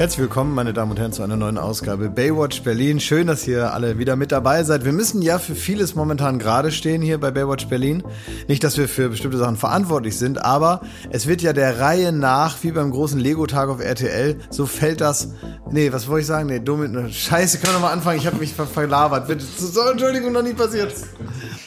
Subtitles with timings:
[0.00, 3.00] Herzlich willkommen, meine Damen und Herren, zu einer neuen Ausgabe Baywatch Berlin.
[3.00, 4.86] Schön, dass ihr alle wieder mit dabei seid.
[4.86, 8.02] Wir müssen ja für vieles momentan gerade stehen hier bei Baywatch Berlin.
[8.48, 12.56] Nicht, dass wir für bestimmte Sachen verantwortlich sind, aber es wird ja der Reihe nach,
[12.62, 15.34] wie beim großen Lego-Tag auf RTL, so fällt das.
[15.70, 16.48] Nee, was wollte ich sagen?
[16.48, 17.10] Nee, dumm.
[17.10, 18.20] Scheiße, können wir nochmal anfangen?
[18.20, 19.28] Ich habe mich ver verlabert.
[19.28, 19.44] Bitte.
[19.44, 20.94] So, Entschuldigung, noch nie passiert.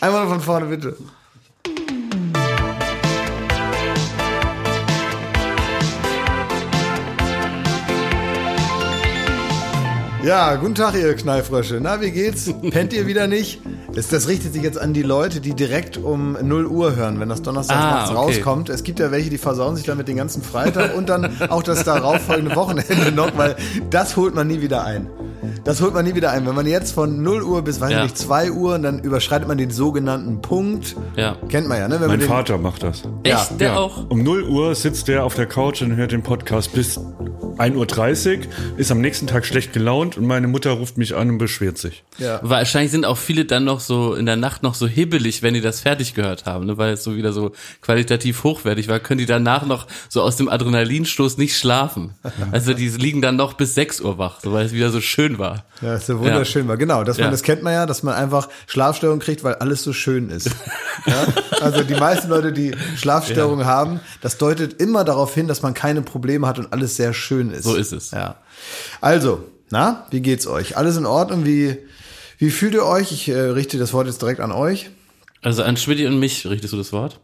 [0.02, 0.98] Einmal von vorne, bitte.
[10.24, 11.80] Ja, guten Tag, ihr Knallfrösche.
[11.82, 12.50] Na, wie geht's?
[12.72, 13.60] Pennt ihr wieder nicht?
[13.94, 17.28] Das, das richtet sich jetzt an die Leute, die direkt um 0 Uhr hören, wenn
[17.28, 18.16] das Donnerstag ah, okay.
[18.16, 18.70] rauskommt.
[18.70, 21.84] Es gibt ja welche, die versauen sich damit den ganzen Freitag und dann auch das
[21.84, 23.58] darauffolgende Wochenende noch, weil
[23.90, 25.10] das holt man nie wieder ein.
[25.64, 26.46] Das holt man nie wieder ein.
[26.46, 28.04] Wenn man jetzt von 0 Uhr bis, weiß ja.
[28.04, 30.96] nicht, 2 Uhr, dann überschreitet man den sogenannten Punkt.
[31.16, 31.38] Ja.
[31.50, 32.00] Kennt man ja, ne?
[32.00, 33.04] Wenn mein Vater macht das.
[33.24, 33.60] Echt?
[33.60, 33.78] Der ja.
[33.78, 34.10] auch?
[34.10, 37.00] Um 0 Uhr sitzt der auf der Couch und hört den Podcast bis
[37.58, 38.44] 1.30 Uhr,
[38.78, 42.04] ist am nächsten Tag schlecht gelaunt und meine Mutter ruft mich an und beschwert sich.
[42.18, 42.40] Ja.
[42.42, 45.62] Wahrscheinlich sind auch viele dann noch so in der Nacht noch so hibbelig, wenn die
[45.62, 46.78] das fertig gehört haben, ne?
[46.78, 50.50] weil es so wieder so qualitativ hochwertig war, können die danach noch so aus dem
[50.50, 52.14] Adrenalinstoß nicht schlafen.
[52.52, 55.33] Also die liegen dann noch bis 6 Uhr wach, so weil es wieder so schön
[55.40, 55.66] war.
[55.82, 56.70] Ja, so wunderschön ja.
[56.70, 56.78] war.
[56.78, 57.32] Genau, dass man, ja.
[57.32, 60.50] das kennt man ja, dass man einfach Schlafstörungen kriegt, weil alles so schön ist.
[61.06, 61.26] ja?
[61.62, 66.02] Also die meisten Leute, die Schlafstörungen haben, das deutet immer darauf hin, dass man keine
[66.02, 67.64] Probleme hat und alles sehr schön ist.
[67.64, 68.12] So ist es.
[68.12, 68.36] Ja.
[69.02, 70.78] Also, na, wie geht's euch?
[70.78, 71.46] Alles in Ordnung?
[71.46, 71.78] Wie,
[72.38, 73.12] wie fühlt ihr euch?
[73.12, 74.90] Ich äh, richte das Wort jetzt direkt an euch.
[75.42, 77.20] Also an Schmidt und mich richtest du das Wort?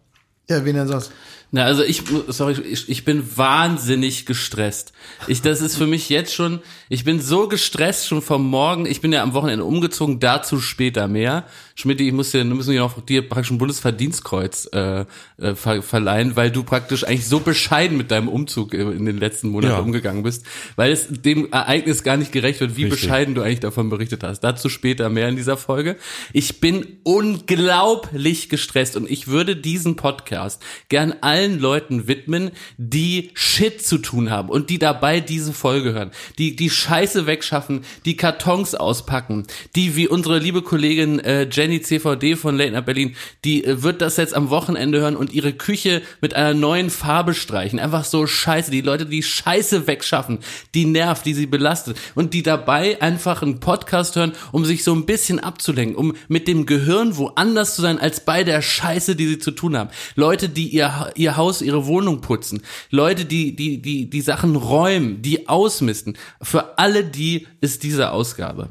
[0.49, 1.11] Ja, wen denn sonst?
[1.51, 4.93] Na, also ich, sorry, ich, ich bin wahnsinnig gestresst.
[5.27, 8.85] Ich, das ist für mich jetzt schon, ich bin so gestresst schon vom Morgen.
[8.85, 11.45] Ich bin ja am Wochenende umgezogen, dazu später mehr.
[11.79, 15.05] Schmidt, ich muss dir, müssen wir noch dir praktisch ein Bundesverdienstkreuz äh,
[15.37, 19.47] äh, ver verleihen, weil du praktisch eigentlich so bescheiden mit deinem Umzug in den letzten
[19.47, 19.79] Monaten ja.
[19.79, 20.45] umgegangen bist,
[20.75, 23.03] weil es dem Ereignis gar nicht gerecht wird, wie Richtig.
[23.03, 24.41] bescheiden du eigentlich davon berichtet hast.
[24.41, 25.95] Dazu später mehr in dieser Folge.
[26.33, 33.81] Ich bin unglaublich gestresst und ich würde diesen Podcast gern allen Leuten widmen, die Shit
[33.81, 38.75] zu tun haben und die dabei diese Folge hören, die die Scheiße wegschaffen, die Kartons
[38.75, 39.47] auspacken,
[39.77, 43.15] die wie unsere liebe Kollegin äh, Jenny Jenny CVD von Late Berlin,
[43.45, 47.35] die äh, wird das jetzt am Wochenende hören und ihre Küche mit einer neuen Farbe
[47.35, 47.77] streichen.
[47.77, 48.71] Einfach so scheiße.
[48.71, 50.39] Die Leute, die Scheiße wegschaffen,
[50.73, 54.95] die nervt, die sie belastet und die dabei einfach einen Podcast hören, um sich so
[54.95, 59.27] ein bisschen abzulenken, um mit dem Gehirn woanders zu sein als bei der Scheiße, die
[59.27, 59.91] sie zu tun haben.
[60.15, 62.63] Leute, die ihr, ihr Haus, ihre Wohnung putzen.
[62.89, 66.17] Leute, die, die, die, die Sachen räumen, die ausmisten.
[66.41, 68.69] Für alle die ist diese Ausgabe.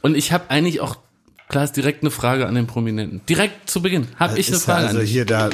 [0.00, 0.96] Und ich habe eigentlich auch
[1.50, 3.22] Klar ist direkt eine Frage an den Prominenten.
[3.28, 4.86] Direkt zu Beginn habe ich eine Frage.
[4.86, 5.50] Also hier da.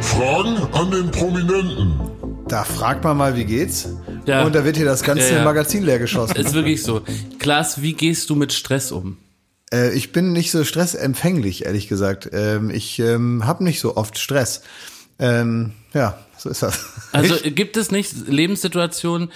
[0.00, 2.00] Fragen an den Prominenten.
[2.48, 3.86] Da fragt man mal, wie geht's?
[4.24, 4.44] Ja.
[4.44, 5.44] Und da wird hier das ganze ja, ja.
[5.44, 6.36] Magazin leer geschossen.
[6.36, 7.02] Ist wirklich so.
[7.38, 9.18] Klaas, wie gehst du mit Stress um?
[9.70, 12.30] Äh, ich bin nicht so stressempfänglich, ehrlich gesagt.
[12.32, 14.62] Ähm, ich ähm, habe nicht so oft Stress.
[15.18, 16.86] Ähm, ja, so ist das.
[17.12, 19.30] Also gibt es nicht Lebenssituationen,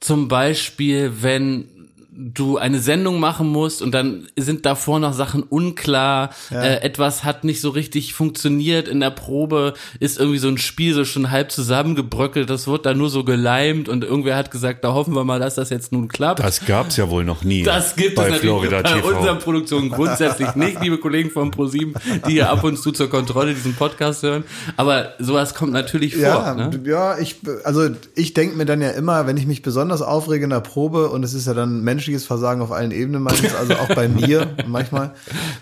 [0.00, 1.75] zum Beispiel, wenn
[2.16, 6.62] du eine Sendung machen musst und dann sind davor noch Sachen unklar, ja.
[6.62, 10.94] äh, etwas hat nicht so richtig funktioniert in der Probe, ist irgendwie so ein Spiel
[10.94, 14.94] so schon halb zusammengebröckelt, das wird dann nur so geleimt und irgendwer hat gesagt, da
[14.94, 16.40] hoffen wir mal, dass das jetzt nun klappt.
[16.40, 17.62] Das gab's ja wohl noch nie.
[17.62, 19.08] Das gibt bei es natürlich Florida bei TV.
[19.08, 21.94] unserer Produktion grundsätzlich nicht, liebe Kollegen von ProSieben,
[22.26, 24.44] die hier ab und zu zur Kontrolle diesen Podcast hören,
[24.76, 26.22] aber sowas kommt natürlich vor.
[26.24, 26.70] Ja, ne?
[26.84, 30.50] ja ich, also ich denke mir dann ja immer, wenn ich mich besonders aufrege in
[30.50, 33.74] der Probe und es ist ja dann Menschen menschliches Versagen auf allen Ebenen meistens, also
[33.74, 35.12] auch bei mir manchmal.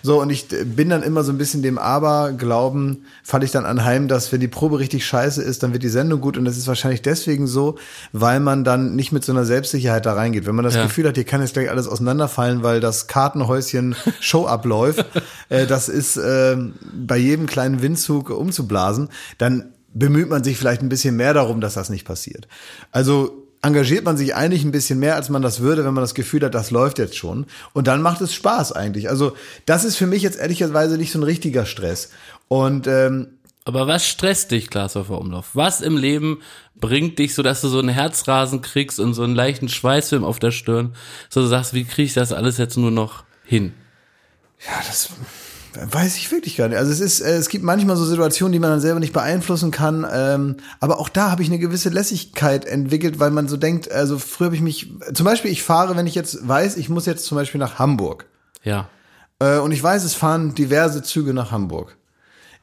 [0.02, 4.08] So, und ich bin dann immer so ein bisschen dem Aberglauben, falle ich dann anheim,
[4.08, 6.66] dass wenn die Probe richtig scheiße ist, dann wird die Sendung gut und das ist
[6.66, 7.76] wahrscheinlich deswegen so,
[8.12, 10.46] weil man dann nicht mit so einer Selbstsicherheit da reingeht.
[10.46, 10.82] Wenn man das ja.
[10.82, 15.06] Gefühl hat, hier kann jetzt gleich alles auseinanderfallen, weil das Kartenhäuschen Show abläuft,
[15.48, 16.56] äh, das ist äh,
[16.92, 19.08] bei jedem kleinen Windzug umzublasen,
[19.38, 22.48] dann bemüht man sich vielleicht ein bisschen mehr darum, dass das nicht passiert.
[22.90, 26.14] Also engagiert man sich eigentlich ein bisschen mehr, als man das würde, wenn man das
[26.14, 27.46] Gefühl hat, das läuft jetzt schon.
[27.72, 29.08] Und dann macht es Spaß eigentlich.
[29.08, 29.34] Also
[29.64, 32.10] das ist für mich jetzt ehrlicherweise nicht so ein richtiger Stress.
[32.48, 33.28] Und ähm,
[33.64, 35.50] aber was stresst dich, Klaas auf Umlauf?
[35.54, 36.42] Was im Leben
[36.74, 40.38] bringt dich so, dass du so einen Herzrasen kriegst und so einen leichten Schweißfilm auf
[40.38, 40.94] der Stirn,
[41.30, 43.72] so du sagst, wie kriege ich das alles jetzt nur noch hin?
[44.66, 45.08] Ja, das
[45.76, 46.78] Weiß ich wirklich gar nicht.
[46.78, 49.70] Also es ist, äh, es gibt manchmal so Situationen, die man dann selber nicht beeinflussen
[49.70, 50.06] kann.
[50.10, 54.18] Ähm, aber auch da habe ich eine gewisse Lässigkeit entwickelt, weil man so denkt, also
[54.18, 57.24] früher habe ich mich, zum Beispiel ich fahre, wenn ich jetzt weiß, ich muss jetzt
[57.26, 58.26] zum Beispiel nach Hamburg.
[58.62, 58.88] Ja.
[59.38, 61.96] Äh, und ich weiß, es fahren diverse Züge nach Hamburg.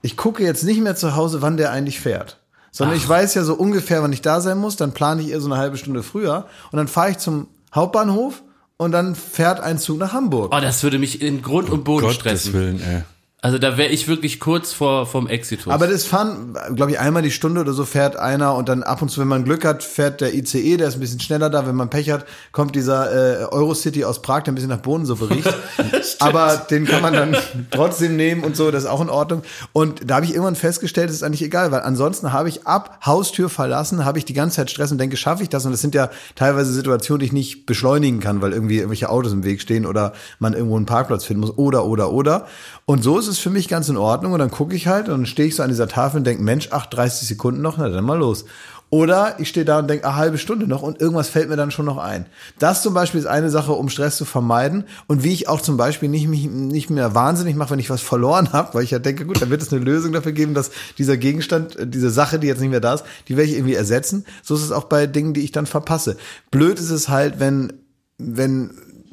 [0.02, 2.40] Ich gucke jetzt nicht mehr zu Hause, wann der eigentlich fährt
[2.72, 5.42] Sondern ich weiß ja so ungefähr, wann ich da sein muss, dann plane ich eher
[5.42, 8.42] so eine halbe Stunde früher und dann fahre ich zum Hauptbahnhof
[8.82, 10.52] und dann fährt ein Zug nach Hamburg.
[10.56, 12.54] Oh, das würde mich in Grund und Boden Gottes stressen.
[12.54, 13.04] Willen, ey.
[13.44, 15.74] Also da wäre ich wirklich kurz vor vom Exitus.
[15.74, 19.02] Aber das fahren, glaube ich, einmal die Stunde oder so fährt einer und dann ab
[19.02, 21.66] und zu, wenn man Glück hat, fährt der ICE, der ist ein bisschen schneller da.
[21.66, 25.32] Wenn man Pech hat, kommt dieser äh, Eurocity aus Prag, der ein bisschen nach Bohnensuppe
[25.32, 25.52] riecht.
[26.20, 27.36] Aber den kann man dann
[27.72, 29.42] trotzdem nehmen und so, das ist auch in Ordnung.
[29.74, 33.00] Und da habe ich irgendwann festgestellt, das ist eigentlich egal, weil ansonsten habe ich ab
[33.04, 35.66] Haustür verlassen, habe ich die ganze Zeit Stress und denke, schaffe ich das?
[35.66, 39.34] Und das sind ja teilweise Situationen, die ich nicht beschleunigen kann, weil irgendwie irgendwelche Autos
[39.34, 42.46] im Weg stehen oder man irgendwo einen Parkplatz finden muss oder, oder, oder.
[42.86, 44.34] Und so ist es für mich ganz in Ordnung.
[44.34, 46.44] Und dann gucke ich halt und dann stehe ich so an dieser Tafel und denke,
[46.44, 48.46] Mensch, ach, 30 Sekunden noch, na dann mal los.
[48.94, 51.72] Oder ich stehe da und denke, eine halbe Stunde noch und irgendwas fällt mir dann
[51.72, 52.26] schon noch ein.
[52.60, 54.84] Das zum Beispiel ist eine Sache, um Stress zu vermeiden.
[55.08, 58.02] Und wie ich auch zum Beispiel nicht, mich nicht mehr wahnsinnig mache, wenn ich was
[58.02, 60.72] verloren habe, weil ich ja denke, gut, dann wird es eine Lösung dafür geben, dass
[60.98, 63.76] dieser Gegenstand, äh, diese Sache, die jetzt nicht mehr da ist, die werde ich irgendwie
[63.76, 64.26] ersetzen.
[64.44, 66.18] So ist es auch bei Dingen, die ich dann verpasse.
[66.52, 67.72] Blöd ist es halt, wenn,
[68.18, 68.72] wenn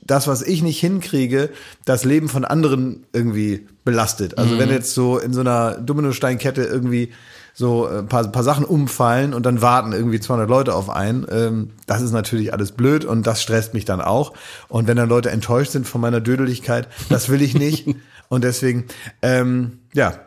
[0.08, 1.50] das, was ich nicht hinkriege,
[1.84, 4.36] das Leben von anderen irgendwie belastet.
[4.36, 7.12] Also wenn jetzt so in so einer Dominosteinkette irgendwie
[7.54, 11.70] so ein paar, paar Sachen umfallen und dann warten irgendwie 200 Leute auf einen, ähm,
[11.86, 14.32] das ist natürlich alles blöd und das stresst mich dann auch.
[14.68, 17.86] Und wenn dann Leute enttäuscht sind von meiner Dödeligkeit, das will ich nicht.
[18.28, 18.84] und deswegen,
[19.22, 20.20] ähm, ja,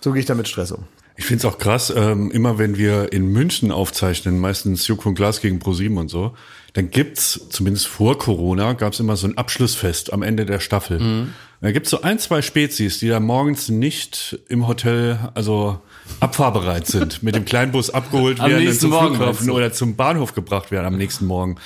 [0.00, 0.84] so gehe ich damit Stress um.
[1.16, 5.40] Ich find's auch krass, ähm, immer wenn wir in München aufzeichnen, meistens Joko und Glas
[5.40, 6.34] gegen ProSieben und so,
[6.74, 11.00] dann gibt's zumindest vor Corona, gab's immer so ein Abschlussfest am Ende der Staffel.
[11.00, 11.32] Mhm.
[11.60, 15.80] Da gibt's so ein, zwei Spezies, die da morgens nicht im Hotel, also
[16.20, 20.72] abfahrbereit sind, mit dem Kleinbus abgeholt Am werden, zum Morgen, Flughafen oder zum Bahnhof gebracht
[20.72, 21.56] werden am nächsten Morgen.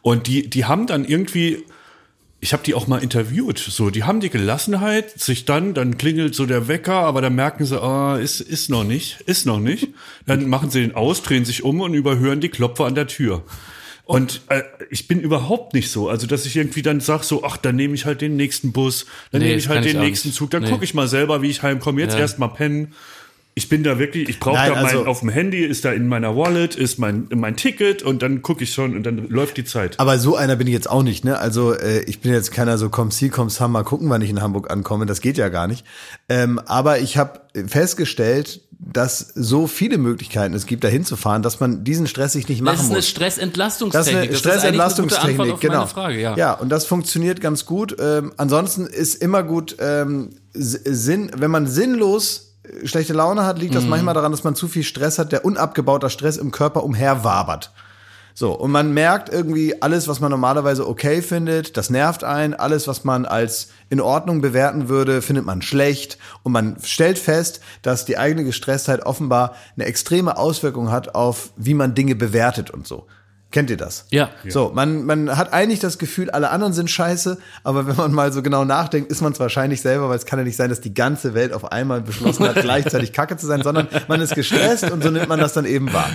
[0.00, 1.64] Und die, die haben dann irgendwie
[2.44, 3.58] ich habe die auch mal interviewt.
[3.60, 7.64] So, die haben die Gelassenheit, sich dann, dann klingelt so der Wecker, aber dann merken
[7.64, 9.90] sie, ah, ist, ist noch nicht, ist noch nicht.
[10.26, 13.44] Dann machen sie den aus, drehen sich um und überhören die Klopfer an der Tür.
[14.04, 17.56] Und äh, ich bin überhaupt nicht so, also dass ich irgendwie dann sag so, ach,
[17.56, 20.04] dann nehme ich halt den nächsten Bus, dann Nee, nehme ich halt ich den auch
[20.04, 20.32] nächsten.
[20.32, 20.70] Zug, dann Nee.
[20.70, 22.00] gucke ich mal selber, wie ich heimkomme.
[22.00, 22.20] Jetzt Ja.
[22.20, 22.94] erst mal pennen.
[23.54, 26.08] Ich bin da wirklich, ich brauche da mein, also- auf dem Handy, ist da in
[26.08, 29.64] meiner Wallet, ist mein, mein Ticket und dann gucke ich schon und dann läuft die
[29.64, 30.00] Zeit.
[30.00, 31.38] Aber so einer bin ich jetzt auch nicht, ne?
[31.38, 34.30] Also äh, ich bin jetzt keiner so komm sie, komm sam, mal gucken, wann ich
[34.30, 35.04] in Hamburg ankomme.
[35.04, 35.84] Das geht ja gar nicht.
[36.30, 41.84] Ähm, aber ich habe festgestellt, dass so viele Möglichkeiten es gibt, da hinzufahren, dass man
[41.84, 43.04] diesen Stress sich nicht machen das ist eine muss.
[43.04, 44.14] Das Stressentlastungstechnik.
[44.14, 45.82] ist eine Stressentlastungstechnik, genau.
[45.82, 46.36] Antwort auf meine Frage, ja.
[46.36, 47.96] ja, und das funktioniert ganz gut.
[48.00, 52.51] Ähm, ansonsten ist immer gut ähm, Sinn, wenn man sinnlos
[52.84, 53.62] schlechte Laune hat, Mhm.
[53.62, 56.84] liegt das manchmal daran, dass man zu viel Stress hat, der unabgebauter Stress im Körper
[56.84, 57.72] umherwabert.
[58.34, 62.54] So, und man merkt irgendwie alles, was man normalerweise okay findet, das nervt einen.
[62.54, 66.16] Alles, was man als in Ordnung bewerten würde, findet man schlecht.
[66.42, 71.74] Und man stellt fest, dass die eigene Gestresstheit offenbar eine extreme Auswirkung hat auf, wie
[71.74, 73.06] man Dinge bewertet und so.
[73.52, 74.06] Kennt ihr das?
[74.10, 74.30] Ja.
[74.48, 78.32] So, man, man hat eigentlich das Gefühl, alle anderen sind scheiße, aber wenn man mal
[78.32, 80.80] so genau nachdenkt, ist man es wahrscheinlich selber, weil es kann ja nicht sein, dass
[80.80, 84.90] die ganze Welt auf einmal beschlossen hat, gleichzeitig kacke zu sein, sondern man ist gestresst
[84.90, 86.10] und so nimmt man das dann eben wahr.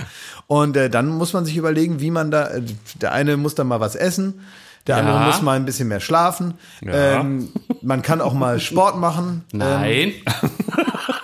[0.48, 2.62] Und äh, dann muss man sich überlegen, wie man da, äh,
[3.00, 4.40] der eine muss dann mal was essen,
[4.88, 5.02] der Ja.
[5.02, 6.54] andere muss mal ein bisschen mehr schlafen.
[6.80, 7.20] Ja.
[7.20, 7.50] Ähm,
[7.82, 9.44] man kann auch mal Sport machen.
[9.52, 10.12] Ähm, Nein.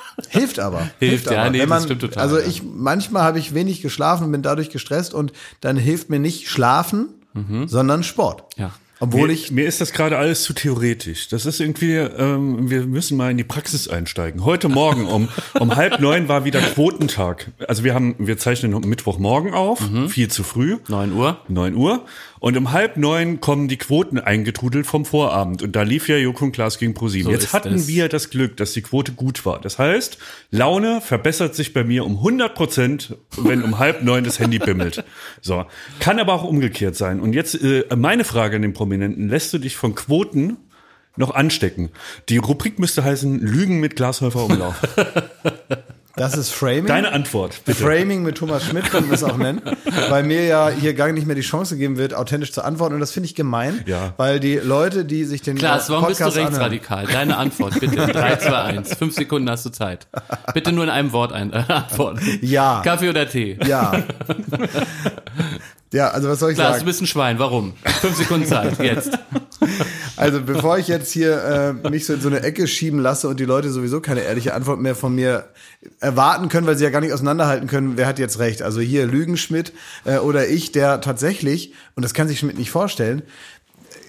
[0.55, 0.91] Hilft aber.
[0.99, 1.51] Hilft, ja, aber.
[1.51, 4.43] nee, Wenn das man, stimmt total, Also ich, manchmal habe ich wenig geschlafen und bin
[4.43, 7.09] dadurch gestresst und dann hilft mir nicht Schlafen,
[7.67, 8.45] sondern Sport.
[8.57, 8.73] Ja.
[9.01, 11.29] Obwohl mir, ich, mir ist das gerade alles zu theoretisch.
[11.29, 14.45] Das ist irgendwie, ähm, wir müssen mal in die Praxis einsteigen.
[14.45, 17.51] Heute Morgen um, um halb neun war wieder Quotentag.
[17.67, 20.79] Also wir haben, wir zeichnen Mittwochmorgen auf, viel zu früh.
[20.89, 21.39] 9 Uhr.
[21.49, 22.05] 9 Uhr.
[22.45, 25.63] Und um halb neun kommen die Quoten eingetrudelt vom Vorabend.
[25.63, 27.25] Und da lief ja Joko und Klaas gegen ProSieben.
[27.25, 27.89] So Jetzt hatten es.
[27.89, 29.59] wir das Glück, dass die Quote gut war.
[29.63, 30.19] Das heißt,
[30.51, 35.05] Laune verbessert sich bei mir um 100 Prozent, wenn um halb neun das Handy bimmelt.
[35.41, 35.65] So.
[36.01, 37.21] Kann aber auch umgekehrt sein.
[37.21, 39.31] Und jetzt äh, meine Frage an den Prominenten.
[39.31, 40.59] Lässt du dich von Quoten
[41.17, 41.93] noch anstecken?
[42.29, 44.75] Die Rubrik müsste heißen Lügen mit Glashäufer Umlauf.
[46.17, 46.87] das ist Framing.
[46.87, 47.83] Deine Antwort, bitte.
[47.83, 49.61] Framing mit Thomas Schmidt können wir es auch nennen,
[50.11, 53.01] weil mir ja hier gar nicht mehr die Chance gegeben wird, authentisch zu antworten und
[53.01, 54.15] das finde ich gemein, Ja.
[54.17, 57.07] weil die Leute, die sich den Klaas, warum bist du rechtsradikal?
[57.07, 57.97] Deine Antwort, bitte.
[57.97, 58.95] 3, 2, 1.
[58.95, 60.07] Fünf Sekunden hast du Zeit.
[60.53, 62.21] Bitte nur in einem Wort ein, äh, antworten.
[62.43, 62.83] Ja.
[62.85, 63.59] Kaffee oder Tee?
[63.67, 63.93] ja.
[65.93, 66.85] Ja, also was soll ich du sagen?
[66.85, 67.39] bist ein Schwein.
[67.39, 67.75] Warum?
[68.01, 69.17] Fünf Sekunden Zeit, jetzt.
[70.17, 73.41] Also bevor ich jetzt hier äh, mich so in so eine Ecke schieben lasse und
[73.41, 75.49] die Leute sowieso keine ehrliche Antwort mehr von mir
[76.01, 78.63] erwarten können, weil sie ja gar nicht auseinanderhalten können, wer hat jetzt recht.
[78.63, 79.73] Also hier Lügen Schmidt
[80.05, 83.23] äh, oder ich, der tatsächlich, und das kann sich Schmidt nicht vorstellen,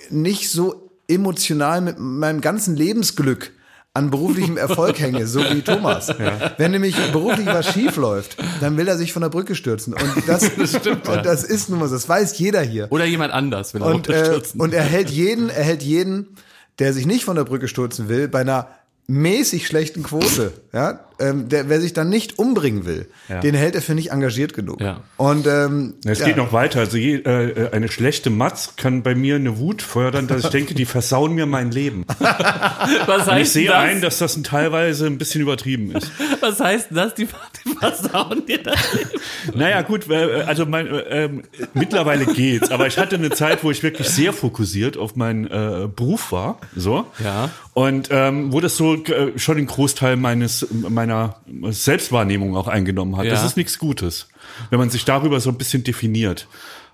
[0.09, 3.51] nicht so emotional mit meinem ganzen Lebensglück
[3.95, 6.13] an beruflichem Erfolg hänge, so wie Thomas.
[6.57, 9.93] Wenn nämlich beruflich was schief läuft, dann will er sich von der Brücke stürzen.
[9.93, 11.21] Und das, stimmt, und ja.
[11.21, 11.95] das ist nun mal, so.
[11.95, 12.91] das weiß jeder hier.
[12.91, 16.35] Oder jemand anders will er Und, äh, und er hält jeden, er hält jeden,
[16.79, 18.67] der sich nicht von der Brücke stürzen will, bei einer
[19.07, 23.39] mäßig schlechten Quote, ja, ähm, der, wer sich dann nicht umbringen will, Ja.
[23.39, 24.81] den hält er für nicht engagiert genug.
[24.81, 25.01] Ja.
[25.17, 26.25] Und ähm, Es ja.
[26.25, 26.79] geht noch weiter.
[26.81, 30.73] Also je, äh, eine schlechte Matz kann bei mir eine Wut fördern, dass ich denke,
[30.73, 32.05] die versauen mir mein Leben.
[32.19, 33.75] was Und ich heißt sehe das?
[33.77, 36.11] ein, dass das teilweise ein bisschen übertrieben ist.
[36.41, 37.13] was heißt das?
[37.15, 37.25] Die,
[37.65, 39.09] die versauen dir das Leben.
[39.55, 41.43] Naja, gut, äh, also mein, äh, ähm,
[41.73, 45.87] mittlerweile geht's, aber ich hatte eine Zeit, wo ich wirklich sehr fokussiert auf meinen äh,
[45.95, 47.05] Beruf war, so.
[47.23, 47.49] Ja.
[47.73, 50.65] Und ähm, wo das so äh, schon den Großteil meines
[51.05, 51.35] meiner
[51.71, 53.25] Selbstwahrnehmung auch eingenommen hat.
[53.27, 53.45] Das Ja.
[53.45, 54.27] ist nichts Gutes,
[54.69, 56.47] wenn man sich darüber so ein bisschen definiert.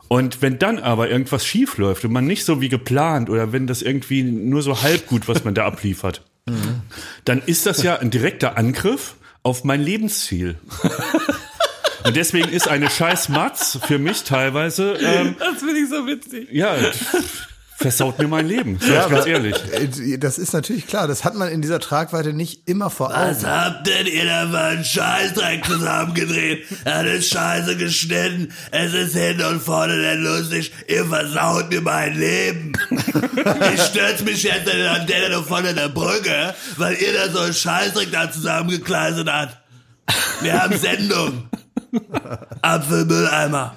[0.07, 3.65] Und wenn dann aber irgendwas schief läuft und man nicht so wie geplant oder wenn
[3.67, 6.21] das irgendwie nur so halb gut, was man da abliefert,
[7.25, 10.57] dann ist das ja ein direkter Angriff auf mein Lebensziel.
[12.03, 16.47] Und deswegen ist eine scheiß Matz für mich teilweise, ähm, Das finde ich so witzig.
[16.51, 16.75] ja,
[17.81, 19.55] versaut mir mein Leben, sag ich ganz ehrlich.
[19.73, 23.45] Äh, Das ist natürlich klar, das hat man in dieser Tragweite nicht immer vor Augen.
[23.45, 26.65] habt denn ihr da für einen Scheißdreck zusammengedreht?
[26.85, 32.17] Er ist scheiße geschnitten, es ist hinten und vorne nicht lustig, ihr versaut mir mein
[32.17, 32.73] Leben.
[33.73, 37.53] Ich stürz mich jetzt in der Antenne von der Brücke, weil ihr da so einen
[37.53, 39.57] Scheißdreck da zusammengekleidet habt.
[40.41, 41.49] Wir haben Sendung.
[42.61, 43.75] Apfelmülleimer.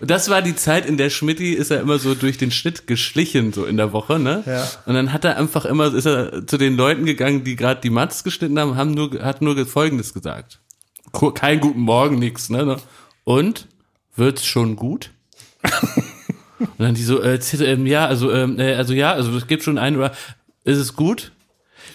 [0.00, 3.52] Das war die Zeit, in der Schmidti ist er immer so durch den Schnitt geschlichen,
[3.52, 4.42] so in der Woche, ne?
[4.46, 4.66] Ja.
[4.86, 7.90] Und dann hat er einfach immer, ist er zu den Leuten gegangen, die gerade die
[7.90, 10.60] Mats geschnitten haben, haben nur, hat nur Folgendes gesagt.
[11.34, 12.76] Kein guten Morgen, nix, ne?
[13.24, 13.66] Und?
[14.16, 15.10] Wird's schon gut?
[16.58, 19.62] Und dann die so, äh, ähm, ja, also, ähm, äh, also ja, also es gibt
[19.62, 20.12] schon einen, oder
[20.64, 21.32] ist es gut?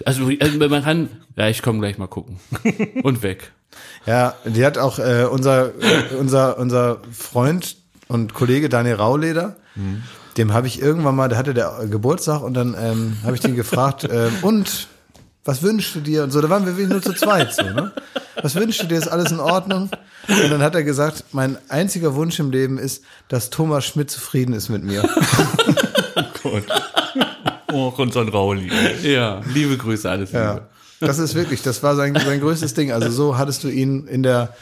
[0.05, 2.39] Also, also man kann, ja, ich komme gleich mal gucken.
[3.03, 3.51] Und weg.
[4.05, 7.77] Ja, die hat auch äh, unser, äh, unser, unser Freund
[8.07, 9.55] und Kollege Daniel Rauleder,
[10.37, 13.55] dem habe ich irgendwann mal, der hatte der Geburtstag und dann ähm, habe ich den
[13.55, 14.87] gefragt, ähm, und
[15.45, 16.23] was wünschst du dir?
[16.23, 17.91] Und so, da waren wir wirklich nur zu zweit so, ne?
[18.41, 18.97] Was wünschst du dir?
[18.97, 19.89] Ist alles in Ordnung?
[20.27, 24.53] Und dann hat er gesagt, mein einziger Wunsch im Leben ist, dass Thomas Schmidt zufrieden
[24.53, 25.03] ist mit mir.
[26.43, 26.63] Gott.
[27.71, 28.71] Oh, unseren Rauli.
[29.03, 30.43] Ja, liebe Grüße, alles Liebe.
[30.43, 30.61] Ja,
[31.05, 32.91] das ist wirklich, das war sein, sein größtes Ding.
[32.91, 34.55] Also so hattest du ihn in der,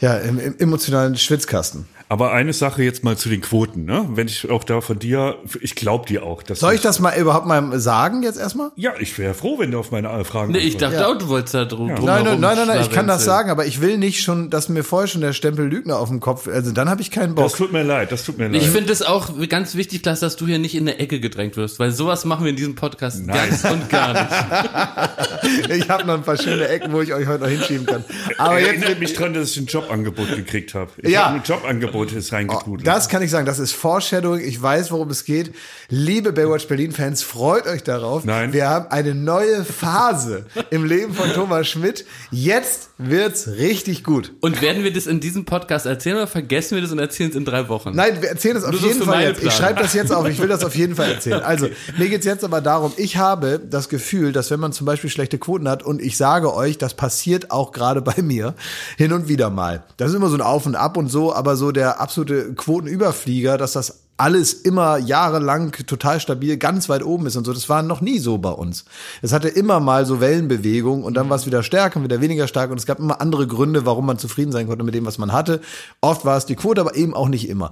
[0.00, 1.86] ja, im, im emotionalen Schwitzkasten.
[2.10, 4.06] Aber eine Sache jetzt mal zu den Quoten, ne?
[4.10, 6.42] Wenn ich auch da von dir, ich glaube dir auch.
[6.42, 8.70] Dass Soll ich das mal überhaupt mal sagen jetzt erstmal?
[8.76, 11.54] Ja, ich wäre froh, wenn du auf meine Fragen Nee, ich dachte auch, du wolltest
[11.54, 13.80] da drum, drum Nein, nein, herum nein, nein, nein, ich kann das sagen, aber ich
[13.82, 16.88] will nicht schon, dass mir vorher schon der Stempel Lügner auf dem Kopf, also dann
[16.88, 17.44] habe ich keinen Bock.
[17.44, 18.62] Das tut mir leid, das tut mir leid.
[18.62, 21.56] Ich finde es auch ganz wichtig, Klaas, dass du hier nicht in der Ecke gedrängt
[21.58, 23.50] wirst, weil sowas machen wir in diesem Podcast Nein.
[23.50, 24.28] ganz und gar nicht.
[25.70, 28.04] Ich habe noch ein paar schöne Ecken, wo ich euch heute noch hinschieben kann.
[28.38, 30.90] Aber jetzt Erinnert mich dran, dass ich ein Jobangebot gekriegt habe.
[30.98, 31.26] Ich Ja.
[31.26, 32.86] habe ein Jobangebot ist reingetrudelt.
[32.86, 34.40] Das kann ich sagen, das ist Foreshadowing.
[34.40, 35.54] Ich weiß, worum es geht.
[35.88, 38.24] Liebe Baywatch Berlin-Fans, freut euch darauf.
[38.24, 38.52] Nein.
[38.52, 42.04] Wir haben eine neue Phase im Leben von Thomas Schmidt.
[42.30, 44.32] Jetzt wird's richtig gut.
[44.40, 47.36] Und werden wir das in diesem Podcast erzählen oder vergessen wir das und erzählen es
[47.36, 47.92] in drei Wochen?
[47.94, 49.42] Nein, wir erzählen es auf jeden Fall jetzt.
[49.42, 50.28] Ich schreibe das jetzt auf.
[50.28, 51.42] Ich will das auf jeden Fall erzählen.
[51.42, 55.10] Also, mir geht's jetzt aber darum, ich habe das Gefühl, dass wenn man zum Beispiel
[55.10, 58.54] schlechte Quoten hat und ich sage euch, das passiert auch gerade bei mir
[58.96, 59.84] hin und wieder mal.
[59.96, 63.58] Das ist immer so ein Auf und Ab und so, aber so der absolute Quotenüberflieger,
[63.58, 67.52] dass das alles immer jahrelang total stabil ganz weit oben ist und so.
[67.52, 68.84] Das war noch nie so bei uns.
[69.22, 72.48] Es hatte immer mal so Wellenbewegungen und dann war es wieder stärker und wieder weniger
[72.48, 75.18] stark und es gab immer andere Gründe, warum man zufrieden sein konnte mit dem, was
[75.18, 75.60] man hatte.
[76.00, 77.70] Oft war es die Quote, aber eben auch nicht immer.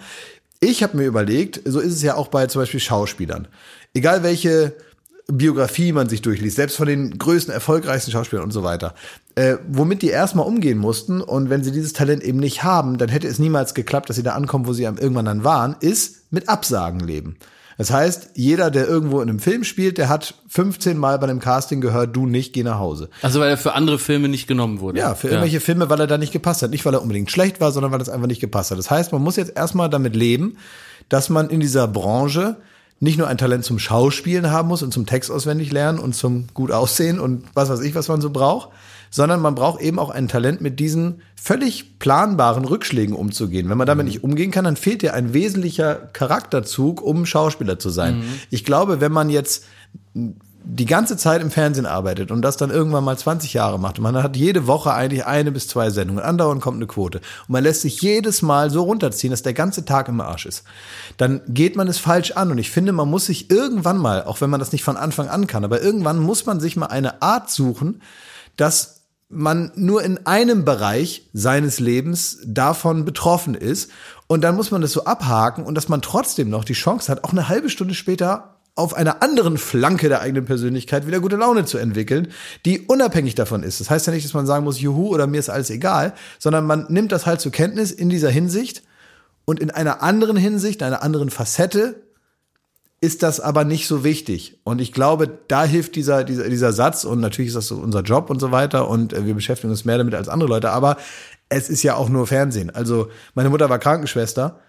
[0.61, 3.49] Ich habe mir überlegt, so ist es ja auch bei zum Beispiel Schauspielern.
[3.93, 4.75] Egal welche
[5.29, 8.95] Biografie man sich durchliest, selbst von den größten, erfolgreichsten Schauspielern und so weiter,
[9.35, 13.09] äh, womit die erstmal umgehen mussten und wenn sie dieses Talent eben nicht haben, dann
[13.09, 16.49] hätte es niemals geklappt, dass sie da ankommen, wo sie irgendwann dann waren, ist mit
[16.49, 17.37] Absagen leben.
[17.79, 21.41] Das heißt, jeder, der irgendwo in einem Film spielt, der hat 15 Mal bei einem
[21.41, 23.11] Casting gehört, du nicht, geh nach Hause.
[23.21, 24.99] Also weil er für andere Filme nicht genommen wurde.
[24.99, 26.71] Ja, für irgendwelche Filme, weil er da nicht gepasst hat.
[26.71, 28.79] Nicht, weil er unbedingt schlecht war, sondern weil es einfach nicht gepasst hat.
[28.79, 30.57] Das heißt, man muss jetzt erstmal damit leben,
[31.11, 32.57] dass man in dieser Branche
[32.99, 36.47] nicht nur ein Talent zum Schauspielen haben muss und zum Text auswendig lernen und zum
[36.55, 38.71] gut aussehen und was weiß ich, was man so braucht,
[39.11, 43.69] sondern man braucht eben auch ein Talent, mit diesen völlig planbaren Rückschlägen umzugehen.
[43.69, 47.91] Wenn man damit nicht umgehen kann, dann fehlt dir ein wesentlicher Charakterzug, um Schauspieler zu
[47.91, 48.25] sein.
[48.51, 49.65] Ich glaube, wenn man jetzt
[50.69, 54.21] die ganze Zeit im Fernsehen arbeitet und das dann irgendwann mal 20 Jahre macht man
[54.21, 57.83] hat jede Woche eigentlich eine bis zwei Sendungen, andauernd kommt eine Quote und man lässt
[57.83, 60.65] sich jedes Mal so runterziehen, dass der ganze Tag im Arsch ist,
[61.19, 64.41] dann geht man es falsch an und ich finde, man muss sich irgendwann mal, auch
[64.41, 67.23] wenn man das nicht von Anfang an kann, aber irgendwann muss man sich mal eine
[67.23, 68.03] Art suchen,
[68.57, 73.91] dass man nur in einem Bereich seines Lebens davon betroffen ist.
[74.29, 77.25] Und dann muss man das so abhaken und dass man trotzdem noch die Chance hat,
[77.25, 81.65] auch eine halbe Stunde später auf einer anderen Flanke der eigenen Persönlichkeit wieder gute Laune
[81.65, 82.29] zu entwickeln,
[82.67, 83.81] die unabhängig davon ist.
[83.81, 86.67] Das heißt ja nicht, dass man sagen muss, juhu oder mir ist alles egal, sondern
[86.67, 88.83] man nimmt das halt zur Kenntnis in dieser Hinsicht
[89.47, 92.03] und in einer anderen Hinsicht, einer anderen Facette
[93.01, 94.59] ist das aber nicht so wichtig.
[94.65, 98.03] Und ich glaube, da hilft dieser, dieser, dieser Satz und natürlich ist das so unser
[98.03, 100.97] Job und so weiter und äh, wir beschäftigen uns mehr damit als andere Leute, aber
[101.49, 102.71] es ist ja auch nur Fernsehen.
[102.71, 104.61] Also meine Mutter war Krankenschwester.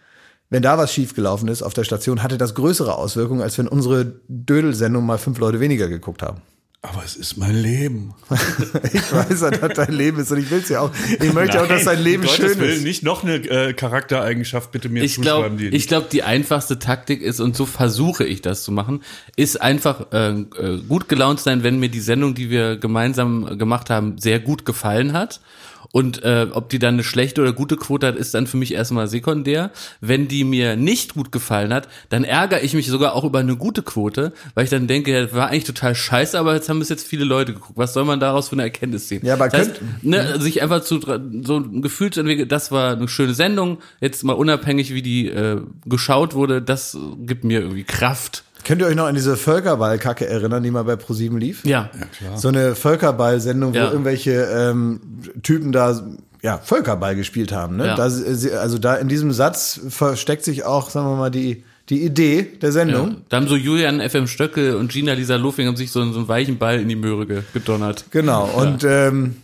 [0.50, 4.14] Wenn da was schiefgelaufen ist auf der Station, hatte das größere Auswirkungen, als wenn unsere
[4.28, 6.42] Dödelsendung mal fünf Leute weniger geguckt haben.
[6.84, 8.14] Aber es ist mein Leben.
[8.94, 10.92] ich weiß, dass dein Leben ist und ich will es ja auch.
[11.20, 12.84] Ich möchte auch, dass dein Leben schön Gottes Willen, ist.
[12.84, 15.58] nicht noch eine äh, Charaktereigenschaft bitte mir Ich zuschreiben.
[15.58, 19.02] glaube, die ich glaube, die einfachste Taktik ist, und so versuche ich das zu machen,
[19.36, 20.46] ist einfach äh, äh,
[20.88, 25.12] gut gelaunt sein, wenn mir die Sendung, die wir gemeinsam gemacht haben, sehr gut gefallen
[25.14, 25.42] hat.
[25.92, 28.74] Und äh, ob die dann eine schlechte oder gute Quote hat, ist dann für mich
[28.74, 29.72] erstmal sekundär.
[30.02, 33.56] Wenn die mir nicht gut gefallen hat, dann ärgere ich mich sogar auch über eine
[33.56, 36.90] gute Quote, weil ich dann denke, ja, war eigentlich total scheiße, aber jetzt haben es
[36.90, 37.78] jetzt viele Leute geguckt.
[37.78, 39.26] Was soll man daraus für eine Erkenntnis ziehen?
[39.26, 42.94] Ja, aber das heißt, ne, sich einfach zu so ein Gefühl zu entwickeln, das war
[42.94, 47.84] eine schöne Sendung, jetzt mal unabhängig, wie die äh, geschaut wurde, das gibt mir irgendwie
[47.84, 48.44] Kraft.
[48.68, 51.64] Könnt ihr euch noch an diese Völkerball-Kacke erinnern, die mal bei ProSieben lief?
[51.66, 51.90] Ja.
[52.36, 53.90] So eine Völkerball-Sendung, wo Ja.
[53.92, 55.00] irgendwelche ähm,
[55.42, 56.00] Typen da
[56.42, 57.78] ja, Völkerball gespielt haben.
[57.78, 57.88] Ne?
[57.88, 57.96] Ja.
[57.96, 62.44] Da, also da in diesem Satz versteckt sich auch, sagen wir mal, die, die Idee
[62.62, 62.74] der Ja.
[62.74, 63.18] Sendung.
[63.30, 66.28] Da haben so Julian FM Stöckel und Gina Lisa Lofing haben sich so, so einen
[66.28, 68.06] weichen Ball in die Möhre ge- gedonnert.
[68.12, 68.46] Genau.
[68.46, 69.38] Und ähm,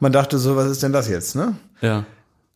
[0.00, 1.34] man dachte so, was ist denn das jetzt?
[1.34, 1.54] Ne?
[1.80, 2.04] Ja.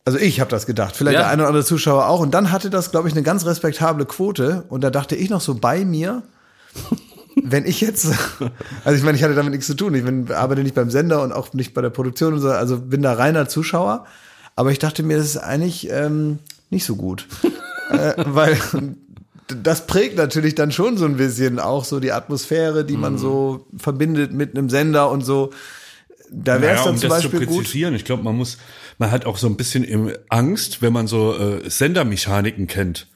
[0.05, 1.21] Also ich habe das gedacht, vielleicht Ja.
[1.21, 2.19] der eine oder andere Zuschauer auch.
[2.19, 4.63] Und dann hatte das, glaube ich, eine ganz respektable Quote.
[4.69, 6.23] Und da dachte ich noch so bei mir,
[7.43, 8.07] wenn ich jetzt,
[8.83, 9.93] also ich meine, ich hatte damit nichts zu tun.
[9.93, 12.79] Ich bin, arbeite nicht beim Sender und auch nicht bei der Produktion und so, also
[12.79, 14.05] bin da reiner Zuschauer.
[14.55, 17.27] Aber ich dachte mir, das ist eigentlich ähm, nicht so gut.
[17.91, 18.57] äh, weil
[19.47, 23.65] das prägt natürlich dann schon so ein bisschen auch so die Atmosphäre, die man so
[23.77, 25.51] verbindet mit einem Sender und so.
[26.31, 27.75] Da wäre es Naja, dann um zum das Beispiel zu gut.
[27.75, 28.57] ich glaube, man muss,
[29.01, 33.07] man hat auch so ein bisschen im Angst, wenn man so äh, Sendermechaniken kennt,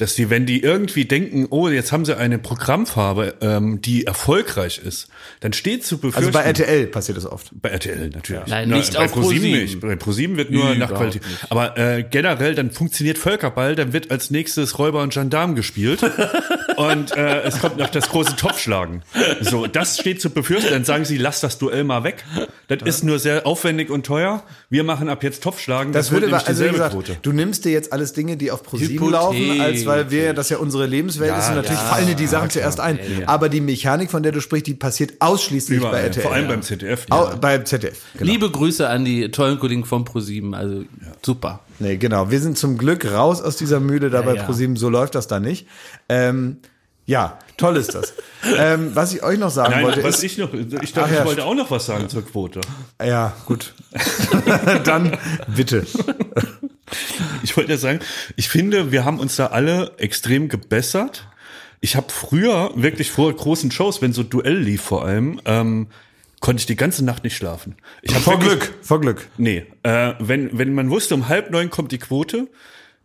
[0.00, 4.78] dass die, wenn die irgendwie denken, oh, jetzt haben sie eine Programmfarbe, ähm, die erfolgreich
[4.78, 5.08] ist,
[5.40, 6.18] dann steht zu befürchten.
[6.18, 7.50] Also bei RTL passiert das oft.
[7.52, 8.46] Bei RTL natürlich.
[8.46, 9.60] Nein, nicht bei auf ProSieben ProSieben.
[9.62, 9.80] nicht.
[9.80, 11.26] Bei ProSieben wird nur nach Überhaupt Qualität.
[11.26, 11.50] nicht.
[11.50, 16.02] Aber äh, generell, dann funktioniert Völkerball, dann wird als nächstes Räuber und Gendarm gespielt
[16.76, 19.02] und äh, es kommt noch das große Topfschlagen.
[19.42, 20.70] So, das steht zu befürchten.
[20.70, 22.24] Dann sagen sie, lass das Duell mal weg.
[22.68, 24.42] Das ist nur sehr aufwendig und teuer.
[24.72, 25.92] Wir machen ab jetzt Topfschlagen.
[25.92, 27.16] Das, würde, wird nämlich also gesagt, Quote.
[27.20, 30.58] du nimmst dir jetzt alles Dinge, die auf ProSieben laufen, als weil wir, das ja
[30.58, 33.00] unsere Lebenswelt ist und natürlich fallen dir die Sachen zuerst ein.
[33.26, 36.04] Aber die Mechanik, von der du sprichst, die passiert ausschließlich bei Überall.
[36.04, 36.22] RTL.
[36.22, 37.06] Vor allem beim ZDF.
[37.10, 37.98] Au, beim ZDF.
[38.16, 38.30] Genau.
[38.30, 40.84] Liebe Grüße an die tollen Kollegen von ProSieben, also
[41.20, 41.60] super.
[41.80, 42.30] Nee, genau.
[42.30, 44.44] Wir sind zum Glück raus aus dieser Mühle da bei ja.
[44.44, 44.76] ProSieben.
[44.76, 45.66] So läuft das da nicht.
[46.08, 46.58] Ähm,
[47.10, 48.14] ja, toll ist das.
[48.56, 51.20] ähm, was ich euch noch sagen Nein, wollte was ist, ich noch, ich dachte, ja,
[51.20, 52.60] ich wollte auch noch was sagen zur Quote.
[53.04, 53.74] ja, gut.
[54.84, 55.18] Dann
[55.48, 55.84] bitte.
[57.42, 58.00] Ich wollte ja sagen,
[58.36, 61.26] ich finde, wir haben uns da alle extrem gebessert.
[61.80, 65.88] Ich habe früher wirklich vor großen Shows, wenn so Duell lief vor allem, ähm,
[66.40, 67.74] konnte ich die ganze Nacht nicht schlafen.
[68.02, 69.28] Ich hab Vor wirklich- Glück, vor Glück.
[69.36, 72.48] Nee, äh, wenn, wenn man wusste, um halb neun kommt die Quote,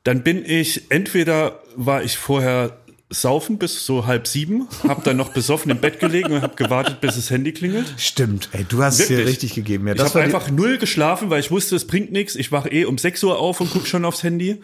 [0.04, 2.78] dann bin ich, entweder war ich vorher
[3.10, 7.02] saufen bis so halb sieben, hab dann noch besoffen im Bett gelegen und hab gewartet,
[7.02, 7.94] bis das Handy klingelt.
[7.98, 8.50] Stimmt.
[8.52, 9.34] Ey, du hast es dir Wirklich.
[9.36, 9.88] richtig gegeben.
[9.88, 12.36] Ja, Ich habe einfach null geschlafen, weil ich wusste, es bringt nichts.
[12.36, 14.62] Ich wache eh um 6 Uhr auf und guck schon aufs Handy.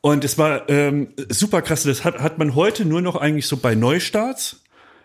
[0.00, 1.84] Und es war ähm, super krass.
[1.84, 4.61] Das hat, hat man heute nur noch eigentlich so bei Neustarts,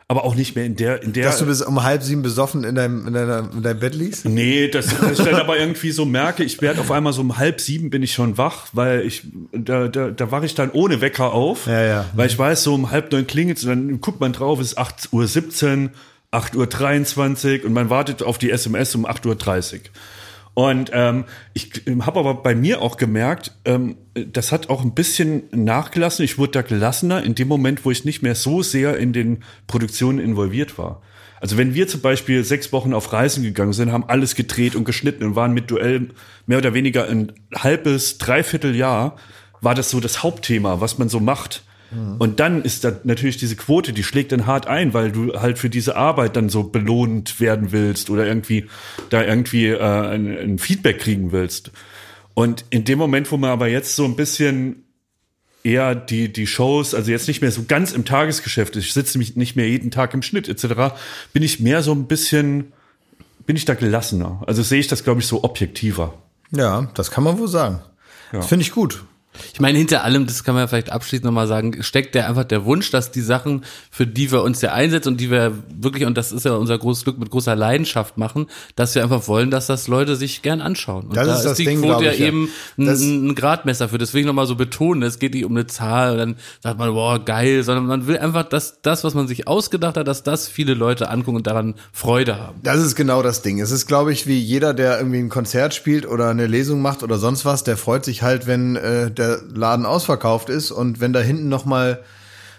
[0.10, 1.26] aber auch nicht mehr in der, in der.
[1.26, 4.24] dass du bis um halb sieben besoffen in deinem, in deiner, in deinem Bett liegst?
[4.24, 7.38] Nee, das, dass ich dann aber irgendwie so merke, ich werde auf einmal so um
[7.38, 11.02] halb sieben bin ich schon wach, weil ich, da, da, da wache ich dann ohne
[11.02, 11.68] Wecker auf.
[11.68, 12.06] Ja, ja.
[12.16, 14.78] Weil ich weiß, so um halb neun klingelt und dann guckt man drauf, es ist
[14.78, 15.90] 8 Uhr 17,
[16.32, 19.92] 8 Uhr 23 und man wartet auf die SMS um 8 Uhr 30.
[20.58, 25.44] Und ähm, ich habe aber bei mir auch gemerkt, ähm, das hat auch ein bisschen
[25.52, 26.26] nachgelassen.
[26.26, 29.44] Ich wurde da gelassener in dem Moment, wo ich nicht mehr so sehr in den
[29.68, 31.04] Produktionen involviert war.
[31.40, 34.84] Also wenn wir zum Beispiel sechs Wochen auf Reisen gegangen sind, haben alles gedreht und
[34.84, 36.10] geschnitten und waren mit Duell
[36.48, 39.16] mehr oder weniger ein halbes, dreiviertel Jahr,
[39.62, 41.67] war das so das Hauptthema, was man so macht.
[42.20, 45.58] Und dann ist da natürlich diese Quote, die schlägt dann hart ein, weil du halt
[45.58, 48.66] für diese Arbeit dann so belohnt werden willst oder irgendwie
[49.10, 51.72] da irgendwie äh, ein, ein Feedback kriegen willst.
[52.34, 54.84] Und in dem Moment, wo man aber jetzt so ein bisschen
[55.64, 59.36] eher die, die Shows, also jetzt nicht mehr so ganz im Tagesgeschäft ich sitze mich
[59.36, 60.94] nicht mehr jeden Tag im Schnitt etc.,
[61.34, 62.74] bin ich mehr so ein bisschen,
[63.46, 64.44] bin ich da gelassener.
[64.46, 66.14] Also sehe ich das, glaube ich, so objektiver.
[66.52, 67.82] Ja, das kann man wohl sagen.
[68.32, 69.04] Das finde ich gut.
[69.54, 72.44] Ich meine, hinter allem, das kann man ja vielleicht abschließend nochmal sagen, steckt ja einfach
[72.44, 76.06] der Wunsch, dass die Sachen, für die wir uns ja einsetzen und die wir wirklich,
[76.06, 79.50] und das ist ja unser großes Glück, mit großer Leidenschaft machen, dass wir einfach wollen,
[79.52, 81.06] dass das Leute sich gern anschauen.
[81.08, 82.26] Und Das da ist ist, das die Ding, Quote ich, ja.
[82.28, 83.98] eben ein, Das- ein Gradmesser für.
[83.98, 87.64] Deswegen nochmal so betonen, es geht nicht um eine Zahl dann sagt man, boah, geil,
[87.64, 91.10] sondern man will einfach, dass das, was man sich ausgedacht hat, dass das viele Leute
[91.10, 92.60] angucken und daran Freude haben.
[92.64, 93.60] Das ist genau das Ding.
[93.60, 97.04] Es ist, glaube ich, wie jeder, der irgendwie ein Konzert spielt oder eine Lesung macht
[97.04, 101.14] oder sonst was, der freut sich halt, wenn äh, der Laden ausverkauft ist und wenn
[101.14, 102.04] da hinten noch mal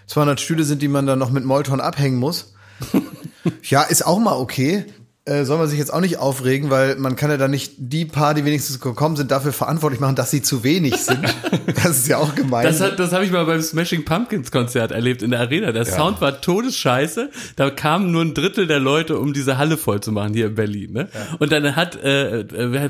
[0.07, 2.53] 200 Stühle sind, die man dann noch mit Molton abhängen muss.
[3.63, 4.87] ja, ist auch mal okay.
[5.29, 8.07] Äh, soll man sich jetzt auch nicht aufregen, weil man kann ja dann nicht die
[8.07, 11.21] paar, die wenigstens gekommen sind, dafür verantwortlich machen, dass sie zu wenig sind.
[11.85, 12.65] das ist ja auch gemein.
[12.65, 15.73] Das, hat, das habe ich mal beim Smashing Pumpkins Konzert erlebt in der Arena.
[15.73, 17.31] Der Sound war todesscheiße.
[17.57, 20.55] Da kamen nur ein Drittel der Leute, um diese Halle voll zu machen hier in
[20.55, 20.93] Berlin.
[20.93, 21.09] Ne?
[21.39, 22.45] Und dann hat, äh,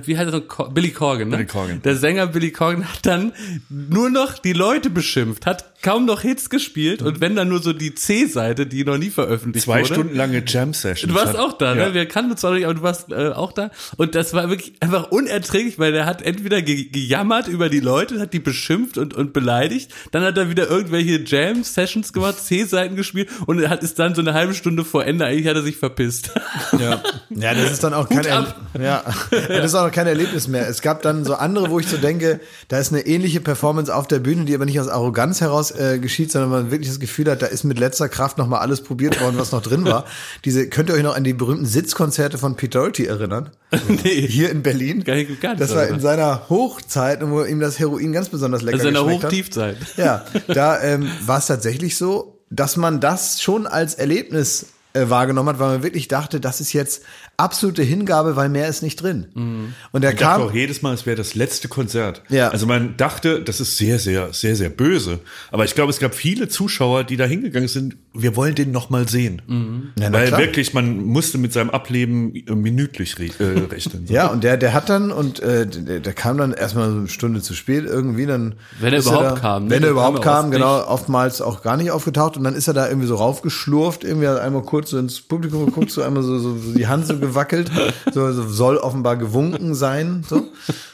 [0.07, 1.39] wie heißt Co- Billy Corgan, ne?
[1.39, 1.83] Billy Corgan.
[1.83, 3.33] Der Sänger Billy Corgan hat dann
[3.69, 7.73] nur noch die Leute beschimpft, hat kaum noch Hits gespielt und wenn dann nur so
[7.73, 9.95] die C-Seite, die noch nie veröffentlicht Zwei wurde.
[9.95, 11.13] Stunden lange Jam-Sessions.
[11.13, 11.89] Du warst auch da, ja.
[11.89, 11.95] ne?
[11.95, 13.71] Wir kannten uns zwar nicht, aber du warst äh, auch da.
[13.97, 18.21] Und das war wirklich einfach unerträglich, weil der hat entweder ge gejammert über die Leute,
[18.21, 23.29] hat die beschimpft und, und beleidigt, dann hat er wieder irgendwelche Jam-Sessions gemacht, C-Seiten gespielt
[23.47, 26.33] und hat ist dann so eine halbe Stunde vor Ende, eigentlich hat er sich verpisst.
[26.79, 27.03] Ja.
[27.31, 28.25] ja, das ist dann auch kein.
[28.25, 29.03] Er ja.
[29.31, 30.69] das ist auch kein Erlebnis mehr.
[30.69, 34.09] Es gab dann so andere, wo ich so denke, da ist eine ähnliche Performance auf
[34.09, 37.31] der Bühne, die aber nicht aus Arroganz heraus äh, geschieht, sondern man wirklich das Gefühl
[37.31, 40.05] hat, da ist mit letzter Kraft noch mal alles probiert worden, was noch drin war.
[40.45, 43.51] Diese könnt ihr euch noch an die berühmten Sitzkonzerte von Pete Doherty erinnern?
[43.89, 44.27] nee.
[44.27, 45.05] Hier in Berlin.
[45.05, 48.63] Gar nicht- gar nicht das war in seiner Hochzeit, wo ihm das Heroin ganz besonders
[48.63, 49.31] lecker Also in geschmeckt hat.
[49.31, 49.77] Hochtiefzeit.
[49.97, 55.51] Ja, da ähm, war es tatsächlich so, dass man das schon als Erlebnis äh, wahrgenommen
[55.51, 57.03] hat, weil man wirklich dachte, das ist jetzt
[57.39, 59.73] absolute Hingabe, weil mehr ist nicht drin.
[59.93, 62.23] Und er Ich dachte kam, auch jedes Mal, es wäre das letzte Konzert.
[62.29, 62.49] Ja.
[62.49, 65.21] Also man dachte, das ist sehr, sehr, sehr, sehr böse.
[65.53, 68.91] Aber ich glaube, es gab viele Zuschauer, die da hingegangen sind, wir wollen den noch
[68.91, 69.93] mal sehen.
[69.99, 70.41] Ja, na Weil klar.
[70.41, 74.07] wirklich, man musste mit seinem Ableben äh, minütlich re äh, rechnen.
[74.09, 77.09] ja, und der, der hat dann, und äh, der, der kam dann erstmal so eine
[77.09, 78.55] Stunde zu spät irgendwie, dann.
[78.81, 79.71] Wenn er überhaupt da, kam, ne?
[79.71, 82.57] Wenn er überhaupt kam ja kam, oft genau, oftmals auch gar nicht aufgetaucht und dann
[82.57, 86.03] ist er da irgendwie so raufgeschlurft, irgendwie hat einmal kurz so ins Publikum geguckt, so
[86.03, 87.71] einmal so, so, so die Hand so gewackelt,
[88.13, 90.49] so, so soll offenbar gewunken sein, so.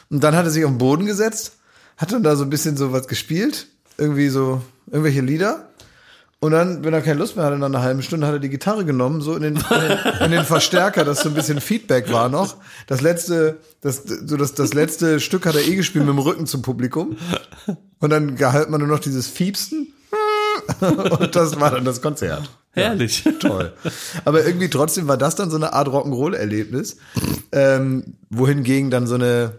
[0.09, 1.57] Und dann hat er sich auf den Boden gesetzt,
[1.97, 3.67] hat dann da so ein bisschen so was gespielt,
[3.97, 5.69] irgendwie so, irgendwelche Lieder.
[6.39, 8.49] Und dann, wenn er keine Lust mehr hatte, nach einer halben Stunde hat er die
[8.49, 12.29] Gitarre genommen, so in den, in den, in Verstärker, dass so ein bisschen Feedback war
[12.29, 12.57] noch.
[12.85, 16.45] Das letzte, das, so das, das letzte Stück hat er eh gespielt mit dem Rücken
[16.45, 17.17] zum Publikum.
[17.99, 19.93] Und dann gehalt man nur noch dieses Fiepsen.
[21.19, 22.49] Und das war dann das Konzert.
[22.71, 23.23] Herrlich.
[23.39, 23.71] Toll.
[24.25, 26.97] Aber irgendwie trotzdem war das dann so eine Art Rock'n'Roll-Erlebnis.
[27.51, 29.53] Ähm, wohingegen dann so eine,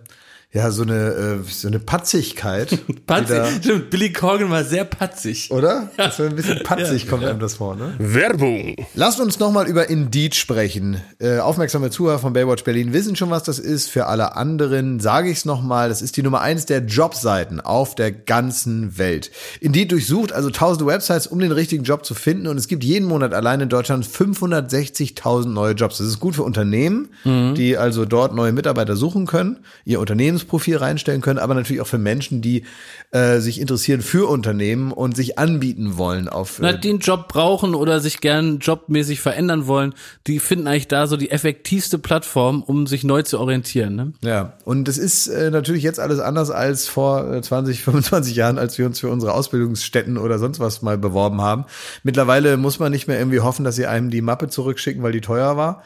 [0.53, 2.79] ja, so eine, äh, so eine Patzigkeit.
[3.07, 3.43] Patzig.
[3.61, 5.51] Stimmt, Billy Corgan war sehr patzig.
[5.51, 5.91] Oder?
[5.99, 7.95] Das war ein bisschen patzig, kommt einem das vor, ne?
[7.99, 8.75] Werbung.
[8.95, 11.03] Lasst uns nochmal über Indeed sprechen.
[11.19, 13.91] Äh, aufmerksame Zuhörer von Baywatch Berlin wissen schon, was das ist.
[13.91, 15.91] Für alle anderen sage ich es nochmal.
[15.91, 19.33] Das ist die Nummer eins der Jobseiten auf der ganzen Welt.
[19.61, 22.47] Indeed durchsucht also tausende Websites, um den richtigen Job zu finden.
[22.47, 25.99] Und es gibt jeden Monat allein in Deutschland 560.000 neue Jobs.
[25.99, 30.01] Das ist gut für Unternehmen, die also dort neue Mitarbeiter suchen können, ihr
[30.37, 32.65] Unternehmensprofil reinstellen können, aber natürlich auch für Menschen, die
[33.11, 37.29] äh, sich interessieren für Unternehmen und sich anbieten wollen auf Na, äh, die einen Job
[37.29, 39.95] brauchen oder sich gern jobmäßig verändern wollen,
[40.27, 43.97] die finden eigentlich da so die effektivste Plattform, um sich neu zu orientieren.
[43.97, 44.13] Ne?
[44.23, 48.59] Ja, und es ist äh, natürlich jetzt alles anders als vor äh, 20, 25 Jahren,
[48.59, 51.65] als wir uns für unsere Ausbildungsstätten oder sonst was mal beworben haben.
[52.03, 55.21] Mittlerweile muss man nicht mehr irgendwie hoffen, dass sie einem die Mappe zurückschicken, weil die
[55.21, 55.83] teuer war,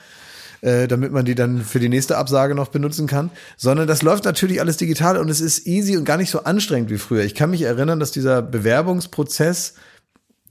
[0.62, 4.24] äh, damit man die dann für die nächste Absage noch benutzen kann, sondern das läuft
[4.24, 7.24] natürlich alles digital und es ist easy und gar nicht so anstrengend wie früher.
[7.24, 9.74] Ich kann mich erinnern, dass dieser Bewerbungsprozess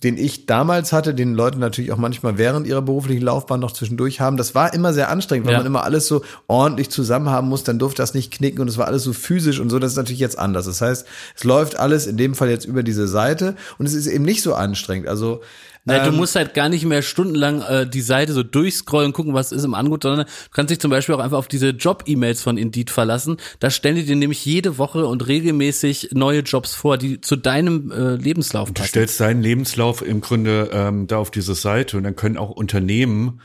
[0.03, 4.21] den ich damals hatte, den Leute natürlich auch manchmal während ihrer beruflichen Laufbahn noch zwischendurch
[4.21, 5.59] haben, das war immer sehr anstrengend, weil Ja.
[5.59, 8.77] man immer alles so ordentlich zusammen haben muss, dann durfte das nicht knicken und es
[8.77, 10.67] war alles so physisch und so, das ist natürlich jetzt anders.
[10.67, 14.07] Das heißt, es läuft alles in dem Fall jetzt über diese Seite und es ist
[14.07, 15.09] eben nicht so anstrengend.
[15.09, 15.41] Also
[15.85, 19.51] Du Ähm, musst halt gar nicht mehr stundenlang äh, die Seite so durchscrollen, gucken, was
[19.51, 22.57] ist im Angebot, sondern du kannst dich zum Beispiel auch einfach auf diese Job-E-Mails von
[22.57, 23.37] Indeed verlassen.
[23.59, 27.91] Da stellen die dir nämlich jede Woche und regelmäßig neue Jobs vor, die zu deinem
[27.91, 28.89] äh, Lebenslauf Du passen.
[28.89, 33.41] stellst deinen Lebenslauf im Grunde ähm, da auf diese Seite und dann können auch Unternehmen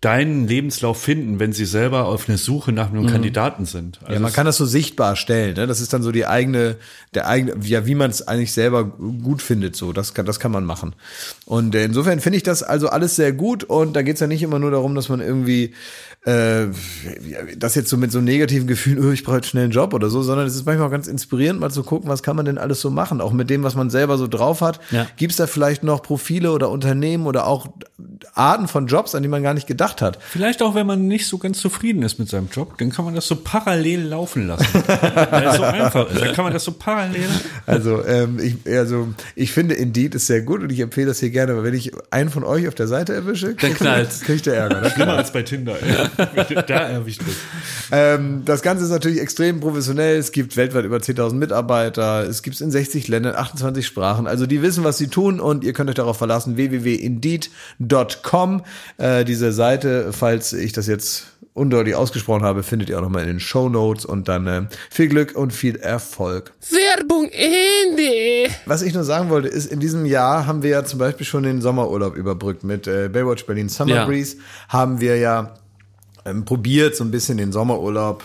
[0.00, 3.98] deinen Lebenslauf finden, wenn sie selber auf eine Suche nach einem Kandidaten sind.
[4.02, 5.56] Also Ja, man kann das so sichtbar stellen.
[5.56, 5.66] Ne?
[5.66, 6.76] Das ist dann so die eigene,
[7.14, 9.74] der eigene, ja, wie man es eigentlich selber gut findet.
[9.74, 10.94] So, das kann, das kann man machen.
[11.46, 13.64] Und äh, insofern finde ich das also alles sehr gut.
[13.64, 15.74] Und da geht's ja nicht immer nur darum, dass man irgendwie
[16.28, 19.72] äh, ja, das jetzt so mit so negativen Gefühlen, oh, ich brauche jetzt schnell einen
[19.72, 22.36] Job oder so, sondern es ist manchmal auch ganz inspirierend, mal zu gucken, was kann
[22.36, 24.78] man denn alles so machen, auch mit dem, was man selber so drauf hat.
[24.90, 25.06] Ja.
[25.16, 27.68] Gibt's da vielleicht noch Profile oder Unternehmen oder auch
[28.34, 30.18] Arten von Jobs, an die man gar nicht gedacht hat?
[30.22, 33.14] Vielleicht auch, wenn man nicht so ganz zufrieden ist mit seinem Job, dann kann man
[33.14, 34.66] das so parallel laufen lassen.
[35.30, 36.20] Weil es so einfach ist.
[36.20, 37.28] Dann kann man das so parallel.
[37.64, 41.30] Also, ähm, ich, also ich finde Indeed ist sehr gut und ich empfehle das hier
[41.30, 44.82] gerne, aber wenn ich einen von euch auf der Seite erwische, kriegt der Ärger.
[44.82, 44.90] Ne?
[44.90, 45.76] Schlimmer als bei Tinder.
[45.82, 46.17] Ey.
[46.18, 47.36] Da erwischt es.
[47.90, 50.18] Ähm, das Ganze ist natürlich extrem professionell.
[50.18, 52.24] Es gibt weltweit über 10.000 Mitarbeiter.
[52.28, 54.26] Es gibt es in 60 Ländern, 28 Sprachen.
[54.26, 56.56] Also die wissen, was sie tun und ihr könnt euch darauf verlassen.
[56.56, 58.62] www.indeed.com.
[58.98, 63.28] Äh, diese Seite, falls ich das jetzt undeutlich ausgesprochen habe, findet ihr auch nochmal in
[63.28, 66.52] den Show Notes und dann äh, viel Glück und viel Erfolg.
[66.70, 68.52] Werbung Ende.
[68.66, 71.42] Was ich nur sagen wollte, ist, in diesem Jahr haben wir ja zum Beispiel schon
[71.42, 72.62] den Sommerurlaub überbrückt.
[72.64, 74.04] Mit äh, Baywatch Berlin Summer Ja.
[74.06, 74.36] Breeze
[74.68, 75.54] haben wir ja
[76.28, 78.22] ähm, probiert, so ein bisschen den Sommerurlaub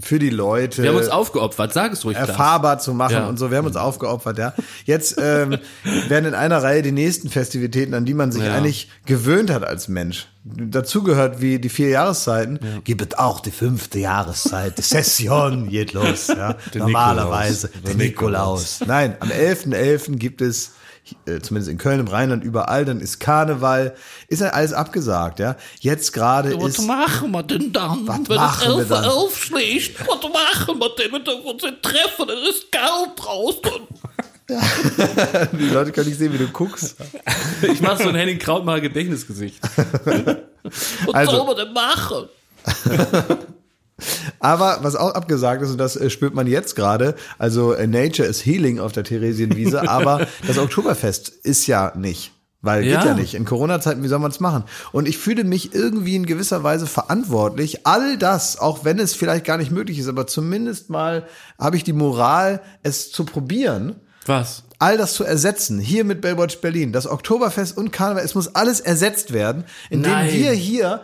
[0.00, 2.16] für die Leute Wir haben uns aufgeopfert, sag es ruhig.
[2.16, 3.28] Erfahrbar zu machen Ja.
[3.28, 3.52] und so.
[3.52, 4.52] Wir haben uns aufgeopfert, ja.
[4.84, 5.58] Jetzt ähm,
[6.08, 8.54] werden in einer Reihe die nächsten Festivitäten, an die man sich Ja.
[8.54, 10.26] eigentlich gewöhnt hat als Mensch.
[10.42, 12.58] Dazu gehört wie die vier Jahreszeiten.
[12.82, 14.76] Gibt es auch die fünfte Jahreszeit.
[14.78, 16.26] Die Session geht los.
[16.26, 16.56] Ja.
[16.74, 17.68] Normalerweise.
[17.68, 17.82] Nikolaus.
[17.86, 18.80] Der Nikolaus.
[18.86, 20.16] Nein, am 11.11.
[20.16, 20.72] gibt es
[21.26, 23.94] äh, zumindest in Köln, im Rheinland, überall, dann ist Karneval,
[24.28, 25.56] ist ja alles abgesagt, ja.
[25.80, 29.04] Jetzt gerade Was ist, machen wir denn dann, Was wenn machen wir es 11 dann?
[29.04, 30.00] aufschlägt?
[30.00, 32.28] Was machen wir denn, wenn wir uns treffen?
[32.30, 33.60] Es ist kalt draußen.
[35.58, 36.96] die Leute können nicht sehen, wie du guckst.
[37.62, 39.58] Ich mach so ein Henning Krautmacher Gedächtnisgesicht.
[41.04, 42.28] Was Also- soll man denn machen?
[44.40, 48.28] Aber was auch abgesagt ist, und das äh, spürt man jetzt gerade, also äh, Nature
[48.28, 52.32] is Healing auf der Theresienwiese, aber das Oktoberfest ist ja nicht.
[52.60, 53.04] Weil geht Ja.
[53.04, 53.34] ja nicht.
[53.34, 54.64] In Corona-Zeiten, wie soll man es machen?
[54.90, 57.86] Und ich fühle mich irgendwie in gewisser Weise verantwortlich.
[57.86, 61.26] All das, auch wenn es vielleicht gar nicht möglich ist, aber zumindest mal
[61.58, 64.63] habe ich die Moral, es zu probieren Was?
[64.78, 65.78] All das zu ersetzen.
[65.78, 70.32] Hier mit Baywatch Berlin, das Oktoberfest und Karneval, es muss alles ersetzt werden, indem Nein.
[70.32, 71.02] wir hier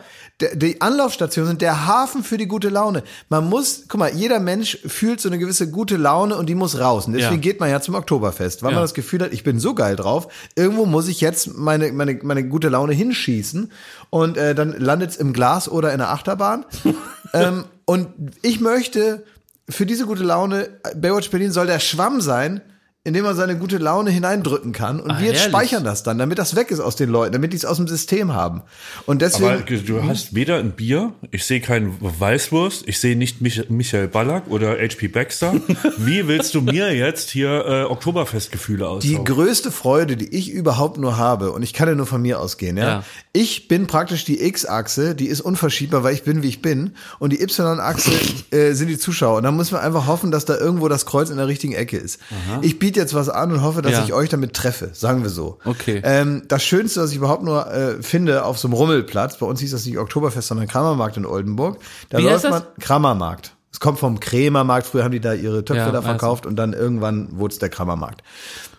[0.54, 3.02] die Anlaufstation sind, der Hafen für die gute Laune.
[3.28, 6.78] Man muss, guck mal, jeder Mensch fühlt so eine gewisse gute Laune und die muss
[6.80, 7.06] raus.
[7.06, 7.40] Und deswegen Ja.
[7.40, 8.76] geht man ja zum Oktoberfest, weil Ja.
[8.76, 12.18] man das Gefühl hat, ich bin so geil drauf, irgendwo muss ich jetzt meine, meine,
[12.22, 13.70] meine gute Laune hinschießen
[14.08, 16.64] und äh, dann landet's im Glas oder in der Achterbahn.
[17.34, 18.08] ähm, und
[18.40, 19.24] ich möchte
[19.68, 22.62] für diese gute Laune, Baywatch Berlin soll der Schwamm sein,
[23.02, 25.00] in dem man seine gute Laune hineindrücken kann.
[25.00, 25.42] Und Ah, wir herrlich.
[25.42, 27.88] speichern das dann, damit das weg ist aus den Leuten, damit die es aus dem
[27.88, 28.60] System haben.
[29.06, 29.50] Und deswegen.
[29.50, 34.08] Aber du hast weder ein Bier, ich sehe keinen Weißwurst, ich sehe nicht Mich Michael
[34.08, 35.08] Ballack oder H.P.
[35.08, 35.54] Baxter.
[35.96, 38.84] Wie willst du mir jetzt hier äh, Oktoberfestgefühle Die
[39.16, 39.24] aussagen?
[39.24, 42.76] größte Freude, die ich überhaupt nur habe, und ich kann ja nur von mir ausgehen,
[42.76, 42.84] ja.
[42.86, 43.04] Ja.
[43.32, 46.94] Ich bin praktisch die X-Achse, die ist unverschiebbar, weil ich bin, wie ich bin.
[47.18, 48.10] Und die Y-Achse
[48.50, 49.38] äh, sind die Zuschauer.
[49.38, 51.96] Und da muss man einfach hoffen, dass da irgendwo das Kreuz in der richtigen Ecke
[51.96, 52.18] ist.
[52.62, 54.04] Ich biete jetzt was an und hoffe, dass Ja.
[54.04, 55.58] ich euch damit treffe, sagen wir so.
[55.64, 56.00] Okay.
[56.04, 59.60] Ähm, das Schönste, was ich überhaupt nur äh, finde, auf so einem Rummelplatz, bei uns
[59.60, 61.78] hieß das nicht Oktoberfest, sondern Kramermarkt in Oldenburg.
[62.08, 62.50] Da Wie heißt läuft das?
[62.50, 63.54] man Kramermarkt.
[63.72, 66.08] Es kommt vom Krämermarkt, früher haben die da ihre Töpfe Ja, da also.
[66.08, 68.22] verkauft und dann irgendwann wurde es der Kramermarkt.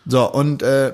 [0.06, 0.94] So, und äh,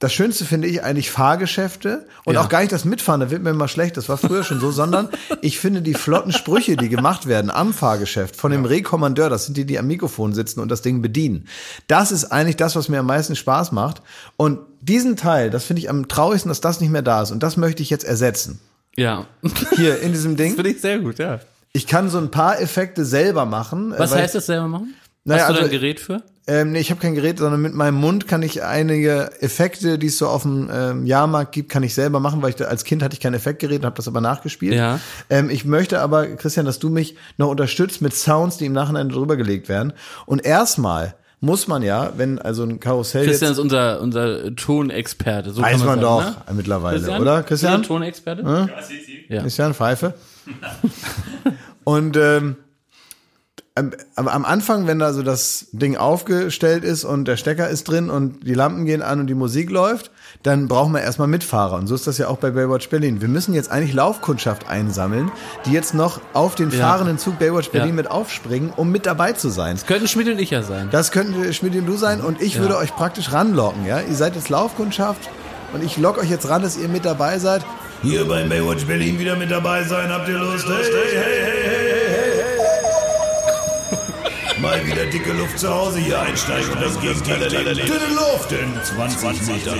[0.00, 2.40] das Schönste finde ich eigentlich Fahrgeschäfte und Ja.
[2.40, 4.70] auch gar nicht das Mitfahren, da wird mir immer schlecht, das war früher schon so,
[4.72, 5.08] sondern
[5.42, 9.56] ich finde die flotten Sprüche, die gemacht werden am Fahrgeschäft von dem Rekommandeur, das sind
[9.56, 11.46] die, die am Mikrofon sitzen und das Ding bedienen.
[11.86, 14.02] Das ist eigentlich das, was mir am meisten Spaß macht.
[14.36, 17.42] Und diesen Teil, das finde ich am traurigsten, dass das nicht mehr da ist und
[17.42, 18.58] das möchte ich jetzt ersetzen.
[18.96, 19.26] Ja.
[19.76, 20.54] Hier in diesem Ding.
[20.54, 21.40] Finde ich sehr gut, ja.
[21.72, 23.92] Ich kann so ein paar Effekte selber machen.
[23.92, 24.94] äh, Was weil- heißt das selber machen?
[25.24, 26.22] Naja, Hast du da ein also- Gerät für?
[26.50, 30.08] Ähm, nee, ich habe kein Gerät, sondern mit meinem Mund kann ich einige Effekte, die
[30.08, 32.82] es so auf dem ähm, Jahrmarkt gibt, kann ich selber machen, weil ich da, als
[32.82, 34.74] Kind hatte ich kein Effektgerät und habe das aber nachgespielt.
[34.74, 34.98] Ja.
[35.28, 39.10] Ähm, ich möchte aber, Christian, dass du mich noch unterstützt mit Sounds, die im Nachhinein
[39.10, 39.92] drüber gelegt werden.
[40.26, 45.52] Und erstmal muss man ja, wenn also ein Karussell Christian jetzt, ist unser, unser Tonexperte.
[45.52, 46.54] So weiß kann man sagen, doch ne?
[46.56, 47.22] mittlerweile, Christian?
[47.22, 47.36] oder?
[47.36, 47.74] Bist du Christian?
[47.74, 48.70] ein Tonexperte?
[49.28, 50.14] Christian Pfeife.
[51.84, 52.56] Und ähm,
[53.80, 57.84] am, am- am Anfang, wenn da so das Ding aufgestellt ist und der Stecker ist
[57.88, 60.10] drin und die Lampen gehen an und die Musik läuft,
[60.42, 61.76] dann brauchen wir erstmal Mitfahrer.
[61.76, 63.20] Und so ist das ja auch bei Baywatch Berlin.
[63.20, 65.30] Wir müssen jetzt eigentlich Laufkundschaft einsammeln,
[65.66, 67.94] die jetzt noch auf den fahrenden Zug Baywatch Berlin Ja.
[67.96, 69.76] mit aufspringen, um mit dabei zu sein.
[69.86, 70.88] Könnten Schmidt und ich ja sein.
[70.90, 74.00] Das könnten Schmidt und du sein und ich würde euch praktisch ranlocken, ja?
[74.00, 75.28] Ihr seid jetzt Laufkundschaft
[75.72, 77.62] und ich lock euch jetzt ran, dass ihr mit dabei seid.
[78.02, 80.08] Hier beim Baywatch Berlin wieder mit dabei sein.
[80.10, 80.66] Habt ihr Lust?
[80.66, 82.29] Hey, hey, hey, hey, hey, hey.
[84.60, 87.86] Mal wieder dicke Luft zu Hause hier einsteigen und das Gegenteil erleben.
[87.88, 89.74] Dünne Luft in 20 Meter.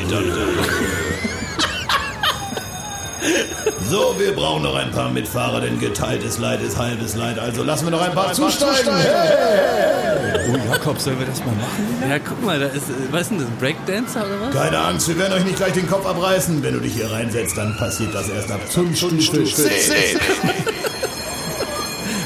[3.90, 7.38] So, wir brauchen noch ein paar Mitfahrer, denn geteiltes Leid ist halbes Leid.
[7.38, 8.88] Also lassen wir noch ein paar zusteigen.
[10.48, 12.08] Oh, Jakob, sollen wir das mal machen?
[12.08, 14.54] Ja, guck mal, da ist, äh, was ist denn das, ein Breakdancer oder was?
[14.54, 16.62] Keine Angst, wir werden euch nicht gleich den Kopf abreißen.
[16.62, 19.10] Wenn du dich hier reinsetzt, dann passiert das erst ab zum 10.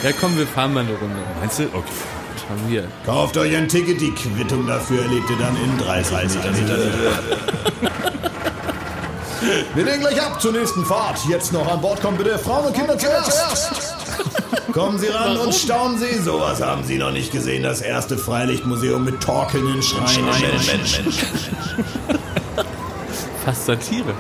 [0.03, 1.17] Ja, komm, wir fahren mal eine Runde.
[1.41, 1.65] Meinst du?
[1.73, 1.81] Okay.
[2.49, 2.89] Haben wir.
[3.07, 7.13] Kauft euch ein Ticket, die Quittung dafür erlebt ihr dann in 30 Metern Höhe.
[9.75, 11.19] Wir legen gleich ab zur nächsten Fahrt.
[11.29, 13.95] Jetzt noch an Bord kommen bitte Frauen und Kinder zuerst.
[14.73, 16.19] Kommen Sie ran und staunen Sie.
[16.19, 17.63] Sowas haben Sie noch nicht gesehen.
[17.63, 20.27] Das erste Freilichtmuseum mit torkelnden Schreinen.
[20.67, 21.13] Menschen.
[23.45, 24.15] Fast Satire.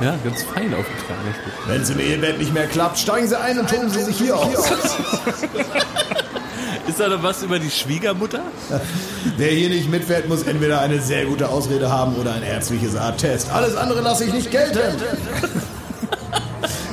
[0.00, 1.34] Ja, ganz fein aufgetragen.
[1.66, 4.36] Wenn es im Ehebett nicht mehr klappt, steigen Sie ein und toben Sie sich hier
[4.36, 4.70] aus.
[6.88, 8.40] Ist da noch was über die Schwiegermutter?
[9.36, 13.50] Wer hier nicht mitfährt, muss entweder eine sehr gute Ausrede haben oder ein ärztliches Attest.
[13.50, 14.78] Alles andere lasse ich nicht gelten.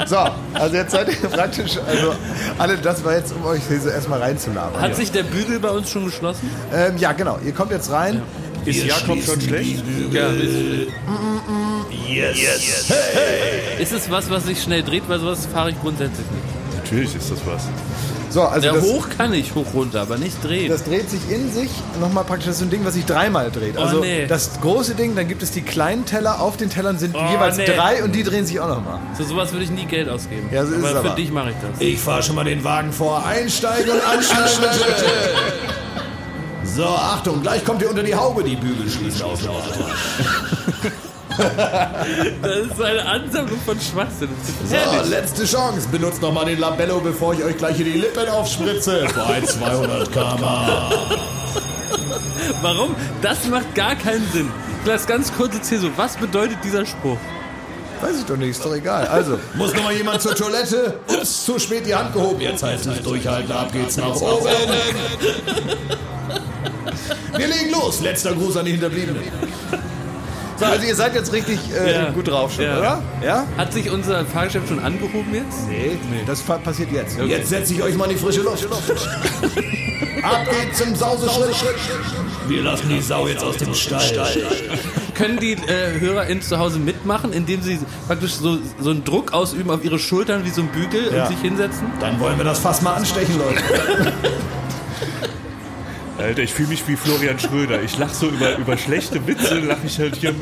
[0.05, 0.17] So,
[0.53, 2.15] also jetzt seid ihr praktisch, also
[2.57, 4.81] alle, das war jetzt, um euch hier so erstmal reinzulabern.
[4.81, 6.49] Hat sich der Bügel bei uns schon geschlossen?
[6.73, 8.21] Ähm, ja, genau, ihr kommt jetzt rein.
[8.65, 9.83] Ist Jakob schon schlecht?
[10.11, 10.31] Ja.
[12.07, 12.37] Yes.
[12.37, 12.93] yes.
[13.79, 15.03] ist es was, was sich schnell dreht?
[15.07, 16.75] Weil sowas fahre ich grundsätzlich nicht.
[16.83, 17.63] Natürlich ist das was.
[18.33, 20.67] So, also Ja, das, hoch kann ich, hoch runter, aber nicht drehen.
[20.67, 21.69] das dreht sich in sich
[22.01, 23.77] nochmal praktisch, das ist so ein Ding, was sich dreimal dreht.
[23.77, 24.25] Also nee.
[24.25, 27.57] das große Ding, dann gibt es die kleinen Teller, auf den Tellern sind Oh, jeweils
[27.57, 27.65] nee.
[27.65, 28.97] drei und die drehen sich auch nochmal.
[29.13, 30.49] Für sowas würde ich nie Geld ausgeben.
[30.51, 31.15] Ja, so ist aber es für aber.
[31.15, 31.79] dich mache ich das.
[31.79, 33.23] Ich fahre schon mal den Wagen vor.
[33.23, 34.49] Einsteigen und anschnallen.
[36.63, 38.43] So, Achtung, gleich kommt ihr unter die Haube.
[38.43, 39.77] Die Bügel schließen automatisch.
[42.41, 44.29] Das ist eine Ansammlung von Schwachsinn.
[44.67, 45.87] So, letzte Chance.
[45.91, 49.05] Benutzt noch mal den Labello, bevor ich euch gleich hier die Lippen aufspritze.
[49.15, 50.43] Bei 200 km
[52.61, 52.95] Warum?
[53.21, 54.49] Das macht gar keinen Sinn.
[54.85, 55.89] Das ganz kurze Ziel so.
[55.95, 57.17] Was bedeutet dieser Spruch?
[58.01, 59.07] Weiß ich doch nicht, ist doch egal.
[59.07, 60.99] Also, Muss noch mal jemand zur Toilette?
[61.07, 62.41] Ups, zu spät die Hand gehoben.
[62.41, 64.45] Jetzt heißt es durchhalten, ab geht's nach oben.
[67.37, 68.01] Wir legen los.
[68.01, 69.23] Letzter Gruß an die Hinterbliebenen.
[70.57, 72.09] So, also ihr seid jetzt richtig äh, Ja.
[72.11, 72.77] gut drauf schon, Ja.
[72.77, 73.01] oder?
[73.23, 73.45] Ja?
[73.57, 75.67] Hat sich unser Fahrgeschäft schon angehoben jetzt?
[75.69, 77.17] Nee, das fa- passiert jetzt.
[77.19, 78.65] Jetzt setze ich euch mal in die frische Luft.
[80.23, 81.55] Ab geht's zum Sauseschritt.
[82.47, 84.01] Wir lassen die Sau jetzt aus dem Stall.
[85.15, 89.69] Können die äh, HörerInnen zu Hause mitmachen, indem sie praktisch so, so einen Druck ausüben
[89.69, 91.23] auf ihre Schultern wie so ein Bügel Ja.
[91.23, 91.87] und sich hinsetzen?
[91.99, 93.61] Dann wollen wir das Fass mal anstechen, Leute.
[96.19, 97.81] Alter, ich fühle mich wie Florian Schröder.
[97.81, 100.33] Ich lache so über, über schlechte Witze, lache ich halt hier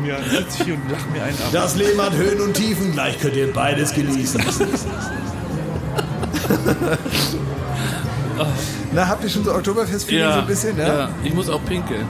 [0.00, 1.48] mir, sitze hier und lache mir einen ab.
[1.52, 2.92] Das Leben hat Höhen und Tiefen.
[2.92, 4.40] Gleich könnt ihr beides genießen.
[8.92, 10.86] Na, habt ihr schon so Oktoberfest-Feeling so ein bisschen, ja?
[10.86, 11.10] ja.
[11.24, 12.06] Ich muss auch pinkeln.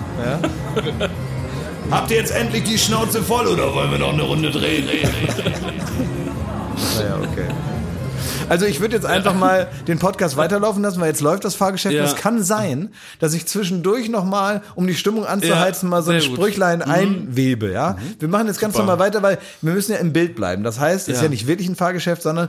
[1.91, 4.89] Habt ihr jetzt endlich die Schnauze voll oder wollen wir noch eine Runde drehen?
[6.95, 7.49] Naja, okay.
[8.49, 11.95] Also ich würde jetzt einfach mal den Podcast weiterlaufen lassen, weil jetzt läuft das Fahrgeschäft.
[11.95, 12.03] Ja.
[12.03, 16.03] Und Es kann sein, dass ich zwischendurch noch mal, um die Stimmung anzuheizen, Ja, mal
[16.03, 16.21] so ein.
[16.21, 17.71] Sprüchlein einwebe.
[17.73, 20.63] Ja, wir machen jetzt ganz normal weiter, weil wir müssen ja im Bild bleiben.
[20.63, 21.29] Das heißt, es ist Ja.
[21.29, 22.49] nicht wirklich ein Fahrgeschäft, sondern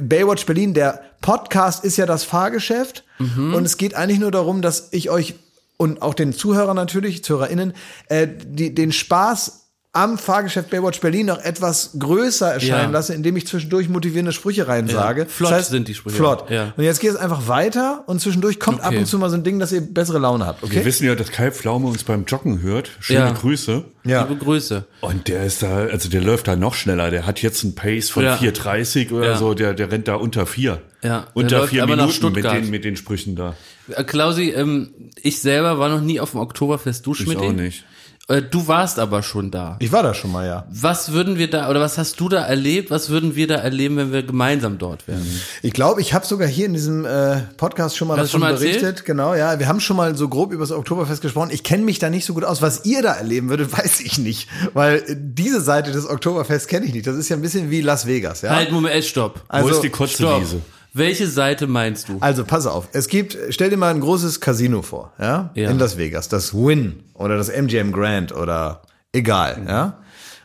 [0.00, 4.88] Baywatch Berlin, der Podcast ist ja das Fahrgeschäft und es geht eigentlich nur darum, dass
[4.92, 5.34] ich euch
[5.76, 7.74] und auch den Zuhörern natürlich, ZuhörerInnen,
[8.08, 9.65] äh, die, den Spaß
[9.96, 12.90] am Fahrgeschäft Baywatch Berlin noch etwas größer erscheinen Ja.
[12.90, 15.26] lasse, indem ich zwischendurch motivierende Sprüche reinsage.
[15.26, 16.16] Flott sind die Sprüche.
[16.16, 16.50] Flott.
[16.50, 16.72] Ja.
[16.76, 18.98] Und jetzt geht es einfach weiter und zwischendurch kommt ab Okay.
[18.98, 20.84] und zu mal so ein Ding, dass ihr bessere Laune habt, Wir okay?
[20.84, 22.90] wissen ja, dass Kai Pflaume uns beim Joggen hört.
[23.00, 23.32] Schöne Ja.
[23.32, 23.84] Grüße.
[24.04, 24.22] Ja.
[24.22, 24.84] Liebe Grüße.
[25.00, 27.10] Und der ist da, also der läuft da noch schneller.
[27.10, 28.36] Der hat jetzt einen Pace von Ja.
[28.36, 29.36] 4,30 oder Ja.
[29.36, 29.54] so.
[29.54, 30.80] Der, der rennt da unter vier.
[31.02, 33.54] Ja, der Unter vier Minuten mit den, mit den Sprüchen da.
[33.88, 34.90] Äh, Klausi, ähm,
[35.22, 37.06] ich selber war noch nie auf dem Oktoberfest.
[37.06, 37.38] Du, Schmidt?
[37.38, 37.84] auch nicht.
[38.28, 39.76] Äh, du warst aber schon da.
[39.78, 40.66] Ich war da schon mal, ja.
[40.68, 42.90] Was würden wir da, oder was hast du da erlebt?
[42.90, 45.24] Was würden wir da erleben, wenn wir gemeinsam dort wären?
[45.62, 48.40] Ich glaube, ich habe sogar hier in diesem äh, Podcast schon mal Hast davon schon
[48.40, 48.82] mal berichtet.
[48.82, 49.04] erzählt?
[49.04, 49.60] Genau, ja.
[49.60, 51.50] Wir haben schon mal so grob über das Oktoberfest gesprochen.
[51.52, 52.62] Ich kenne mich da nicht so gut aus.
[52.62, 54.48] Was ihr da erleben würdet, weiß ich nicht.
[54.74, 57.06] Weil äh, diese Seite des Oktoberfests kenne ich nicht.
[57.06, 58.50] Das ist ja ein bisschen wie Las Vegas, ja.
[58.50, 59.42] Halt, Moment, stopp.
[59.46, 60.62] Also, Wo ist die Kotzewiese?
[60.96, 62.16] Welche Seite meinst du?
[62.20, 65.70] Also pass auf, es gibt, stell dir mal ein großes Casino vor, ja, Ja.
[65.70, 68.82] in Las Vegas, das Win oder das MGM Grand oder
[69.12, 69.98] egal, ja,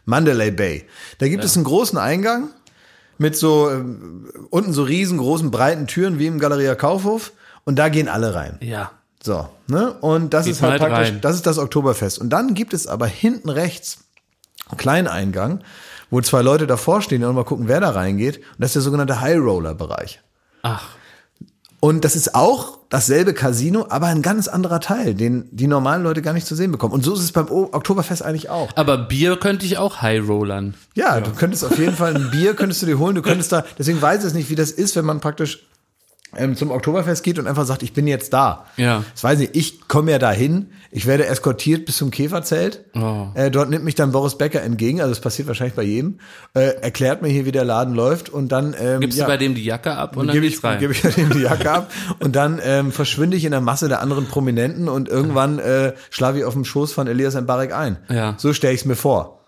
[0.06, 0.86] Mandalay Bay.
[1.20, 2.50] Da gibt es einen großen Eingang
[3.18, 7.32] mit so ähm, unten so riesengroßen breiten Türen wie im Galeria Kaufhof
[7.64, 8.58] und da gehen alle rein.
[8.62, 8.92] Ja.
[9.24, 9.94] So, ne?
[10.02, 11.22] Und das Geht ist halt mal praktisch, rein.
[11.22, 12.18] das ist das Oktoberfest.
[12.20, 14.00] Und dann gibt es aber hinten rechts
[14.68, 15.62] einen kleinen Eingang,
[16.10, 18.38] wo zwei Leute davor stehen und mal gucken, wer da reingeht.
[18.40, 20.20] Und das ist der sogenannte High Roller Bereich.
[20.62, 20.90] Ach.
[21.80, 26.22] Und das ist auch dasselbe Casino, aber ein ganz anderer Teil, den die normalen Leute
[26.22, 26.94] gar nicht zu sehen bekommen.
[26.94, 28.70] Und so ist es beim O- Oktoberfest eigentlich auch.
[28.76, 30.76] Aber Bier könnte ich auch High Rollern.
[30.94, 33.16] Ja, du könntest auf jeden Fall ein Bier könntest du dir holen.
[33.16, 35.66] Du könntest da, deswegen weiß ich es nicht, wie das ist, wenn man praktisch
[36.38, 38.66] ähm, zum Oktoberfest geht und einfach sagt, ich bin jetzt da.
[38.78, 39.04] Ja.
[39.14, 42.86] Das weiß ich, ich komme ja dahin, ich werde eskortiert bis zum Käferzelt.
[42.96, 43.28] Oh.
[43.34, 46.20] Äh, dort nimmt mich dann Boris Becker entgegen, also das passiert wahrscheinlich bei jedem,
[46.54, 49.38] äh, erklärt mir hier, wie der Laden läuft und dann ähm, Gibst ja, du bei
[49.38, 50.80] dem die Jacke ab und dann gebe ich, rein.
[50.80, 54.02] gebe ich ihm die Jacke ab und dann ähm, verschwinde ich in der Masse der
[54.02, 57.98] anderen Prominenten und irgendwann äh, schlafe ich auf dem Schoß von Elias Mbarek ein.
[58.10, 58.36] Ja.
[58.38, 59.41] So stelle ich es mir vor.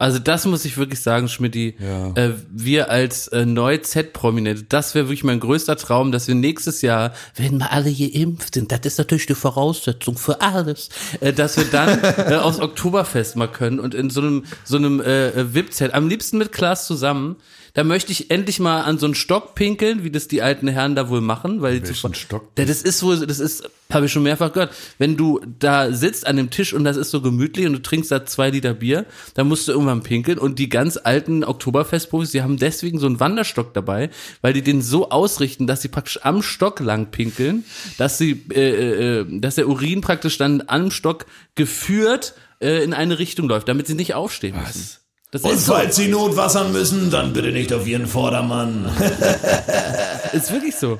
[0.00, 1.74] Also das muss ich wirklich sagen, Schmidti.
[1.78, 2.12] Ja.
[2.14, 7.12] Äh, wir als äh, Neu-Z-Prominente, das wäre wirklich mein größter Traum, dass wir nächstes Jahr,
[7.36, 10.88] wenn wir alle geimpft sind, das ist natürlich die Voraussetzung für alles,
[11.20, 15.02] äh, dass wir dann äh, aufs Oktoberfest mal können und in so einem so einem
[15.02, 17.36] äh, VIP-Zelt, am liebsten mit Klaas zusammen.
[17.74, 20.94] Da möchte ich endlich mal an so einen Stock pinkeln, wie das die alten Herren
[20.96, 22.54] da wohl machen, weil die Welchen zu- Stock?
[22.56, 24.72] Das ist wohl, das ist, habe ich schon mehrfach gehört.
[24.98, 28.10] Wenn du da sitzt an dem Tisch und das ist so gemütlich und du trinkst
[28.10, 30.38] da zwei Liter Bier, dann musst du irgendwann pinkeln.
[30.38, 34.10] Und die ganz alten Oktoberfestprofis, die haben deswegen so einen Wanderstock dabei,
[34.42, 37.64] weil die den so ausrichten, dass sie praktisch am Stock lang pinkeln,
[37.98, 43.18] dass sie, äh, äh, dass der Urin praktisch dann am Stock geführt äh, in eine
[43.18, 44.96] Richtung läuft, damit sie nicht aufstehen müssen.
[45.30, 45.74] Das Und ist so.
[45.74, 48.86] falls Sie notwassern müssen, dann bitte nicht auf Ihren Vordermann.
[50.32, 50.98] Ist wirklich so.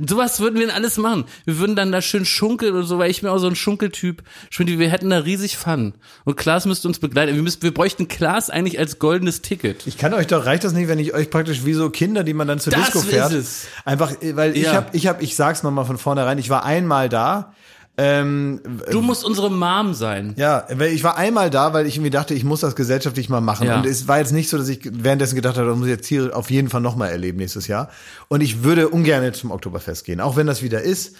[0.00, 1.24] Und Sowas würden wir dann alles machen.
[1.44, 4.22] Wir würden dann da schön schunkeln oder so, weil ich bin auch so ein Schunkeltyp.
[4.50, 5.94] Schön, wir hätten da riesig Fun.
[6.24, 7.34] Und Klaas müsste uns begleiten.
[7.34, 9.86] Wir, müssten, wir bräuchten Klaas eigentlich als goldenes Ticket.
[9.88, 12.34] Ich kann euch doch, reicht das nicht, wenn ich euch praktisch wie so Kinder, die
[12.34, 13.32] man dann zur Das Disco ist fährt.
[13.32, 13.66] es.
[13.84, 14.74] Einfach, äh, weil ich Ja.
[14.74, 17.52] habe, ich habe, ich sag's nochmal von vornherein, ich war einmal da.
[18.00, 18.60] Ähm,
[18.92, 20.34] Du musst unsere Mom sein.
[20.36, 23.40] ja, weil ich war einmal da, weil ich irgendwie dachte, ich muss das gesellschaftlich mal
[23.40, 23.66] machen.
[23.66, 23.76] Ja.
[23.78, 26.06] Und es war jetzt nicht so, dass ich währenddessen gedacht habe, das muss ich jetzt
[26.06, 27.90] hier auf jeden Fall nochmal erleben nächstes Jahr.
[28.28, 30.20] Und ich würde ungern zum Oktoberfest gehen.
[30.20, 31.16] Auch wenn das wieder ist,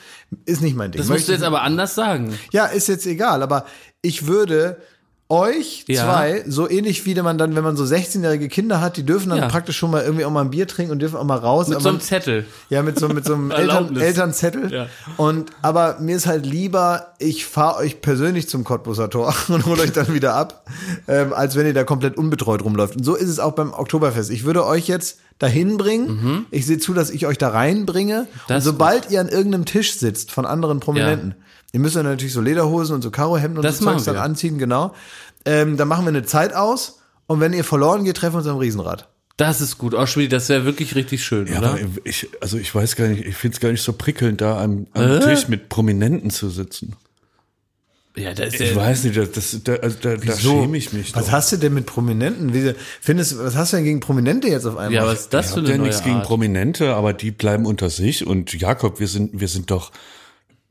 [0.47, 1.01] ist nicht mein Ding.
[1.01, 2.33] Das musst Möchte du jetzt aber anders sagen.
[2.53, 3.67] Ja, ist jetzt egal, aber
[4.01, 4.77] ich würde
[5.31, 6.05] euch Ja.
[6.05, 9.39] zwei, so ähnlich wie man dann, wenn man so 16-jährige Kinder hat, die dürfen dann
[9.39, 9.49] Ja.
[9.49, 11.69] praktisch schon mal irgendwie auch mal ein Bier trinken und dürfen auch mal raus.
[11.69, 12.47] Mit aber so einem Zettel.
[12.71, 13.95] ja, mit so, mit so einem Eltern.
[13.97, 14.73] Elternzettel.
[14.73, 14.87] Ja.
[15.19, 19.83] Und, aber mir ist halt lieber, ich fahre euch persönlich zum Cottbuser Tor und hole
[19.83, 20.65] euch dann wieder ab,
[21.09, 22.97] ähm, als wenn ihr da komplett unbetreut rumläuft.
[22.97, 24.31] Und so ist es auch beim Oktoberfest.
[24.31, 26.47] Ich würde euch jetzt dahin bringen.
[26.51, 28.23] Ich sehe zu, dass ich euch da reinbringe.
[28.23, 28.39] Mhm.
[28.49, 31.35] Das und sobald ihr an irgendeinem Tisch sitzt von anderen Prominenten,
[31.73, 34.59] ihr müsst dann natürlich so Lederhosen und so Karohemden und Das so Zeugs dann anziehen,
[34.59, 34.95] genau.
[35.45, 37.01] Ähm, dann machen wir eine Zeit aus.
[37.27, 39.09] Und wenn ihr verloren geht, treffen wir uns am Riesenrad.
[39.37, 39.95] Das ist gut.
[39.95, 41.71] Oh, Schmiedi, das wäre wirklich richtig schön, Ja, oder?
[41.75, 44.61] aber ich, also ich weiß gar nicht, ich finde es gar nicht so prickelnd, da
[44.61, 46.97] am, am Tisch mit Prominenten zu sitzen.
[48.17, 50.93] Ja, das ist Ich ja, weiß nicht, das, das, da, also da, da schäme ich
[50.93, 51.33] mich Was doch.
[51.33, 52.53] hast du denn mit Prominenten?
[52.53, 54.93] Wie, findest, was hast du denn gegen Prominente jetzt auf einmal?
[54.93, 56.27] ja, was ist das Ich für eine ja nichts gegen Art?
[56.27, 58.27] Prominente, aber die bleiben unter sich.
[58.27, 59.93] Und Jakob, wir sind, wir sind doch,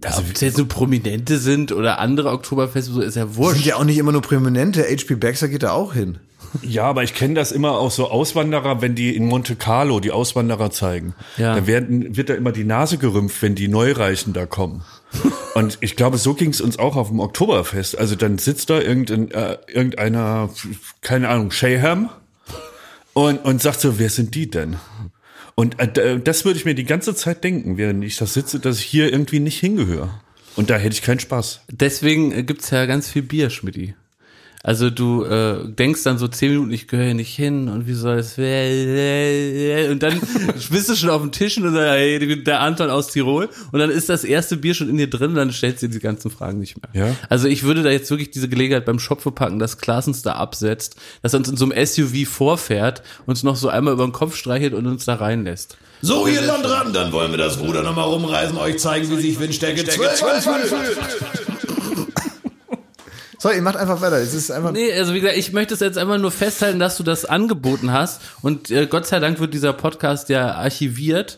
[0.06, 3.66] Ob es jetzt nur Prominente sind oder andere Oktoberfeste, so ist ja Das sind wurscht.
[3.66, 4.84] ja auch nicht immer nur Prominente.
[4.84, 6.20] HP Baxter geht da auch hin.
[6.62, 10.12] Ja, aber ich kenne das immer auch so Auswanderer, wenn die in Monte Carlo die
[10.12, 11.14] Auswanderer zeigen.
[11.38, 11.56] Ja.
[11.56, 14.84] Da werden, wird da immer die Nase gerümpft, wenn die Neureichen da kommen.
[15.56, 17.98] Und ich glaube, so ging es uns auch auf dem Oktoberfest.
[17.98, 20.50] Also dann sitzt da irgendein, äh, irgendeiner,
[21.02, 22.10] keine Ahnung, Shayham
[23.14, 24.78] und, und sagt so, wer sind die denn?
[25.60, 28.60] Und äh, d- das würde ich mir die ganze Zeit denken, während ich da sitze,
[28.60, 30.22] dass ich hier irgendwie nicht hingehöre.
[30.56, 31.62] Und da hätte ich keinen Spaß.
[31.72, 33.96] Deswegen äh, gibt's ja ganz viel Bier, Schmidti.
[34.68, 37.94] Also du äh, denkst dann so zehn Minuten, ich gehöre hier nicht hin und wie
[37.94, 39.94] soll es werden?
[39.94, 40.20] Und dann
[40.70, 43.90] bist du schon auf dem Tisch und dann, hey, der Anton aus Tirol und dann
[43.90, 46.30] ist das erste Bier schon in dir drin und dann stellst du dir die ganzen
[46.30, 47.08] Fragen nicht mehr.
[47.08, 47.16] Ja.
[47.30, 50.34] Also ich würde da jetzt wirklich diese Gelegenheit beim Schopfe packen, dass Klaas uns da
[50.34, 54.12] absetzt, dass er uns in so einem SUV vorfährt, uns noch so einmal über den
[54.12, 55.78] Kopf streichelt und uns da reinlässt.
[56.02, 59.86] So, ihr Landratten, dann wollen wir das Ruder nochmal rumreißen, euch zeigen, wie sich Windstärke
[59.86, 61.57] 12 anfühlt.
[63.40, 64.18] So, ihr macht einfach weiter.
[64.18, 64.72] Es ist einfach.
[64.72, 67.92] Nee, also wie gesagt, ich möchte es jetzt einfach nur festhalten, dass du das angeboten
[67.92, 68.22] hast.
[68.42, 71.38] Und äh, Gott sei Dank wird dieser Podcast ja archiviert.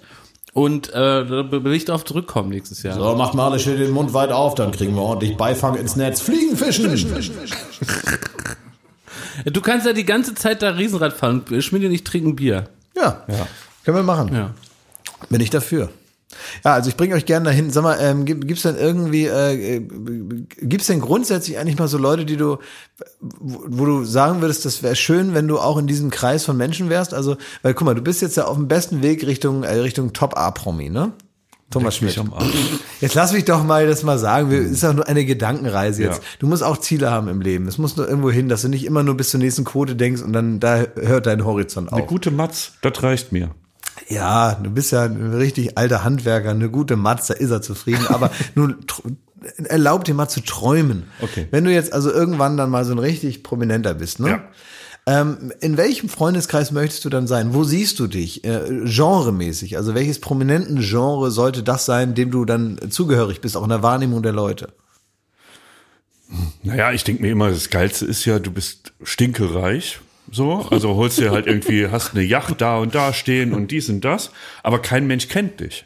[0.54, 2.95] Und äh, da will ich darauf zurückkommen nächstes Jahr.
[2.95, 5.95] So, macht mal alle schön den Mund weit auf, dann kriegen wir ordentlich Beifang ins
[5.95, 6.22] Netz.
[6.22, 6.89] Fliegen, fischen.
[9.45, 11.45] Du kannst ja die ganze Zeit da Riesenrad fahren.
[11.62, 12.68] Schmidt und ich trinken Bier.
[12.93, 13.24] Ja.
[13.28, 13.47] ja.
[13.86, 14.36] Können wir machen.
[14.36, 14.52] Ja.
[15.30, 15.89] Bin ich dafür.
[16.63, 17.71] Ja, also ich bringe euch gerne dahin.
[17.71, 21.88] Sag mal, ähm, gibt es denn irgendwie, äh, äh, gibt es denn grundsätzlich eigentlich mal
[21.88, 22.57] so Leute, die du,
[23.19, 26.89] wo, du sagen würdest, das wäre schön, wenn du auch in diesem Kreis von Menschen
[26.89, 27.13] wärst?
[27.13, 30.13] Also, weil guck mal, du bist jetzt ja auf dem besten Weg Richtung äh, Richtung
[30.13, 31.13] Top A-Promi, ne?
[31.71, 32.19] Thomas Schmidt.
[33.01, 34.49] Jetzt lass mich doch mal das mal sagen.
[34.49, 36.17] Wir, ist auch nur eine Gedankenreise jetzt.
[36.17, 36.23] Ja.
[36.39, 37.67] Du musst auch Ziele haben im Leben.
[37.67, 40.23] Es muss nur irgendwo hin, dass du nicht immer nur bis zur nächsten Quote denkst
[40.23, 42.07] und dann da hört dein Horizont Eine auf.
[42.07, 43.51] gute Matz, das reicht mir.
[44.10, 48.07] Ja, du bist ja ein richtig alter Handwerker, eine gute Matz, da ist er zufrieden.
[48.07, 48.78] Aber nun
[49.66, 51.03] erlaub dir mal zu träumen.
[51.22, 51.47] Okay.
[51.51, 54.30] Wenn du jetzt also irgendwann dann mal so ein richtig Prominenter bist, ne?
[54.30, 54.43] Ja.
[55.05, 57.53] Ähm, in welchem Freundeskreis möchtest du dann sein?
[57.53, 58.43] Wo siehst du dich?
[58.43, 59.78] Äh, genremäßig.
[59.78, 63.82] Also welches prominenten Genre sollte das sein, dem du dann zugehörig bist, auch in der
[63.82, 64.74] Wahrnehmung der Leute?
[66.62, 69.99] Naja, ich denke mir immer, das Geilste ist ja, du bist stinkereich.
[70.32, 73.89] So, also holst dir halt irgendwie, hast eine Yacht da und da stehen und dies
[73.89, 74.32] und das,
[74.63, 75.86] aber kein Mensch kennt dich.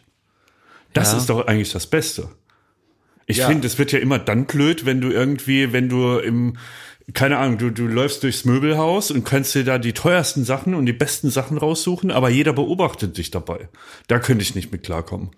[0.94, 1.18] Das Ja.
[1.18, 2.30] ist doch eigentlich das Beste.
[3.26, 3.48] Ich Ja.
[3.48, 6.58] finde, es wird ja immer dann blöd, wenn du irgendwie, wenn du im,
[7.14, 10.86] keine Ahnung, du, du läufst durchs Möbelhaus und kannst dir da die teuersten Sachen und
[10.86, 13.70] die besten Sachen raussuchen, aber jeder beobachtet dich dabei.
[14.08, 15.32] Da könnte ich nicht mit klarkommen.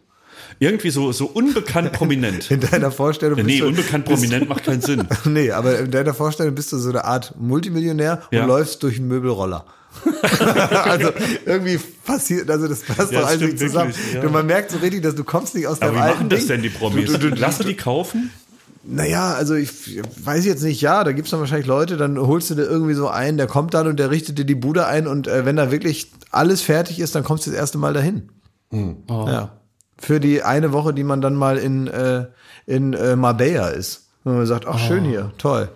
[0.59, 2.49] Irgendwie so, so unbekannt prominent.
[2.51, 5.07] In deiner Vorstellung bist nee, du, unbekannt prominent macht keinen Sinn.
[5.25, 8.45] Nee, aber in deiner Vorstellung bist du so eine Art Multimillionär und Ja.
[8.45, 9.65] läufst durch einen Möbelroller.
[10.83, 11.09] also
[11.45, 13.93] irgendwie passiert, also das passt Ja, doch alles nicht zusammen.
[13.95, 14.21] wirklich, ja.
[14.23, 16.29] Und man merkt so richtig, dass du kommst nicht aus Aber deinem wie alten machen
[16.29, 16.47] das Ding.
[16.49, 17.11] denn die Promis?
[17.11, 18.29] Du, du, du, Lassen die kaufen?
[18.87, 19.71] naja, also ich
[20.23, 23.07] weiß jetzt nicht, ja, da gibt's dann wahrscheinlich Leute, dann holst du dir irgendwie so
[23.07, 25.71] einen, der kommt dann und der richtet dir die Bude ein und äh, wenn da
[25.71, 28.29] wirklich alles fertig ist, dann kommst du das erste Mal dahin.
[28.71, 28.97] Hm.
[29.09, 29.53] Ja.
[29.97, 32.25] Für die eine Woche, die man dann mal in, äh,
[32.65, 34.07] in äh, Marbella ist.
[34.23, 35.69] Und man sagt, ach schön hier, toll.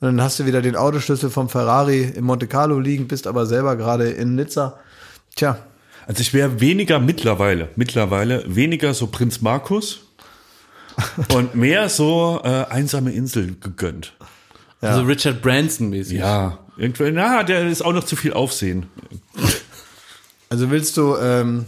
[0.00, 3.46] Und dann hast du wieder den Autoschlüssel vom Ferrari in Monte Carlo liegen, bist aber
[3.46, 4.78] selber gerade in Nizza.
[5.36, 5.58] Tja,
[6.08, 10.08] Also ich wäre weniger mittlerweile, mittlerweile weniger so Prinz Markus
[11.34, 14.12] und mehr so äh, einsame Insel gegönnt.
[14.80, 16.18] Also Richard Branson mäßig.
[16.18, 18.86] Ja, irgendwie, na, der ist auch noch zu viel Aufsehen.
[20.50, 21.66] also willst du ähm,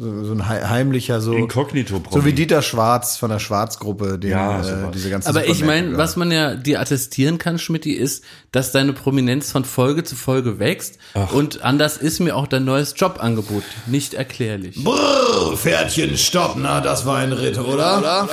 [0.00, 4.30] so, so ein hei- heimlicher, so, Inkognito so wie Dieter Schwarz von der Schwarzgruppe, den,
[4.30, 8.22] Ja, äh, diese ganzen Aber ich meine, was man ja dir attestieren kann, Schmidti, ist,
[8.52, 10.98] dass deine Prominenz von Folge zu Folge wächst.
[11.32, 14.82] Und anders ist mir auch dein neues Jobangebot nicht erklärlich.
[14.84, 18.28] Brrr, Pferdchen, stopp, na, das war ein Ritt, oder?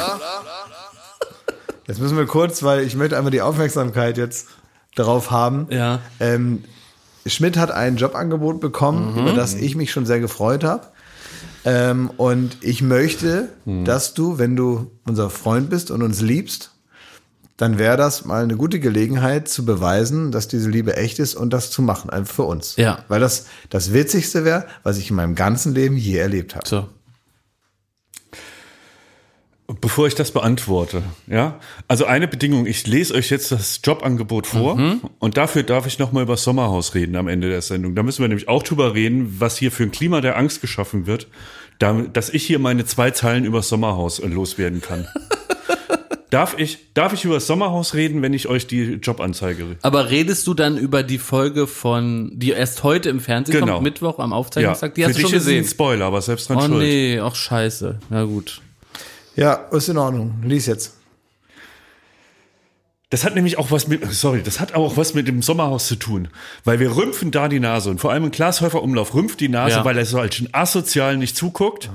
[1.88, 4.48] Jetzt müssen wir kurz, weil ich möchte einmal die Aufmerksamkeit jetzt
[4.96, 5.68] darauf haben.
[5.70, 6.00] Ja.
[6.20, 6.64] Ähm,
[7.26, 10.88] Schmidt hat ein Jobangebot bekommen, über das ich mich schon sehr gefreut habe.
[11.66, 16.72] Ähm, und ich möchte, dass du, wenn du unser Freund bist und uns liebst,
[17.58, 21.52] dann wäre das mal eine gute Gelegenheit zu beweisen, dass diese Liebe echt ist und
[21.52, 22.76] das zu machen, einfach für uns.
[22.76, 23.00] Ja.
[23.08, 26.68] Weil das das Witzigste wäre, was ich in meinem ganzen Leben je erlebt habe.
[26.68, 26.88] So.
[29.82, 34.80] Bevor ich das beantworte, ja, also eine Bedingung, ich lese euch jetzt das Jobangebot vor
[35.18, 37.96] und dafür darf ich nochmal über Sommerhaus reden am Ende der Sendung.
[37.96, 41.08] Da müssen wir nämlich auch drüber reden, was hier für ein Klima der Angst geschaffen
[41.08, 41.28] wird,
[41.80, 45.08] dass ich hier meine zwei Zeilen über Sommerhaus äh, loswerden kann.
[46.30, 50.46] darf ich, darf ich über das Sommerhaus reden, wenn ich euch die Jobanzeige Aber redest
[50.48, 53.74] du dann über die Folge von, die erst heute im Fernsehen Genau.
[53.74, 54.94] kommt, Mittwoch am ja, Aufzeichnungstag?
[54.94, 55.72] Die für hast du dich schon ist es ein gesehen.
[55.72, 56.84] Spoiler, aber selbst dran Oh schuld.
[56.84, 58.00] nee, ach scheiße.
[58.10, 58.62] Na gut.
[59.36, 60.36] Ja, ist in Ordnung.
[60.44, 60.94] Lies jetzt.
[63.12, 65.96] Das hat nämlich auch was mit, sorry, das hat auch was mit dem Sommerhaus zu
[65.96, 66.28] tun.
[66.64, 67.90] Weil wir rümpfen da die Nase.
[67.90, 69.86] Und vor allem in Klaas Häufer Umlauf rümpft die Nase, Ja.
[69.86, 71.90] weil er so als asozial nicht zuguckt,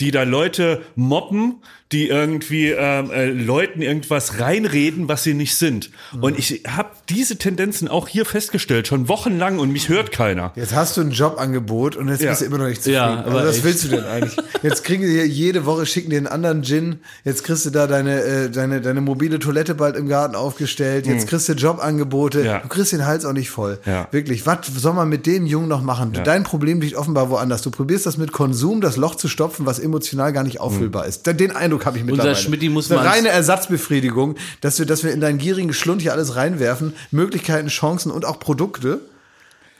[0.00, 1.56] die da Leute mobben,
[1.92, 5.90] die irgendwie ähm, äh, Leuten irgendwas reinreden, was sie nicht sind.
[6.20, 10.52] Und ich habe diese Tendenzen auch hier festgestellt, schon wochenlang und mich hört keiner.
[10.54, 12.30] Jetzt hast du ein Jobangebot und jetzt Ja.
[12.30, 12.94] bist du immer noch nicht zufrieden.
[12.94, 13.64] Ja, also aber was echt.
[13.64, 14.36] willst du denn eigentlich?
[14.62, 17.00] Jetzt kriegen die hier jede Woche schicken dir einen anderen Gin.
[17.24, 21.06] Jetzt kriegst du da deine äh, deine deine mobile Toilette bald im Garten aufgestellt.
[21.08, 22.42] Jetzt kriegst du Jobangebote.
[22.44, 22.60] Ja.
[22.60, 23.80] Du kriegst den Hals auch nicht voll.
[23.84, 24.06] Ja.
[24.12, 24.46] Wirklich.
[24.46, 26.12] Was soll man mit dem Jungen noch machen?
[26.24, 27.62] Dein Problem liegt offenbar woanders.
[27.62, 31.26] Du probierst das mit Konsum, das Loch zu stopfen, was emotional gar nicht auffüllbar ist.
[31.26, 32.36] Den Eindruck habe ich mittlerweile.
[32.36, 36.36] Schmidti muss eine reine Ersatzbefriedigung, dass wir, dass wir in deinen gierigen Schlund hier alles
[36.36, 39.00] reinwerfen, Möglichkeiten, Chancen und auch Produkte.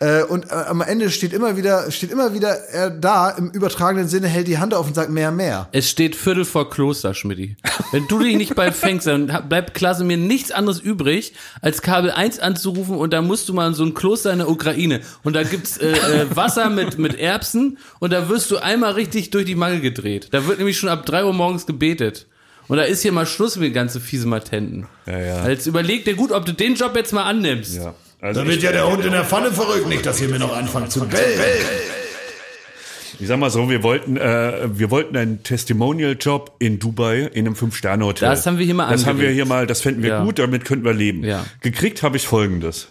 [0.00, 4.08] Äh, und äh, am Ende steht immer wieder, steht immer wieder er da im übertragenen
[4.08, 5.68] Sinne, hält die Hand auf und sagt mehr, mehr.
[5.72, 7.56] Es steht Viertel vor Kloster, Schmidti.
[7.92, 12.10] Wenn du dich nicht bald fängst, dann bleibt Klasse mir nichts anderes übrig, als Kabel
[12.10, 15.02] 1 anzurufen und da musst du mal in so ein Kloster in der Ukraine.
[15.22, 19.28] Und da gibt's äh, äh, Wasser mit, mit Erbsen und da wirst du einmal richtig
[19.28, 20.28] durch die Mangel gedreht.
[20.30, 22.26] Da wird nämlich schon ab 3 Uhr morgens gebetet.
[22.68, 24.86] Und da ist hier mal Schluss mit den ganzen fiese Matenten.
[25.04, 25.48] Ja, ja.
[25.48, 27.74] Jetzt überleg dir gut, ob du den Job jetzt mal annimmst.
[27.74, 27.94] Ja.
[28.20, 30.54] Also Da wird ja der Hund in der Pfanne verrückt, nicht, dass ihr mir noch
[30.54, 31.40] anfangt zu bellen.
[33.18, 37.54] Ich sag mal so, wir wollten, äh, wir wollten einen Testimonial-Job in Dubai in einem
[37.56, 38.28] Fünf-Sterne-Hotel.
[38.28, 39.34] Das haben wir hier mal Das haben wir angeregt.
[39.34, 40.24] hier mal, das fänden wir Ja.
[40.24, 41.22] gut, damit könnten wir leben.
[41.24, 41.44] Ja.
[41.60, 42.88] Gekriegt habe ich folgendes.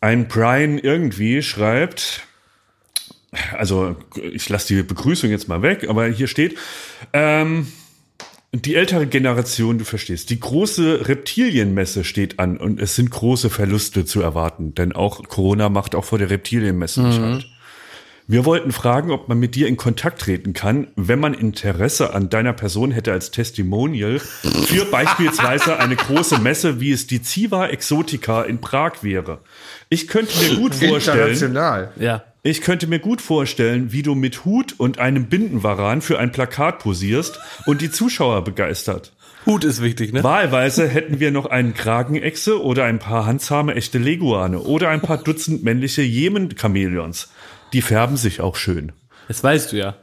[0.00, 2.22] Ein Brian irgendwie schreibt,
[3.56, 6.56] also ich lasse die Begrüßung jetzt mal weg, aber hier steht,
[7.12, 7.66] ähm,
[8.52, 14.04] die ältere Generation, du verstehst, die große Reptilienmesse steht an und es sind große Verluste
[14.04, 17.46] zu erwarten, denn auch Corona macht auch vor der Reptilienmesse nicht halt.
[18.28, 22.28] Wir wollten fragen, ob man mit dir in Kontakt treten kann, wenn man Interesse an
[22.28, 28.42] deiner Person hätte als Testimonial für beispielsweise eine große Messe, wie es die Ziva Exotica
[28.42, 29.42] in Prag wäre.
[29.88, 31.92] Ich könnte mir gut vorstellen, International.
[31.96, 32.24] Ja.
[32.42, 36.80] ich könnte mir gut vorstellen, wie du mit Hut und einem Bindenwaran für ein Plakat
[36.80, 39.12] posierst und die Zuschauer begeistert.
[39.46, 40.24] Hut ist wichtig, ne?
[40.24, 45.18] Wahlweise hätten wir noch einen Kragenechse oder ein paar handzahme echte Leguane oder ein paar
[45.18, 47.28] Dutzend männliche Jemen-Chamäleons.
[47.72, 48.90] Die färben sich auch schön.
[49.28, 49.96] Das weißt du ja.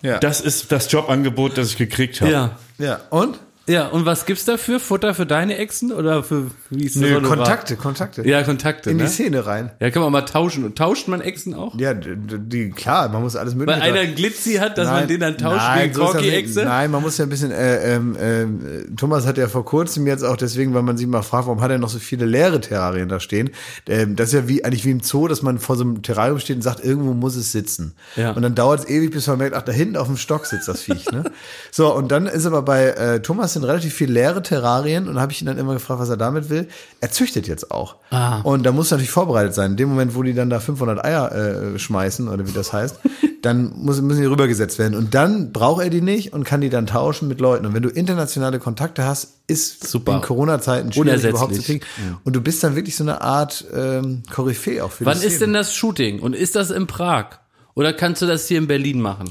[0.00, 0.18] Ja.
[0.18, 2.32] Das ist das Jobangebot, das ich gekriegt habe.
[2.32, 2.58] Ja.
[2.78, 3.00] ja.
[3.10, 3.38] Und?
[3.68, 4.80] Ja, und was gibt's dafür?
[4.80, 7.20] Futter für deine Exen oder für wie ist das Nö?
[7.20, 8.26] Kontakte, Kontakte.
[8.26, 8.90] Ja, Kontakte.
[8.90, 9.10] In die ne?
[9.10, 9.70] Szene rein.
[9.78, 10.64] Ja, kann man mal tauschen.
[10.64, 11.78] Und tauscht man Exen auch?
[11.78, 13.82] Ja, die, klar, man muss alles Weil mögliche.
[13.82, 16.04] einer einen Glitzy hat, dass man den dann tauscht nein, gegen so.
[16.06, 16.64] Corky-Exe?
[16.64, 20.24] Nein, man muss ja ein bisschen, äh, ähm, ähm, Thomas hat ja vor kurzem jetzt
[20.24, 23.08] auch deswegen, weil man sich mal fragt, warum hat er noch so viele leere Terrarien
[23.08, 23.50] da stehen?
[23.88, 26.40] Ähm, das ist ja wie, eigentlich wie im Zoo, dass man vor so einem Terrarium
[26.40, 27.94] steht und sagt, irgendwo muss es sitzen.
[28.16, 28.32] Ja.
[28.32, 30.66] Und dann dauert es ewig, bis man merkt, ach, da hinten auf dem Stock sitzt
[30.66, 31.24] das Viech, ne?
[31.70, 35.32] so, und dann ist aber bei äh, Thomas sind relativ viele leere Terrarien und habe
[35.32, 36.68] ich ihn dann immer gefragt, was er damit will.
[37.00, 37.96] Er züchtet jetzt auch.
[38.10, 38.40] Ah.
[38.42, 39.72] Und da muss natürlich vorbereitet sein.
[39.72, 42.96] In dem Moment, wo die dann da 500 Eier äh, schmeißen oder wie das heißt,
[43.42, 44.94] dann muss, müssen die rübergesetzt werden.
[44.94, 47.66] Und dann braucht er die nicht und kann die dann tauschen mit Leuten.
[47.66, 50.14] Und wenn du internationale Kontakte hast, ist Super.
[50.14, 51.84] in Corona-Zeiten schwierig überhaupt zu kriegen.
[52.24, 55.52] Und du bist dann wirklich so eine Art ähm, Koryphäe auch für Wann ist denn
[55.52, 56.20] das Shooting?
[56.20, 57.38] Und ist das in Prag?
[57.74, 59.28] Oder kannst du das hier in Berlin machen?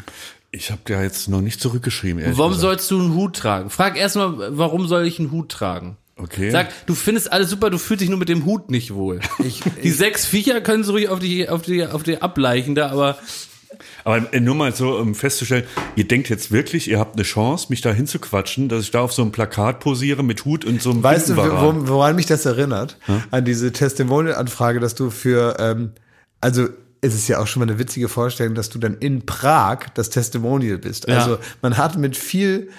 [0.52, 2.22] Ich habe da jetzt noch nicht zurückgeschrieben.
[2.22, 2.82] ehrlich Warum gesagt.
[2.82, 3.70] sollst du einen Hut tragen?
[3.70, 5.98] Frag erstmal, warum soll ich einen Hut tragen?
[6.18, 6.52] Okay.
[6.52, 9.22] Sag, du findest alles super, du fühlst dich nur mit dem Hut nicht wohl.
[9.84, 13.18] die sechs Viecher können so ruhig auf die, auf die, auf die ableichen da, aber
[14.04, 15.64] Aber äh, nur mal so, um festzustellen,
[15.96, 19.14] ihr denkt jetzt wirklich, ihr habt eine Chance, mich da hinzuquatschen, dass ich da auf
[19.14, 22.98] so einem Plakat posiere mit Hut und so einem Weißt du, woran mich das erinnert?
[23.32, 25.94] An diese Testimonial-Anfrage, dass du für, ähm,
[26.42, 26.68] also
[27.02, 30.12] es ist ja auch schon mal eine witzige Vorstellung, dass du dann in Prag das
[30.12, 31.08] Testimonial bist.
[31.08, 31.18] Ja.
[31.18, 32.70] Also man hat mit viel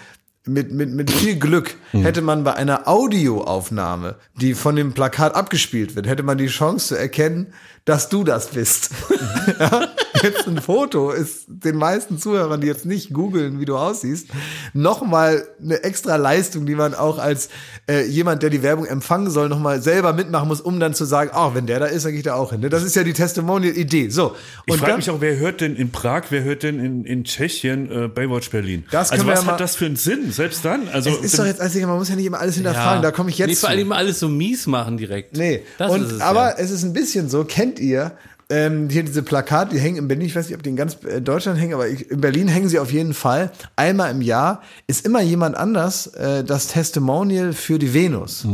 [0.45, 5.95] mit, mit, mit viel Glück hätte man bei einer Audioaufnahme, die von dem Plakat abgespielt
[5.95, 7.53] wird, hätte man die Chance zu erkennen,
[7.85, 8.91] dass du das bist.
[9.59, 9.89] ja?
[10.23, 14.29] Jetzt ein Foto ist den meisten Zuhörern, die jetzt nicht googeln, wie du aussiehst,
[14.73, 17.49] nochmal eine extra Leistung, die man auch als
[17.91, 21.31] äh, jemand, der die Werbung empfangen soll, nochmal selber mitmachen muss, um dann zu sagen,
[21.33, 22.61] ach, wenn der da ist, dann gehe ich da auch hin.
[22.61, 22.69] Ne?
[22.69, 24.11] Das ist ja die Testimonial-Idee.
[24.11, 24.37] So.
[24.67, 27.05] Ich Und frage dann, mich auch, wer hört denn in Prag, wer hört denn in,
[27.05, 28.85] in Tschechien äh, Baywatch Berlin?
[28.93, 30.31] Das also was ja mal- hat das für einen Sinn?
[30.31, 30.89] Selbst dann?
[30.89, 33.31] Also es ist doch jetzt, also man muss ja nicht immer alles hinterfragen, da komme
[33.31, 35.37] ich jetzt Nee, vor allem alles so mies machen direkt.
[35.37, 36.55] Nee, das und, ist es, aber ja.
[36.59, 38.13] es ist ein bisschen so, kennt ihr,
[38.51, 40.99] ähm, hier diese Plakate, die hängen in Berlin, ich weiß nicht, ob die in ganz
[41.05, 43.51] äh, Deutschland hängen, aber ich, in Berlin hängen sie auf jeden Fall.
[43.77, 48.47] Einmal im Jahr ist immer jemand anders äh, das Testimonial für die Venus.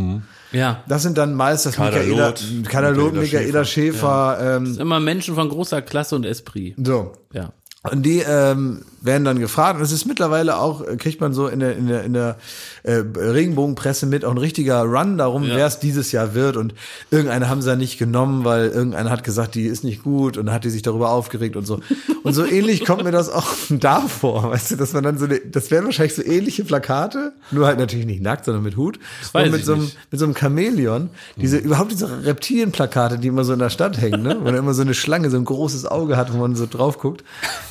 [0.53, 0.85] ja.
[0.87, 5.49] Das sind dann meist das Kader Michaela, Loth, Michaela Michaela Schäfer, ähm, Immer Menschen von
[5.49, 6.75] großer Klasse und Esprit.
[6.83, 7.13] so.
[7.33, 7.53] Ja.
[7.91, 9.79] Und die ähm, werden dann gefragt.
[9.79, 12.37] Und es ist mittlerweile auch, äh, kriegt man so in der, in der, in der
[12.83, 16.57] äh, Regenbogenpresse mit, auch ein richtiger Run darum, wer es dieses Jahr wird.
[16.57, 16.75] Und
[17.11, 20.47] irgendeine haben sie ja nicht genommen, weil irgendeiner hat gesagt, die ist nicht gut und
[20.47, 21.81] dann hat die sich darüber aufgeregt und so.
[22.23, 25.27] Und so ähnlich kommt mir das auch da vor, weißt du, dass man dann so,
[25.27, 28.99] eine, das wären wahrscheinlich so ähnliche Plakate, nur halt natürlich nicht nackt, sondern mit Hut.
[29.33, 29.99] weiß und mit so einem, nicht.
[30.11, 31.11] mit so einem Chamäleon.
[31.37, 34.37] Diese, überhaupt diese Reptilienplakate, die immer so in der Stadt hängen, ne?
[34.41, 36.99] Wo dann immer so eine Schlange, so ein großes Auge hat, wo man so drauf
[36.99, 37.25] guckt.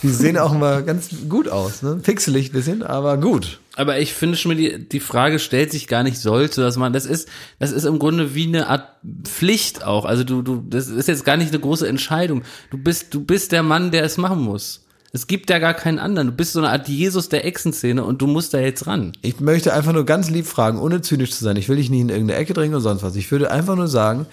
[0.04, 2.00] Die sehen auch immer ganz gut aus, ne?
[2.02, 3.60] Pixelig ein bisschen, aber gut.
[3.76, 7.06] Aber ich finde schon, die, die Frage stellt sich gar nicht sollte, dass man, das
[7.06, 8.88] ist, das ist im Grunde wie eine Art
[9.24, 10.06] Pflicht auch.
[10.06, 12.44] Also du, du, das ist jetzt gar nicht eine große Entscheidung.
[12.72, 14.88] Du bist, du bist der Mann, der es machen muss.
[15.14, 16.30] Es gibt ja gar keinen anderen.
[16.30, 19.14] Du bist so eine Art Jesus der Echsenszene und du musst da jetzt ran.
[19.22, 21.56] Ich möchte einfach nur ganz lieb fragen, ohne zynisch zu sein.
[21.56, 23.16] Ich will dich nicht in irgendeine Ecke drängen oder sonst was.
[23.16, 24.26] Ich würde einfach nur sagen,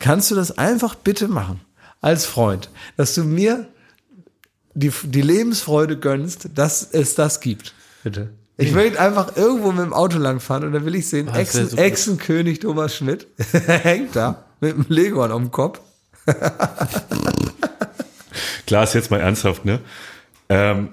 [0.00, 1.60] kannst du das einfach bitte machen?
[2.00, 3.66] Als Freund, dass du mir
[4.78, 7.74] die, die Lebensfreude gönnst, dass es das gibt.
[8.04, 8.30] Bitte.
[8.56, 11.68] Ich möchte einfach irgendwo mit dem Auto langfahren und dann will ich sehen, wär Echsen,
[11.68, 11.76] so.
[11.76, 13.28] Echsenkönig Thomas Schmidt
[13.66, 15.80] hängt da mit dem Leguan am Kopf.
[18.66, 19.80] Klar, ist jetzt mal ernsthaft, ne?
[20.50, 20.90] Ähm,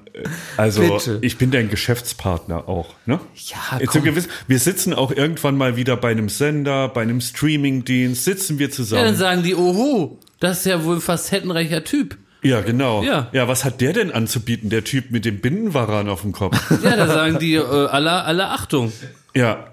[0.57, 1.19] also Bitte.
[1.21, 3.19] ich bin dein Geschäftspartner auch, ne?
[3.35, 4.03] Ja, komm.
[4.03, 8.65] gewissen, wir sitzen auch irgendwann mal wieder bei einem Sender, bei einem Streamingdienst, sitzen wir
[8.65, 9.15] Ja, dann zusammen.
[9.15, 12.17] sagen die, oho, das ist ja wohl ein facettenreicher Typ.
[12.45, 13.03] Ja, genau.
[13.03, 13.27] Ja.
[13.31, 16.55] ja, was hat der denn anzubieten, der Typ mit dem Bindenwaran auf dem Kopf?
[16.83, 18.91] Ja, da sagen die äh, alle, alle Achtung.
[19.33, 19.67] ja.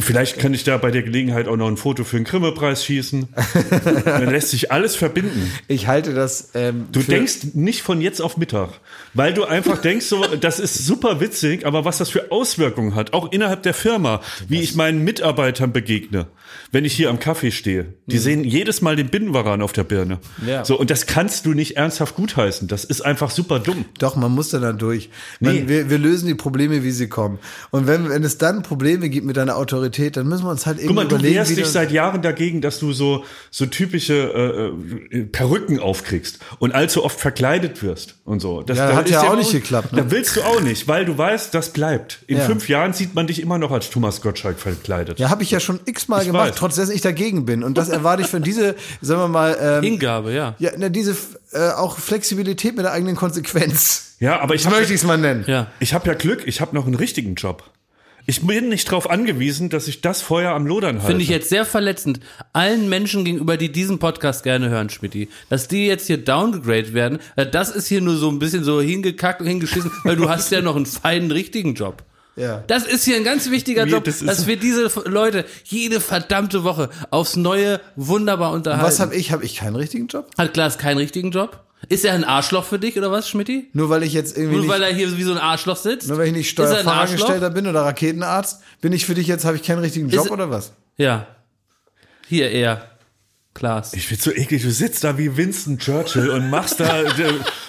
[0.00, 3.28] Vielleicht kann ich da bei der Gelegenheit auch noch ein Foto für den Grimme-Preis schießen.
[4.04, 5.50] Dann lässt sich alles verbinden.
[5.66, 6.50] Ich halte das.
[6.54, 8.68] Ähm, Du für- denkst nicht von jetzt auf Mittag,
[9.14, 13.14] weil du einfach denkst, so, das ist super witzig, aber was das für Auswirkungen hat,
[13.14, 16.26] auch innerhalb der Firma, wie ich meinen Mitarbeitern begegne,
[16.76, 17.94] wenn ich hier am Kaffee stehe.
[18.04, 20.18] Die sehen jedes Mal den Binnenwaran auf der Birne.
[20.46, 20.62] Ja.
[20.62, 22.68] So, und das kannst du nicht ernsthaft gutheißen.
[22.68, 23.86] Das ist einfach super dumm.
[23.98, 25.08] Doch, man muss da dann durch.
[25.40, 25.62] Man, Nee.
[25.68, 27.38] wir, wir lösen die Probleme, wie sie kommen.
[27.70, 30.76] Und wenn, wenn es dann Probleme gibt mit deiner Autorität, dann müssen wir uns halt
[30.76, 33.64] Guck irgendwie mal, du überlegen, wehrst wie dich seit Jahren dagegen, dass du so, so
[33.64, 34.74] typische
[35.12, 38.60] äh, äh, Perücken aufkriegst und allzu oft verkleidet wirst und so.
[38.62, 40.02] Das, Ja, da hat ja auch nicht geklappt, ne?
[40.02, 42.18] Da willst du auch nicht, weil du weißt, das bleibt.
[42.26, 42.44] In Ja.
[42.44, 45.18] fünf Jahren sieht man dich immer noch als Thomas Gottschalk verkleidet.
[45.18, 46.54] Ja, habe ich ja schon x-mal gemacht, weiß.
[46.66, 47.62] Trotz dessen ich dagegen bin.
[47.62, 50.54] Und das erwarte ich von diese, sagen wir mal, ähm, Hingabe, ja.
[50.58, 51.16] ja, ne, diese
[51.52, 54.16] äh, auch Flexibilität mit der eigenen Konsequenz.
[54.18, 55.44] Ja, aber ich habe möchte ich es mal nennen.
[55.46, 55.70] Ja.
[55.78, 57.70] ich hab ja Glück, ich habe noch einen richtigen Job.
[58.28, 61.06] Ich bin nicht darauf angewiesen, dass ich das Feuer am Lodern halte.
[61.06, 62.18] Finde ich jetzt sehr verletzend.
[62.52, 67.20] Allen Menschen gegenüber, die diesen Podcast gerne hören, Schmidti, dass die jetzt hier downgegradet werden,
[67.36, 70.50] äh, das ist hier nur so ein bisschen so hingekackt und hingeschissen, weil du hast
[70.50, 72.02] ja noch einen feinen, richtigen Job.
[72.36, 72.62] Ja.
[72.66, 76.90] Das ist hier ein ganz wichtiger Job, das dass wir diese Leute jede verdammte Woche
[77.10, 78.84] aufs Neue wunderbar unterhalten.
[78.84, 79.32] Was habe ich?
[79.32, 80.28] Habe ich keinen richtigen Job?
[80.36, 81.64] Hat Klaas keinen richtigen Job?
[81.88, 83.68] Ist er ein Arschloch für dich oder was, Schmidti?
[83.72, 86.08] Nur weil ich jetzt irgendwie Nur nicht, weil er hier wie so ein Arschloch sitzt?
[86.08, 86.66] nur weil ich nicht er?
[86.66, 90.30] Steuerfachangestellter bin oder Raketenarzt, bin ich für dich jetzt, habe ich keinen richtigen Job Ist-
[90.30, 90.72] oder was?
[90.96, 91.26] Ja.
[92.28, 92.95] Hier er.
[93.56, 93.94] Klaas.
[93.94, 97.06] Ich find's so eklig, du sitzt da wie Winston Churchill und machst da äh,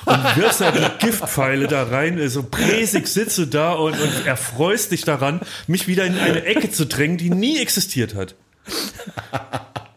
[0.05, 4.25] und wirfst da die Giftpfeile da rein, äh, so präsig sitzt du da und, und
[4.25, 8.35] erfreust dich daran, mich wieder in eine Ecke zu drängen, die nie existiert hat.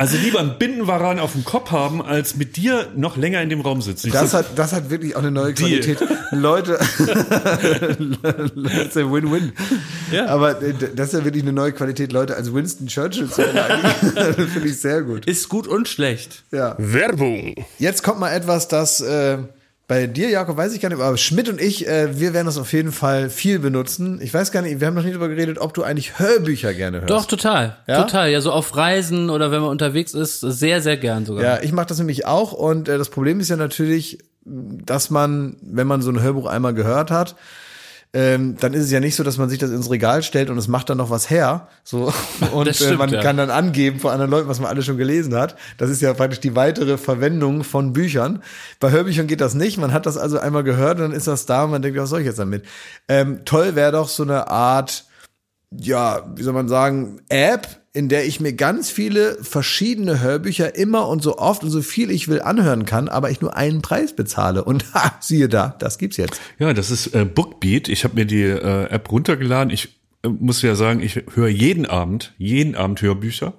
[0.00, 3.60] Also lieber einen Bindenwaran auf dem Kopf haben, als mit dir noch länger in dem
[3.60, 4.10] Raum sitzen.
[4.10, 5.80] Das hat, das hat wirklich auch eine neue Deal.
[5.80, 6.08] Qualität.
[6.30, 6.98] Leute, das
[8.86, 9.52] ist ein Win-Win.
[10.10, 10.24] Ja.
[10.28, 13.92] Aber äh, das ist ja wirklich eine neue Qualität, Leute als Winston Churchill zu beleidigen.
[14.14, 15.26] das finde ich sehr gut.
[15.26, 16.44] Ist gut und schlecht.
[16.50, 16.76] Ja.
[16.78, 17.56] Werbung.
[17.78, 19.36] Jetzt kommt mal etwas, das äh,
[19.90, 22.58] bei dir, Jakob, weiß ich gar nicht, aber Schmidt und ich, äh, wir werden das
[22.58, 24.20] auf jeden Fall viel benutzen.
[24.22, 27.00] Ich weiß gar nicht, wir haben noch nie darüber geredet, ob du eigentlich Hörbücher gerne
[27.00, 27.10] hörst.
[27.10, 27.76] Doch, total.
[27.88, 28.04] Ja?
[28.04, 28.30] Total.
[28.30, 31.42] Ja, so auf Reisen oder wenn man unterwegs ist, sehr, sehr gern sogar.
[31.42, 35.56] Ja, ich mache das nämlich auch und äh, das Problem ist ja natürlich, dass man,
[35.60, 37.34] wenn man so ein Hörbuch einmal gehört hat,
[38.12, 40.58] ähm, dann ist es ja nicht so, dass man sich das ins Regal stellt und
[40.58, 41.68] es macht dann noch was her.
[41.84, 42.12] So
[42.52, 43.22] und äh, stimmt, man ja.
[43.22, 45.54] kann dann angeben vor anderen Leuten, was man alles schon gelesen hat.
[45.78, 48.42] Das ist ja praktisch die weitere Verwendung von Büchern.
[48.80, 49.78] Bei Hörbüchern geht das nicht.
[49.78, 52.10] Man hat das also einmal gehört und dann ist das da und man denkt, was
[52.10, 52.64] soll ich jetzt damit?
[53.08, 55.04] Ähm, toll wäre doch so eine Art
[55.70, 61.08] ja, wie soll man sagen, App, in der ich mir ganz viele verschiedene Hörbücher immer
[61.08, 64.14] und so oft und so viel ich will anhören kann, aber ich nur einen Preis
[64.14, 64.64] bezahle.
[64.64, 66.40] Und ha, siehe da, das gibt's jetzt.
[66.58, 67.88] ja, das ist äh, Bookbeat.
[67.88, 69.72] Ich habe mir die äh, App runtergeladen.
[69.72, 73.54] Ich äh, muss ja sagen, ich höre jeden Abend, jeden Abend Hörbücher.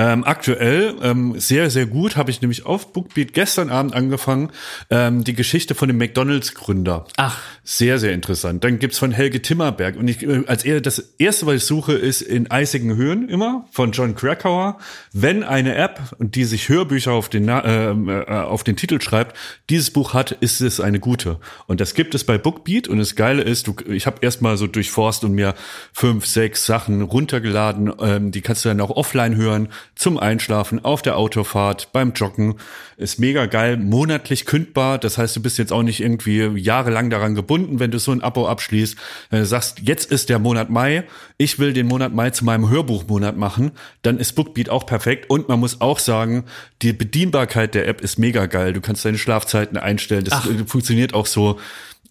[0.00, 4.48] Ähm, aktuell, ähm, sehr, sehr gut, habe ich nämlich auf Bookbeat gestern Abend angefangen,
[4.88, 7.04] ähm, die Geschichte von dem McDonalds-Gründer.
[7.18, 7.38] Ach.
[7.64, 8.64] Sehr, sehr interessant.
[8.64, 9.96] Dann gibt's von Helge Timmerberg.
[9.96, 13.66] Und ich, äh, als er, das erste, was ich suche, ist in eisigen Höhen immer
[13.72, 14.78] von John Krakauer.
[15.12, 19.36] Wenn eine App, die sich Hörbücher auf den, ähm, äh, auf den Titel schreibt,
[19.68, 21.38] dieses Buch hat, ist es eine gute.
[21.66, 22.88] Und das gibt es bei Bookbeat.
[22.88, 25.54] Und das Geile ist, du, ich habe erstmal so durchforst und mir
[25.92, 27.92] fünf, sechs Sachen runtergeladen.
[28.00, 32.56] Ähm, die kannst du dann auch offline hören, zum Einschlafen, auf der Autofahrt, beim Joggen.
[32.96, 34.98] Ist mega geil, monatlich kündbar.
[34.98, 38.22] Das heißt, du bist jetzt auch nicht irgendwie jahrelang daran gebunden, wenn du so ein
[38.22, 38.96] Abo abschließt.
[39.30, 41.04] Wenn du sagst, jetzt ist der Monat Mai,
[41.36, 43.72] ich will den Monat Mai zu meinem Hörbuchmonat machen,
[44.02, 45.30] dann ist Bookbeat auch perfekt.
[45.30, 46.44] Und man muss auch sagen,
[46.82, 48.72] die Bedienbarkeit der App ist mega geil.
[48.72, 50.24] Du kannst deine Schlafzeiten einstellen.
[50.24, 51.58] Das äh, funktioniert auch so.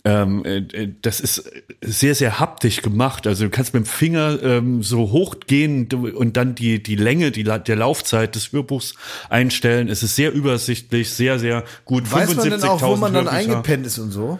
[0.09, 1.51] Ähm, äh, das ist
[1.81, 3.27] sehr, sehr haptisch gemacht.
[3.27, 7.43] Also du kannst mit dem Finger ähm, so hochgehen und dann die, die Länge die,
[7.43, 8.95] der Laufzeit des Hörbuchs
[9.29, 9.87] einstellen.
[9.87, 12.11] Es ist sehr übersichtlich, sehr, sehr gut.
[12.11, 13.51] Weiß man denn auch, wo man dann 75.000 Hörbücher.
[13.51, 14.39] eingepennt ist und so?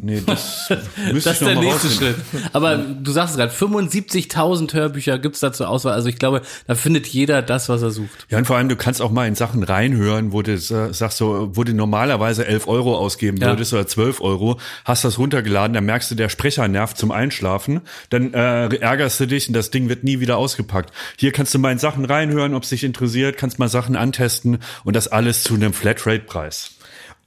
[0.00, 1.88] Nee, das Das ist der nächste.
[1.88, 2.16] Schritt.
[2.52, 5.94] Aber du sagst es gerade, 75.000 Hörbücher gibt's da zur Auswahl.
[5.94, 8.26] Also ich glaube, da findet jeder das, was er sucht.
[8.28, 11.18] Ja, und vor allem, du kannst auch mal in Sachen reinhören, wo du sa- sagst
[11.18, 13.48] so, wo du normalerweise 11 Euro ausgeben Ja.
[13.48, 17.80] würdest oder 12 Euro, hast das runtergeladen, dann merkst du, der Sprecher nervt zum Einschlafen,
[18.10, 20.92] dann äh, ärgerst du dich und das Ding wird nie wieder ausgepackt.
[21.16, 24.58] Hier kannst du mal in Sachen reinhören, ob es dich interessiert, kannst mal Sachen antesten
[24.84, 26.70] und das alles zu einem Flatrate-Preis.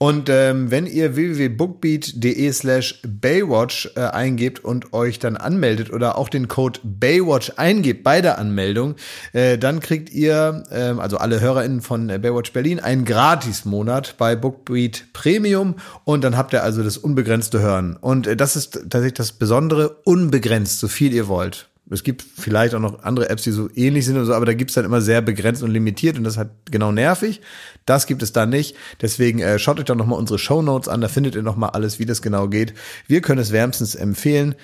[0.02, 6.30] Und ähm, wenn ihr www.bookbeat.de slash Baywatch äh, eingebt und euch dann anmeldet oder auch
[6.30, 8.95] den Code Baywatch eingebt bei der Anmeldung,
[9.34, 14.38] äh, dann kriegt ihr, ähm, also alle HörerInnen von äh, Baywatch Berlin, einen Gratis-Monat bei
[14.38, 15.76] Bookbeat Premium
[16.06, 17.97] und dann habt ihr also das unbegrenzte Hören.
[17.97, 21.69] Und äh, das ist tatsächlich das Besondere, unbegrenzt, so viel ihr wollt.
[21.92, 24.54] Es gibt vielleicht auch noch andere Apps, die so ähnlich sind und so, aber da
[24.54, 27.42] gibt's dann immer sehr begrenzt und limitiert und das halt genau nervig.
[27.86, 28.76] Das gibt es da nicht.
[29.02, 32.00] Deswegen äh, schaut euch doch nochmal unsere Show Notes an, da findet ihr nochmal alles,
[32.00, 32.74] wie das genau geht.
[33.08, 34.56] Wir können es wärmstens empfehlen,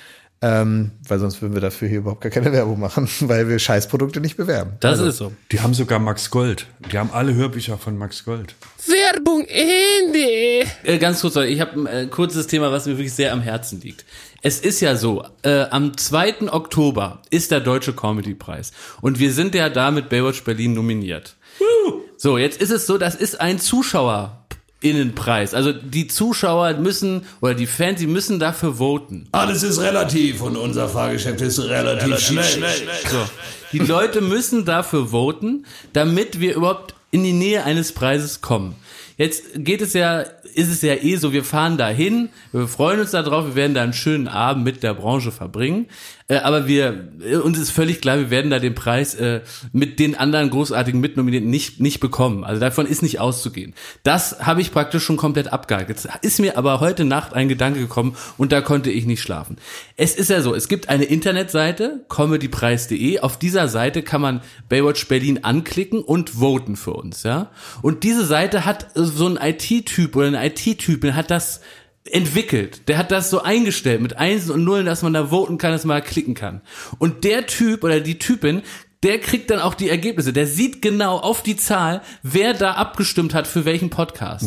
[0.45, 4.21] ähm, weil sonst würden wir dafür hier überhaupt gar keine Werbung machen, weil wir Scheißprodukte
[4.21, 4.73] nicht bewerben.
[4.79, 5.31] Das ist so.
[5.51, 6.67] Die haben sogar Max Gold.
[6.91, 8.53] Die haben alle Hörbücher von Max Gold.
[8.85, 10.69] Werbung Ende.
[10.83, 13.81] Äh, ganz kurz, ich habe ein äh, kurzes Thema, was mir wirklich sehr am Herzen
[13.81, 14.05] liegt.
[14.43, 16.51] Es ist ja so, äh, am 2.
[16.51, 18.71] Oktober ist der Deutsche Comedy-Preis.
[19.01, 21.37] Und wir sind ja da mit Baywatch Berlin nominiert.
[22.17, 23.57] So, jetzt ist es so, das ist ein
[24.85, 25.53] ZuschauerInnenpreis.
[25.53, 29.27] Also die Zuschauer müssen, oder die Fans, die müssen dafür voten.
[29.31, 32.45] Alles ist relativ und unser Fahrgeschäft ist relativ, schnell.
[33.09, 33.25] So.
[33.71, 38.75] Die Leute müssen dafür voten, damit wir überhaupt in die Nähe eines Preises kommen.
[39.17, 42.99] Jetzt geht es ja, ist es ja eh so, wir fahren da hin, wir freuen
[42.99, 45.87] uns darauf, wir werden da einen schönen Abend mit der Branche verbringen.
[46.27, 49.99] Äh, aber wir, äh, uns ist völlig klar, wir werden da den Preis äh, mit
[49.99, 52.43] den anderen großartigen Mitnominierten nicht, nicht bekommen.
[52.43, 53.75] Also davon ist nicht auszugehen.
[54.01, 56.07] Das habe ich praktisch schon komplett abgehakt.
[56.23, 59.57] Ist mir aber heute Nacht ein Gedanke gekommen und da konnte ich nicht schlafen.
[59.97, 63.19] Es ist ja so, es gibt eine Internetseite, comedypreis.de.
[63.19, 67.51] Auf dieser Seite kann man Baywatch Berlin anklicken und voten für uns, ja.
[67.83, 71.61] Und diese Seite hat so ein IT-Typ oder ein IT-Typ, der hat das
[72.11, 72.87] entwickelt.
[72.87, 75.85] Der hat das so eingestellt mit Einsen und Nullen, dass man da voten kann, dass
[75.85, 76.61] man da klicken kann.
[76.99, 78.61] Und der Typ oder die Typin,
[79.03, 80.33] der kriegt dann auch die Ergebnisse.
[80.33, 84.45] Der sieht genau auf die Zahl, wer da abgestimmt hat für welchen Podcast.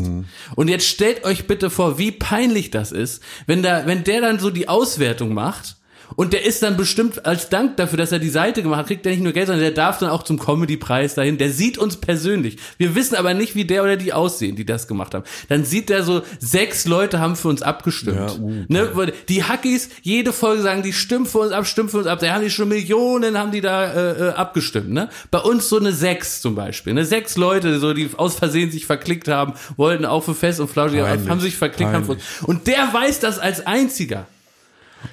[0.56, 4.38] Und jetzt stellt euch bitte vor, wie peinlich das ist, wenn da, wenn der dann
[4.38, 5.77] so die Auswertung macht
[6.16, 9.06] und der ist dann bestimmt als Dank dafür, dass er die Seite gemacht hat, kriegt
[9.06, 11.38] er nicht nur Geld, sondern der darf dann auch zum Comedy-Preis dahin.
[11.38, 12.56] Der sieht uns persönlich.
[12.76, 15.24] Wir wissen aber nicht, wie der oder die aussehen, die das gemacht haben.
[15.48, 18.16] Dann sieht der so, sechs Leute haben für uns abgestimmt.
[18.16, 19.12] Ja, uh, ne?
[19.28, 22.18] Die Hackies, jede Folge sagen, die stimmen für uns ab, stimmen für uns ab.
[22.20, 24.90] Da haben die schon Millionen, haben die da äh, äh, abgestimmt.
[24.90, 25.08] Ne?
[25.30, 26.94] Bei uns so eine sechs zum Beispiel.
[26.94, 27.04] Ne?
[27.04, 31.00] Sechs Leute, so die aus Versehen sich verklickt haben, wollten auch für Fest und Flauschig,
[31.00, 31.92] haben sich verklickt.
[31.92, 32.22] Haben für uns.
[32.42, 34.26] Und der weiß das als einziger.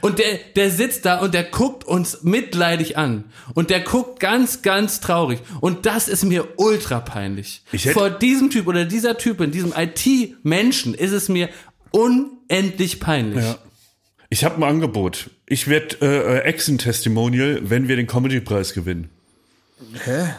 [0.01, 3.25] Und der, der sitzt da und der guckt uns mitleidig an.
[3.53, 5.39] Und der guckt ganz, ganz traurig.
[5.61, 7.61] Und das ist mir ultra peinlich.
[7.93, 11.49] Vor diesem Typ oder dieser Typin, diesem IT-Menschen, ist es mir
[11.91, 13.43] unendlich peinlich.
[13.43, 13.57] Ja.
[14.29, 15.29] Ich habe ein Angebot.
[15.45, 19.09] Ich werde äh, Exen-Testimonial, wenn wir den Comedy-Preis gewinnen.
[20.05, 20.35] Da-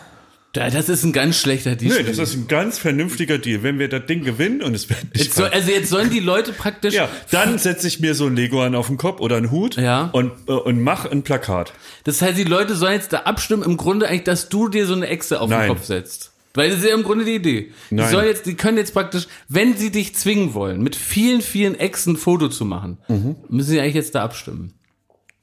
[0.56, 1.96] Das ist ein ganz schlechter Deal.
[1.96, 3.62] Nee, das ist ein ganz vernünftiger Deal.
[3.62, 6.20] Wenn wir das Ding gewinnen und es wird nicht jetzt soll, also jetzt sollen die
[6.20, 9.36] Leute praktisch Ja, dann setze ich mir so ein Lego an auf den Kopf oder
[9.36, 10.10] einen Hut Ja.
[10.12, 11.72] und, äh, und mach ein Plakat.
[12.04, 14.94] Das heißt, die Leute sollen jetzt da abstimmen, im Grunde eigentlich, dass du dir so
[14.94, 15.68] eine Echse auf Nein.
[15.68, 16.32] den Kopf setzt.
[16.54, 17.72] Weil das ist ja im Grunde die Idee.
[17.90, 18.10] Die Nein.
[18.10, 22.14] sollen jetzt, die können jetzt praktisch, wenn sie dich zwingen wollen, mit vielen, vielen Echsen
[22.14, 23.36] ein Foto zu machen, Mhm.
[23.50, 24.72] müssen sie eigentlich jetzt da abstimmen.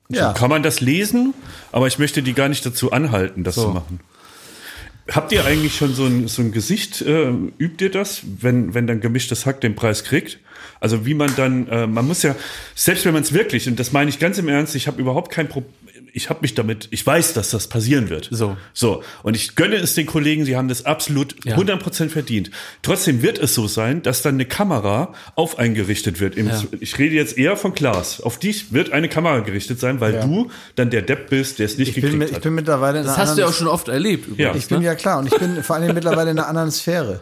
[0.10, 0.34] Ja.
[0.34, 1.34] Kann man das lesen,
[1.72, 4.00] aber ich möchte die gar nicht dazu anhalten, das zu machen.
[5.12, 8.88] Habt ihr eigentlich schon so ein, so ein Gesicht, äh, übt ihr das, wenn, wenn
[8.88, 10.40] dann gemischtes Hack den Preis kriegt?
[10.80, 12.36] Also wie man dann, äh, man muss ja,
[12.74, 15.32] selbst wenn man es wirklich, und das meine ich ganz im Ernst, ich habe überhaupt
[15.32, 15.74] kein Problem,
[16.16, 18.28] ich habe mich damit, ich weiß, dass das passieren wird.
[18.32, 18.56] So.
[18.74, 19.04] So.
[19.24, 21.58] Und ich gönne es den Kollegen, sie haben das absolut Ja.
[21.58, 22.52] 100% verdient.
[22.84, 26.36] Trotzdem wird es so sein, dass dann eine Kamera auf eingerichtet wird.
[26.36, 26.64] Im, Ja.
[26.80, 28.22] Ich rede jetzt eher von Klaas.
[28.22, 31.78] Auf dich wird eine Kamera gerichtet sein, weil du dann der Depp bist, der es
[31.78, 32.44] nicht Ich bin, gekriegt ich hat.
[32.44, 34.56] bin mittlerweile in Das einer hast du ja auch schon oft erlebt übrigens.
[34.58, 34.86] Ich bin ne?
[34.86, 37.22] ja klar und ich bin vor allem mittlerweile in einer anderen Sphäre.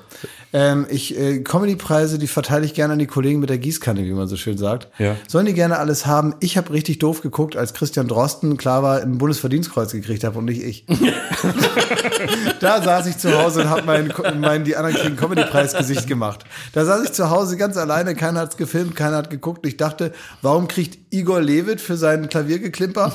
[0.54, 4.12] Ähm, ich äh, Comedy-Preise, die verteile ich gerne an die Kollegen mit der Gießkanne, wie
[4.12, 4.88] man so schön sagt.
[5.00, 5.16] Ja.
[5.28, 6.36] Sollen die gerne alles haben?
[6.42, 10.46] Ich habe richtig doof geguckt, als Christian Drosten klar war, ein Bundesverdienstkreuz gekriegt habe und
[10.46, 10.86] nicht ich.
[12.60, 16.44] da saß ich zu Hause und habe mein, mein die anderen kriegen Comedy-Preis-Gesicht gemacht.
[16.74, 19.66] Da saß ich zu Hause ganz alleine, keiner hat's gefilmt, keiner hat geguckt.
[19.66, 23.14] Ich dachte, warum kriegt Igor Levit für seinen Klaviergeklimper,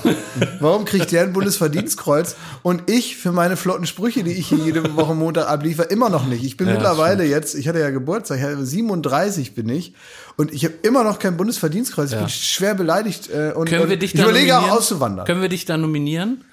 [0.60, 4.96] warum kriegt der ein Bundesverdienstkreuz und ich für meine flotten Sprüche, die ich hier jede
[4.96, 6.44] Woche Montag abliefer, immer noch nicht.
[6.44, 9.94] Ich bin mittlerweile jetzt, ich hatte ja Geburtstag, ich hatte 37 bin ich
[10.36, 12.12] und ich habe immer noch kein Bundesverdienstkreuz.
[12.12, 15.26] Ich bin schwer beleidigt äh, und, Können und wir dich ich da überlege auch auszuwandern.
[15.26, 16.44] Können wir dich da nominieren?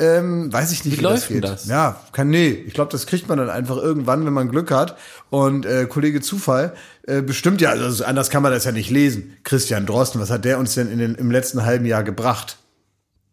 [0.00, 1.44] Ähm, weiß ich nicht, Wie wie, läuft das geht.
[1.44, 1.66] das?
[1.66, 2.50] Ja, kann nee.
[2.50, 4.96] Ich glaube, das kriegt man dann einfach irgendwann, wenn man Glück hat.
[5.28, 9.36] Und äh, Kollege Zufall äh, bestimmt ja, also anders kann man das ja nicht lesen.
[9.42, 12.58] Christian Drosten, was hat der uns denn in den, im letzten halben Jahr gebracht?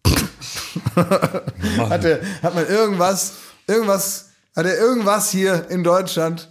[0.96, 3.34] hat, er, hat man irgendwas,
[3.68, 6.50] irgendwas, hat er irgendwas hier in Deutschland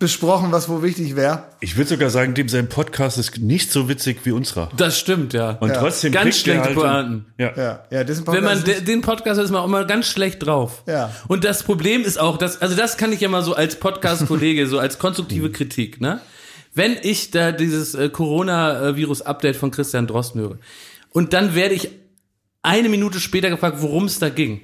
[0.00, 1.44] besprochen, was wo wichtig wäre.
[1.60, 4.70] Ich würde sogar sagen, dem sein Podcast ist nicht so witzig wie unserer.
[4.76, 5.50] Das stimmt, ja.
[5.60, 7.26] Und trotzdem Ganz er schlechte halt Pointen.
[7.38, 7.52] Ja.
[7.56, 10.06] Ja, ja, Wenn man Podcast de, ist- den Podcast hört, ist man auch immer ganz
[10.06, 10.82] schlecht drauf.
[10.86, 11.14] Ja.
[11.28, 14.66] Und das Problem ist auch, dass, also das kann ich ja mal so als Podcast-Kollege,
[14.66, 16.20] so als konstruktive Kritik, ne?
[16.74, 20.58] Wenn ich da dieses äh, Corona-Virus-Update von Christian Drosten höre
[21.10, 21.90] und dann werde ich
[22.62, 24.60] eine Minute später gefragt, worum es da ging,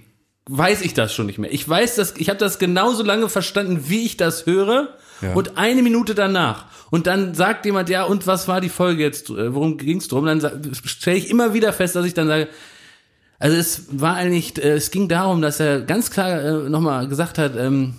[0.48, 1.52] weiß ich das schon nicht mehr.
[1.52, 5.32] Ich weiß das, ich habe das genauso lange verstanden, wie ich das höre Ja.
[5.34, 6.66] und eine Minute danach.
[6.90, 10.24] Und dann sagt jemand, ja, und was war die Folge jetzt, äh, worum ging's drum?
[10.26, 10.40] Dann
[10.84, 12.48] stelle ich immer wieder fest, dass ich dann sage,
[13.38, 17.38] also es war eigentlich, äh, es ging darum, dass er ganz klar äh, nochmal gesagt
[17.38, 17.94] hat, ähm,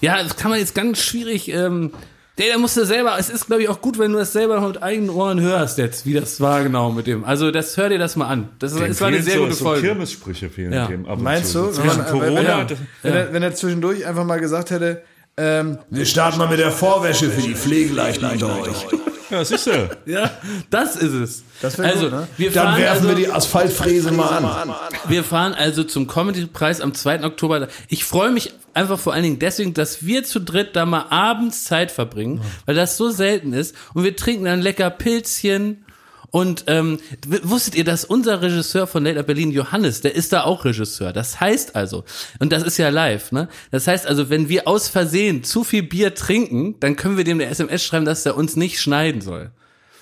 [0.00, 1.90] ja, das kann man jetzt ganz schwierig, ähm,
[2.38, 4.80] der, der musste selber, es ist glaube ich auch gut, wenn du das selber mit
[4.80, 7.24] eigenen Ohren hörst jetzt, wie das war genau mit dem.
[7.24, 8.50] Also das hör dir das mal an.
[8.60, 9.82] Das, ist- es war eine sehr so, gute so Folge.
[9.88, 10.86] Kirmessprüche fehlen Ja.
[10.86, 11.62] dem ab Meinst zu.
[11.62, 11.70] du?
[11.72, 15.02] Zwischen man- wenn Corona, er- das- Wenn, er, wenn er zwischendurch einfach mal gesagt hätte,
[15.38, 18.86] ähm, Wir starten mal mit der Vorwäsche für die Pflegeleichten unter euch.
[19.30, 19.88] ja, siehst du.
[20.04, 20.30] Ja,
[20.68, 21.44] das ist es.
[21.60, 22.28] Das also, gut, ne?
[22.36, 24.74] wir Dann fahren werfen also, wir die Asphaltfräse mal an.
[25.08, 27.24] Wir fahren also zum Comedy-Preis am 2.
[27.24, 27.68] Oktober.
[27.88, 31.64] Ich freue mich einfach vor allen Dingen deswegen, dass wir zu dritt da mal abends
[31.64, 33.74] Zeit verbringen, weil das so selten ist.
[33.94, 35.84] Und wir trinken dann lecker Pilzchen.
[36.30, 36.98] Und ähm,
[37.42, 41.12] wusstet ihr, dass unser Regisseur von Late Night Berlin, Johannes, der ist da auch Regisseur.
[41.12, 42.04] Das heißt also,
[42.38, 43.48] und das ist ja live, ne?
[43.70, 47.40] Das heißt also, wenn wir aus Versehen zu viel Bier trinken, dann können wir dem
[47.40, 49.52] eine SMS schreiben, dass er uns nicht schneiden soll.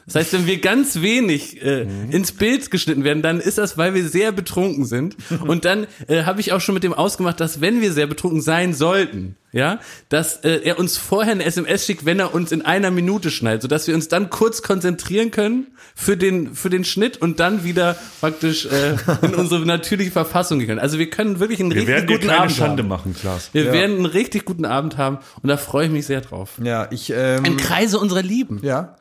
[0.07, 3.94] Das heißt, wenn wir ganz wenig äh, ins Bild geschnitten werden, dann ist das, weil
[3.94, 5.16] wir sehr betrunken sind.
[5.46, 8.40] Und dann äh, habe ich auch schon mit dem ausgemacht, dass wenn wir sehr betrunken
[8.40, 12.62] sein sollten, ja, dass äh, er uns vorher eine SMS schickt, wenn er uns in
[12.62, 17.16] einer Minute schneidet, sodass wir uns dann kurz konzentrieren können für den für den Schnitt
[17.22, 20.80] und dann wieder praktisch äh, in unsere natürliche Verfassung gehen können.
[20.80, 22.88] Also wir können wirklich einen Wir richtig werden guten keine Abend Schande haben.
[22.88, 23.50] machen, Klaas.
[23.54, 26.50] Wir werden einen richtig guten Abend haben und da freue ich mich sehr drauf.
[26.62, 28.61] ja, ich, ähm, Im Kreise unserer Lieben.
[28.62, 28.96] ja,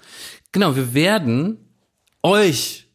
[0.55, 1.57] Genau, wir werden
[2.23, 2.87] euch,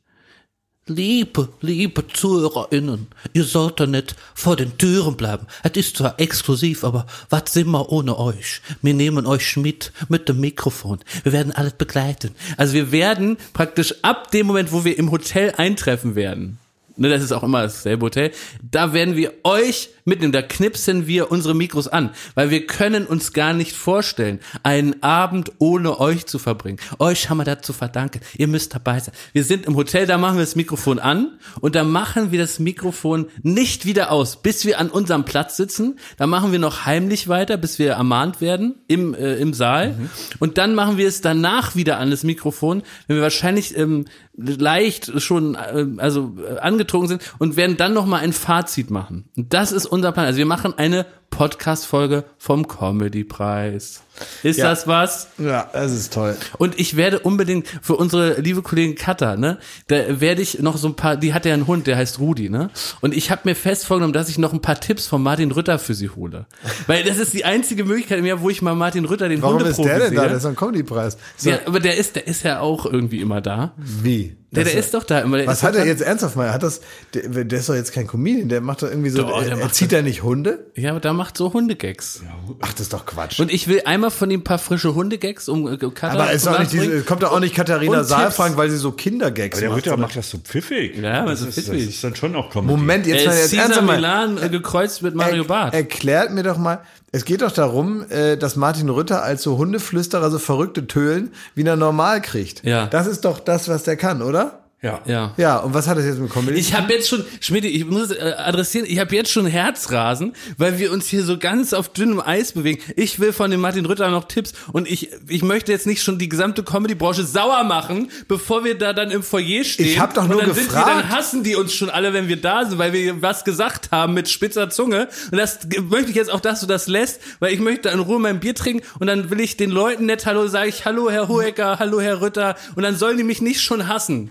[0.86, 5.46] liebe, liebe ZuhörerInnen, ihr sollt da nicht vor den Türen bleiben.
[5.62, 8.62] Es ist zwar exklusiv, aber was sind wir ohne euch?
[8.80, 11.00] Wir nehmen euch mit, mit dem Mikrofon.
[11.22, 12.34] Wir werden alles begleiten.
[12.56, 16.58] Also wir werden praktisch ab dem Moment, wo wir im Hotel eintreffen werden,
[17.00, 18.30] ne, das ist auch immer dasselbe Hotel,
[18.62, 23.32] da werden wir euch mitnehmen, da knipsen wir unsere Mikros an, weil wir können uns
[23.32, 26.78] gar nicht vorstellen, einen Abend ohne euch zu verbringen.
[26.98, 28.20] Euch haben wir dazu verdanken.
[28.36, 29.14] Ihr müsst dabei sein.
[29.32, 32.58] Wir sind im Hotel, da machen wir das Mikrofon an und da machen wir das
[32.58, 35.98] Mikrofon nicht wieder aus, bis wir an unserem Platz sitzen.
[36.16, 39.94] Da machen wir noch heimlich weiter, bis wir ermahnt werden im, äh, im Saal.
[40.38, 44.06] Und dann machen wir es danach wieder an das Mikrofon, wenn wir wahrscheinlich ähm,
[44.40, 49.28] leicht schon äh, also äh, angetrunken sind und werden dann noch mal ein Fazit machen.
[49.36, 50.26] Und das ist unser Plan.
[50.26, 54.02] Also wir machen eine Podcast-Folge vom Comedy-Preis.
[54.42, 54.68] Ist Ja.
[54.70, 55.28] das was?
[55.38, 56.36] ja, das ist toll.
[56.58, 60.88] Und ich werde unbedingt für unsere liebe Kollegin Katha, ne, da werde ich noch so
[60.88, 62.70] ein paar, die hat ja einen Hund, der heißt Rudi, ne?
[63.00, 65.78] Und ich habe mir fest vorgenommen, dass ich noch ein paar Tipps von Martin Rütter
[65.78, 66.46] für sie hole.
[66.86, 69.58] Weil das ist die einzige Möglichkeit im Jahr, wo ich mal Martin Rütter den Warum
[69.64, 70.26] ist Hundeprofi der denn da?
[70.28, 71.16] Der ist ein Comedy-Preis.
[71.36, 73.72] So, ja, aber der ist, der ist ja auch irgendwie immer da.
[73.78, 74.36] Wie?
[74.52, 75.36] Der, Das der ist doch da immer.
[75.36, 76.52] Der Was hat er da- jetzt ernsthaft mal?
[76.52, 76.80] Hat das,
[77.14, 79.58] der, der ist doch jetzt kein Comedian, der macht doch irgendwie so, Doch, der er,
[79.58, 80.66] er macht zieht er nicht Hunde?
[80.74, 82.22] Ja, aber da macht so Hundegags.
[82.60, 83.38] Ach, das ist doch Quatsch.
[83.38, 86.48] Und ich will einmal von ihm ein paar frische Hundegags, um äh, Katha aber ist
[86.48, 89.92] auch nicht diese, kommt da auch nicht Katharina Saalfrank, weil sie so Kindergags Aber der
[89.92, 90.00] macht?
[90.00, 90.96] Macht das so pfiffig.
[90.98, 91.88] Ja, aber das so ist, das pfiffig.
[91.88, 92.72] ist dann schon auch Comedy.
[92.76, 93.96] Moment, jetzt, Er mal, ist jetzt Cesar ernsthaft mal.
[93.96, 95.74] Milan äh, gekreuzt mit Mario Er- Barth.
[95.74, 96.80] Erklärt mir doch mal,
[97.12, 101.76] es geht doch darum, äh, dass Martin Rütter als so Hundeflüsterer so verrückte Tölen wieder
[101.76, 102.64] normal kriegt.
[102.64, 102.86] Ja.
[102.86, 104.59] Das ist doch das, was der kann, oder?
[104.82, 105.02] Ja.
[105.04, 105.34] ja.
[105.36, 106.58] Ja, und was hat das jetzt mit Comedy?
[106.58, 110.32] Ich habe jetzt schon, Schmidt, ich muss es äh, adressieren, ich habe jetzt schon Herzrasen,
[110.56, 112.82] weil wir uns hier so ganz auf dünnem Eis bewegen.
[112.96, 116.18] Ich will von dem Martin Rütter noch Tipps und ich, ich möchte jetzt nicht schon
[116.18, 119.84] die gesamte Comedy-Branche sauer machen, bevor wir da dann im Foyer stehen.
[119.84, 120.86] Ich hab doch nur und dann Sind gefragt.
[120.86, 123.90] wir, dann hassen die uns schon alle, wenn wir da sind, weil wir was gesagt
[123.90, 125.08] haben mit spitzer Zunge.
[125.30, 125.58] Und das
[125.90, 128.54] möchte ich jetzt auch, dass du das lässt, weil ich möchte in Ruhe mein Bier
[128.54, 132.00] trinken und dann will ich den Leuten nett Hallo sage ich Hallo Herr Hohecker, Hallo
[132.00, 134.30] Herr Rütter und dann sollen die mich nicht schon hassen.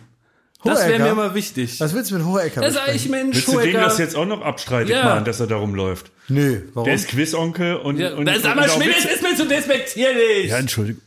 [0.63, 1.03] Das wäre Hohecker?
[1.05, 1.79] mir immer wichtig.
[1.79, 3.07] was willst du mit Hohecker Da sag ich?
[3.07, 3.79] Mensch, Willst du dem Hohecker.
[3.81, 5.05] das jetzt auch noch abstreitig Ja.
[5.05, 6.11] machen, dass er darum läuft?
[6.27, 6.85] Nö, warum?
[6.85, 10.49] Der ist Quizonkel und, Ja, und, und mal, auch Schmidt, das ist mir zu despektierlich.
[10.49, 11.01] Ja, Entschuldigung.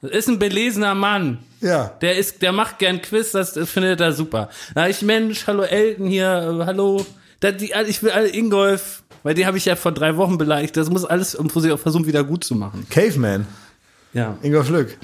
[0.00, 1.38] Das ist ein belesener Mann.
[1.60, 1.88] ja.
[2.00, 4.48] Der ist, der macht gern Quiz, das, das findet er super.
[4.74, 7.04] Da ich, Mensch, hallo Elton hier, äh, hallo.
[7.40, 10.74] Da, die, ich will alle Ingolf, weil die habe ich ja vor drei Wochen beleidigt.
[10.76, 12.86] Das muss alles um versuchen, wieder gut zu machen.
[12.88, 13.46] Caveman,
[14.14, 14.38] Ja.
[14.42, 14.96] Ingolf Lück.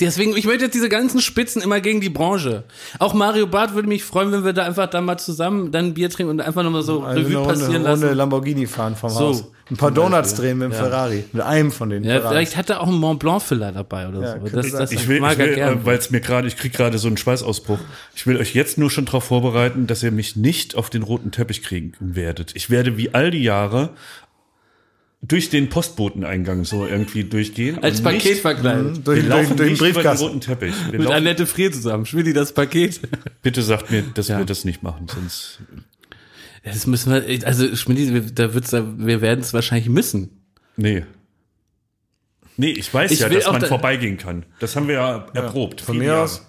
[0.00, 2.64] Deswegen, ich möchte jetzt diese ganzen Spitzen immer gegen die Branche.
[2.98, 5.94] Auch Mario Barth würde mich freuen, wenn wir da einfach dann mal zusammen dann ein
[5.94, 8.02] Bier trinken und einfach nochmal so Also Revue passieren Runde, lassen.
[8.02, 9.44] Runde Lamborghini fahren vom So, Haus.
[9.68, 10.78] Ein paar Donuts drehen mit dem Ja.
[10.78, 11.24] Ferrari.
[11.32, 12.30] Mit einem von den Ja, Ferraris.
[12.30, 14.46] vielleicht hat er auch einen Mont Blanc Filler dabei oder Ja, so.
[14.56, 15.84] Das, das Ich will, ich will gerne.
[15.84, 17.78] weil es mir gerade, ich krieg gerade so einen Schweißausbruch.
[18.14, 21.32] Ich will euch jetzt nur schon darauf vorbereiten, dass ihr mich nicht auf den roten
[21.32, 22.52] Teppich kriegen werdet.
[22.54, 23.90] Ich werde wie all die Jahre
[25.28, 27.82] durch den Postboteneingang so irgendwie durchgehen.
[27.82, 29.06] Als Paket nicht, verkleidet.
[29.06, 30.24] durch, wir durch, laufen durch den über den Briefkasten.
[30.26, 30.74] roten Teppich.
[30.90, 32.06] Wir Mit laufen, Annette Frier zusammen.
[32.06, 33.00] Schwilli, das Paket.
[33.42, 35.60] bitte sagt mir, dass wir das nicht machen, sonst
[36.64, 40.30] Das müssen wir, also Schmidt, wir- da wird's, wir werden es wahrscheinlich müssen.
[40.76, 41.04] nee.
[42.58, 44.46] Nee, ich weiß Ich ja, dass man da- vorbeigehen kann.
[44.60, 45.82] Das haben wir ja erprobt.
[45.82, 46.22] Von mir Jahre.
[46.22, 46.45] aus.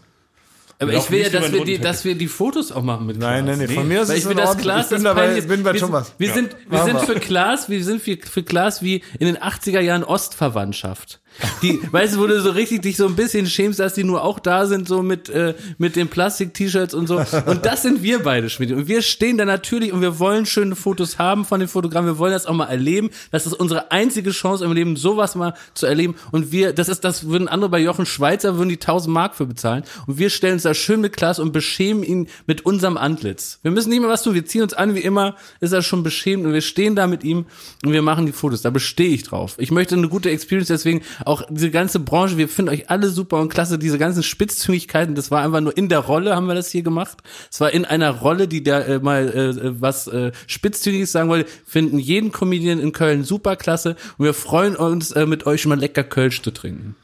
[0.79, 3.45] Aber ich will ja, dass wir, die, dass wir die Fotos auch machen mit Nein,
[3.45, 3.57] Klaas.
[3.57, 4.63] nein, nee, von mir ist Weil es ich will in das Ordnung.
[4.63, 6.07] Klaas, ich bin das dabei, ich bin bei wir, Thomas.
[6.07, 9.37] sind- wir sind, wir sind für Klaas, wir sind für, für Klaas wie in den
[9.37, 11.19] 80er Jahren Ostverwandtschaft.
[11.61, 14.23] Die, weißt du, wo du so richtig dich so ein bisschen schämst, dass die nur
[14.23, 17.17] auch da sind, so mit, äh, mit den Plastik-T-Shirts und so.
[17.45, 18.71] Und das sind wir beide, Schmidt.
[18.71, 22.13] Und wir stehen da natürlich und wir wollen schöne Fotos haben von den Fotogrammen.
[22.13, 23.09] Wir wollen das auch mal erleben.
[23.31, 26.15] Das ist unsere einzige Chance im Leben, sowas mal zu erleben.
[26.31, 29.45] Und wir, das ist, das würden andere bei Jochen Schweizer, würden die 1000 Mark für
[29.45, 29.83] bezahlen.
[30.05, 33.59] Und wir stellen uns da schön mit Klaas und beschämen ihn mit unserem Antlitz.
[33.61, 34.33] Wir müssen nicht mehr was tun.
[34.33, 37.23] Wir ziehen uns an wie immer, ist er schon beschämt und wir stehen da mit
[37.23, 37.45] ihm
[37.83, 38.61] und wir machen die Fotos.
[38.61, 39.55] Da bestehe ich drauf.
[39.57, 43.39] Ich möchte eine gute Experience, deswegen auch diese ganze Branche, wir finden euch alle super
[43.39, 43.77] und klasse.
[43.77, 47.17] Diese ganzen Spitzzüngigkeiten, das war einfach nur in der Rolle, haben wir das hier gemacht.
[47.51, 51.49] Es war in einer Rolle, die da äh, mal äh, was äh, Spitzzügiges sagen wollte.
[51.65, 55.79] Finden jeden Comedian in Köln super klasse und wir freuen uns, äh, mit euch mal
[55.79, 56.95] lecker Kölsch zu trinken.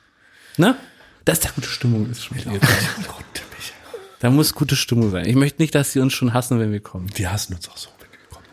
[0.57, 0.75] Ne?
[1.25, 2.51] Dass da gute Stimmung ist schon wieder.
[4.19, 5.25] Da muss gute Stimmung sein.
[5.25, 7.07] Ich möchte nicht, dass sie uns schon hassen, wenn wir kommen.
[7.17, 8.45] Die hassen uns auch so, wenn wir kommen.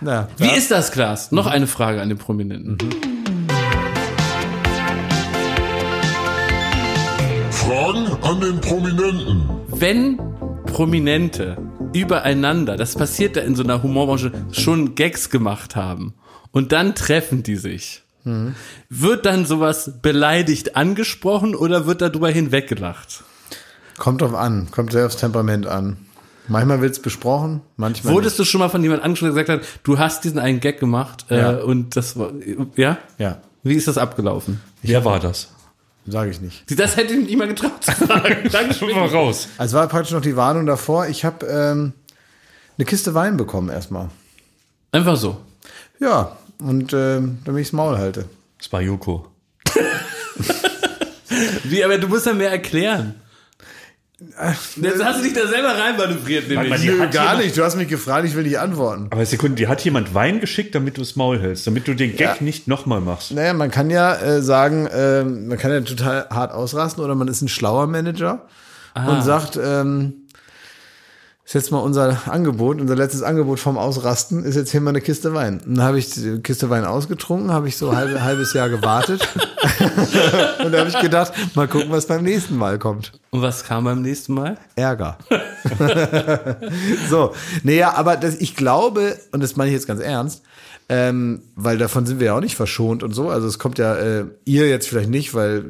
[0.00, 1.30] Na, Wie ist das, Klaas?
[1.30, 2.78] Noch eine Frage an den Prominenten.
[7.72, 9.48] Fragen an den Prominenten.
[9.68, 10.18] Wenn
[10.66, 11.56] Prominente
[11.94, 16.12] übereinander, das passiert da in so einer Humorbranche, schon Gags gemacht haben
[16.50, 18.02] und dann treffen die sich,
[18.90, 23.24] wird dann sowas beleidigt angesprochen oder wird darüber hinweggelacht?
[23.96, 25.96] Kommt drauf an, kommt sehr aufs Temperament an.
[26.48, 29.98] Manchmal wird's besprochen, manchmal Wurdest du schon mal von jemandem angesprochen, der gesagt hat, du
[29.98, 31.50] hast diesen einen Gag gemacht äh, Ja.
[31.62, 32.32] und das war,
[32.76, 32.90] ja?
[32.90, 33.00] nicht.
[33.16, 34.60] Ja, Wie ist das abgelaufen?
[34.82, 35.48] Wer war das?
[36.06, 36.64] Sage ich nicht.
[36.78, 38.48] Das hätte ich mal getraut zu fragen.
[38.52, 38.90] Dankeschön.
[38.90, 39.48] Mal raus.
[39.58, 41.06] Also war praktisch noch die Warnung davor.
[41.06, 41.92] Ich habe ähm,
[42.78, 44.08] eine Kiste Wein bekommen erstmal.
[44.90, 45.38] Einfach so.
[46.00, 48.26] Ja, und ähm, damit ich's Maul halte.
[48.58, 49.26] Das war Joko.
[51.64, 53.14] Wie, aber du musst ja mehr erklären.
[54.80, 56.84] Jetzt hast du dich da selber reinmanövriert, nämlich.
[56.84, 57.56] Nö, gar nicht.
[57.56, 59.08] Du hast mich gefragt, ich will nicht antworten.
[59.10, 62.16] Aber Sekunde, die hat jemand Wein geschickt, damit du es Maul hältst, damit du den
[62.16, 63.32] Gag nicht nochmal machst.
[63.32, 67.28] Naja, man kann ja äh, sagen, äh, man kann ja total hart ausrasten oder man
[67.28, 68.46] ist ein schlauer Manager
[68.94, 70.21] und sagt, ähm,
[71.52, 75.02] ist jetzt mal unser Angebot, unser letztes Angebot vom Ausrasten, ist jetzt hier mal eine
[75.02, 75.60] Kiste Wein.
[75.66, 78.70] Und dann habe ich die Kiste Wein ausgetrunken, habe ich so ein halbe, halbes Jahr
[78.70, 79.28] gewartet.
[80.64, 83.12] und da habe ich gedacht, mal gucken, was beim nächsten Mal kommt.
[83.32, 84.56] Und was kam beim nächsten Mal?
[84.76, 85.18] Ärger.
[87.10, 90.44] so, naja, aber das, ich glaube, und das meine ich jetzt ganz ernst,
[90.88, 93.28] ähm, weil davon sind wir ja auch nicht verschont und so.
[93.28, 95.62] Also es kommt ja äh, ihr jetzt vielleicht nicht, weil äh,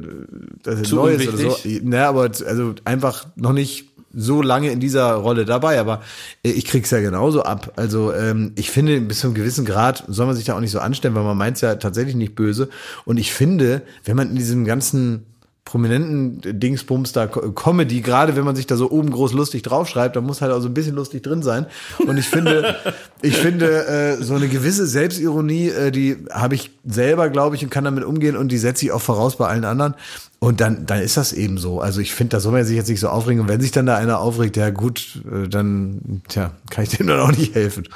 [0.63, 1.57] das ist Zu neu ist oder so.
[1.81, 6.01] Naja, aber also einfach noch nicht so lange in dieser Rolle dabei, aber
[6.43, 7.73] äh, ich krieg's ja genauso ab.
[7.75, 10.71] Also ähm, ich finde, bis zu einem gewissen Grad soll man sich da auch nicht
[10.71, 12.69] so anstellen, weil man meint's ja tatsächlich nicht böse.
[13.05, 15.25] Und ich finde, wenn man in diesem ganzen
[15.65, 20.15] prominenten Dingsbums da Co- Comedy, gerade wenn man sich da so oben groß lustig draufschreibt,
[20.15, 21.65] dann muss halt auch so ein bisschen lustig drin sein.
[21.99, 22.75] Und ich finde,
[23.21, 27.69] ich finde, äh, so eine gewisse Selbstironie, äh, die habe ich selber, glaube ich, und
[27.69, 29.95] kann damit umgehen und die setze ich auch voraus bei allen anderen.
[30.39, 31.79] Und dann, dann ist das eben so.
[31.79, 33.41] Also ich finde, da soll man sich jetzt nicht so aufregen.
[33.41, 37.07] Und wenn sich dann da einer aufregt, ja gut, äh, dann, tja, kann ich dem
[37.07, 37.87] dann auch nicht helfen.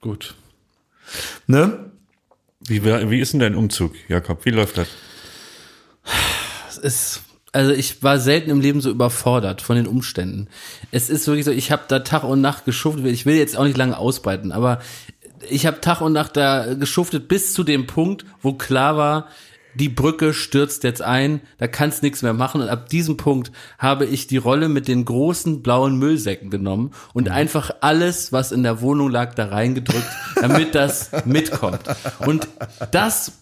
[0.00, 0.34] Gut.
[1.46, 1.78] Ne?
[2.66, 4.44] Wie, wie ist denn dein Umzug, Jakob?
[4.44, 4.88] Wie läuft das?
[6.78, 7.22] Es ist,
[7.52, 10.48] also ich war selten im Leben so überfordert von den Umständen.
[10.90, 13.06] Es ist wirklich so, ich habe da Tag und Nacht geschuftet.
[13.06, 14.80] Ich will jetzt auch nicht lange ausbreiten, aber
[15.48, 19.28] ich habe Tag und Nacht da geschuftet bis zu dem Punkt, wo klar war,
[19.74, 22.62] die Brücke stürzt jetzt ein, da kannst nichts mehr machen.
[22.62, 27.28] Und ab diesem Punkt habe ich die Rolle mit den großen blauen Müllsäcken genommen und
[27.28, 30.08] einfach alles, was in der Wohnung lag, da reingedrückt,
[30.40, 31.80] damit das mitkommt.
[32.20, 32.48] Und
[32.92, 33.32] das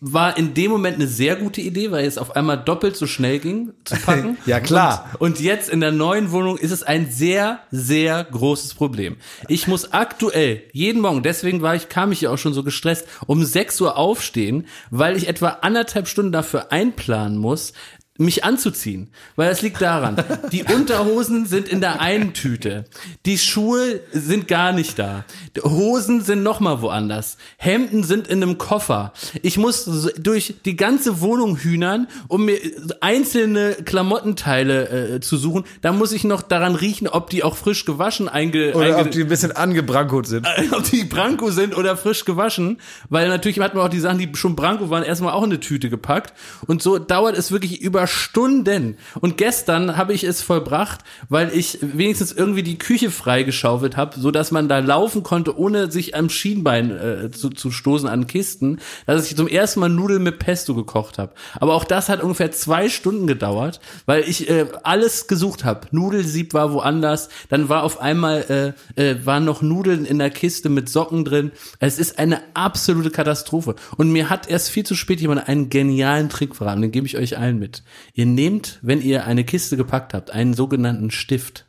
[0.00, 3.38] war in dem Moment eine sehr gute Idee, weil es auf einmal doppelt so schnell
[3.38, 4.38] ging zu packen.
[4.46, 5.10] Ja, klar.
[5.18, 9.16] Und, und jetzt in der neuen Wohnung ist es ein sehr, sehr großes Problem.
[9.48, 13.06] Ich muss aktuell jeden Morgen, deswegen war ich, kam ich ja auch schon so gestresst,
[13.26, 17.74] um 6 Uhr aufstehen, weil ich etwa anderthalb Stunden dafür einplanen muss,
[18.20, 19.08] mich anzuziehen.
[19.34, 20.22] Weil das liegt daran,
[20.52, 22.84] die Unterhosen sind in der einen Tüte,
[23.26, 25.24] die Schuhe sind gar nicht da,
[25.62, 29.12] Hosen sind noch mal woanders, Hemden sind in einem Koffer.
[29.42, 32.58] Ich muss durch die ganze Wohnung hühnern, um mir
[33.00, 35.64] einzelne Klamottenteile äh, zu suchen.
[35.80, 39.10] Da muss ich noch daran riechen, ob die auch frisch gewaschen einge Oder einge ob
[39.10, 40.46] die ein bisschen angebrankot sind.
[40.72, 42.78] ob die Branko sind oder frisch gewaschen,
[43.08, 45.60] weil natürlich hat man auch die Sachen, die schon Branko waren, erstmal auch in eine
[45.60, 46.34] Tüte gepackt.
[46.66, 48.96] Und so dauert es wirklich über Stunden.
[49.20, 54.30] Und gestern habe ich es vollbracht, weil ich wenigstens irgendwie die Küche freigeschaufelt habe, so
[54.30, 58.80] dass man da laufen konnte, ohne sich am Schienbein äh, zu, zu stoßen an Kisten,
[59.06, 61.32] dass ich zum ersten Mal Nudeln mit Pesto gekocht habe.
[61.58, 65.86] Aber auch das hat ungefähr zwei Stunden gedauert, weil ich äh, alles gesucht habe.
[65.90, 70.68] Nudelsieb war woanders, dann war auf einmal äh, äh, waren noch Nudeln in der Kiste
[70.68, 71.52] mit Socken drin.
[71.78, 73.74] Es ist eine absolute Katastrophe.
[73.96, 77.16] Und mir hat erst viel zu spät jemand einen genialen Trick verraten, den gebe ich
[77.16, 77.82] euch allen mit.
[78.14, 81.66] Ihr nehmt, wenn ihr eine Kiste gepackt habt, einen sogenannten Stift.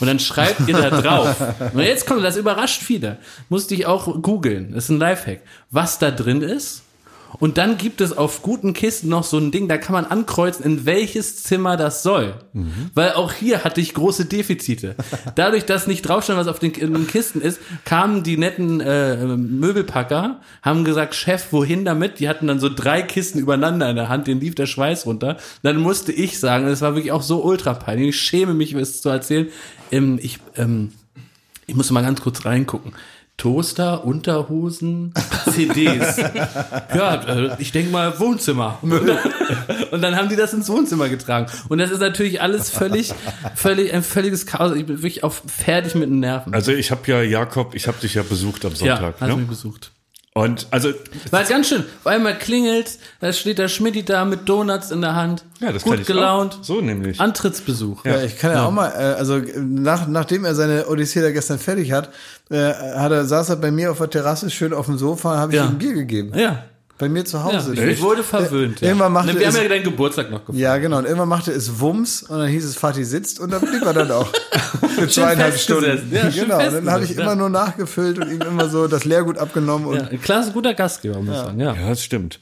[0.00, 1.36] Und dann schreibt ihr da drauf.
[1.74, 3.18] Und jetzt kommt, das überrascht viele.
[3.48, 4.72] Musste ich auch googeln.
[4.72, 5.40] Das ist ein Lifehack.
[5.70, 6.82] Was da drin ist.
[7.38, 10.64] Und dann gibt es auf guten Kisten noch so ein Ding, da kann man ankreuzen,
[10.64, 12.34] in welches Zimmer das soll.
[12.94, 14.96] Weil auch hier hatte ich große Defizite.
[15.36, 20.40] Dadurch, dass nicht draufstand, was auf den, den Kisten ist, kamen die netten äh, Möbelpacker,
[20.62, 22.18] haben gesagt, Chef, wohin damit?
[22.18, 25.36] Die hatten dann so drei Kisten übereinander in der Hand, denen lief der Schweiß runter.
[25.62, 29.02] Dann musste ich sagen, das war wirklich auch so ultra peinlich, ich schäme mich, es
[29.02, 29.48] zu erzählen,
[29.90, 30.92] ähm, ich, ähm,
[31.66, 32.92] ich muss mal ganz kurz reingucken.
[33.40, 35.14] Toaster, Unterhosen,
[35.50, 36.18] CDs.
[36.94, 38.78] ja, äh, ich denke mal Wohnzimmer.
[38.82, 41.50] Und dann haben die das ins Wohnzimmer getragen.
[41.70, 43.14] Und das ist natürlich alles völlig,
[43.54, 44.76] völlig, ein völliges Chaos.
[44.76, 46.52] Ich bin wirklich auch fertig mit den Nerven.
[46.52, 49.14] Also ich habe ja, Jakob, ich habe dich ja besucht am ja, Sonntag.
[49.18, 49.36] hast ne?
[49.36, 49.90] mich besucht.
[50.32, 50.90] Und also
[51.32, 51.80] War ganz schön.
[51.80, 55.44] Auf einmal klingelt, da steht der Schmidti da mit Donuts in der Hand.
[55.58, 56.58] ja, das gut kann ich gelaunt.
[56.60, 56.64] Auch.
[56.64, 57.20] So nämlich.
[57.20, 58.04] Antrittsbesuch.
[58.04, 61.58] Ja, ich kann ja, auch mal, äh, also nach, nachdem er seine Odyssee da gestern
[61.58, 62.10] fertig hat,
[62.48, 65.50] äh, hat er, saß er bei mir auf der Terrasse schön auf dem Sofa, habe
[65.52, 65.64] ich Ja.
[65.64, 66.32] ihm ein Bier gegeben.
[66.38, 66.64] Ja.
[67.00, 67.44] Bei mir zu ja.
[67.44, 67.74] Hause.
[67.74, 68.80] Ich wurde verwöhnt.
[68.80, 68.88] Ja.
[68.88, 70.60] Irgendwann machte Wir haben es- ja deinen Geburtstag noch gefeiert.
[70.62, 70.98] Ja, genau.
[70.98, 73.94] Und irgendwann machte es Wumms und dann hieß es, Fatih sitzt und dann blieb er
[73.94, 74.30] dann auch.
[74.96, 75.58] Für zweieinhalb.
[75.58, 76.10] Stunden.
[76.12, 76.58] Ja, genau.
[76.58, 77.34] Und dann habe ich immer ja.
[77.34, 81.20] nur nachgefüllt und ihm immer so das Leergut abgenommen und Ja, ein klasse, guter Gastgeber,
[81.22, 81.58] muss ich sagen.
[81.58, 81.74] Ja.
[81.74, 82.38] Ja, das stimmt.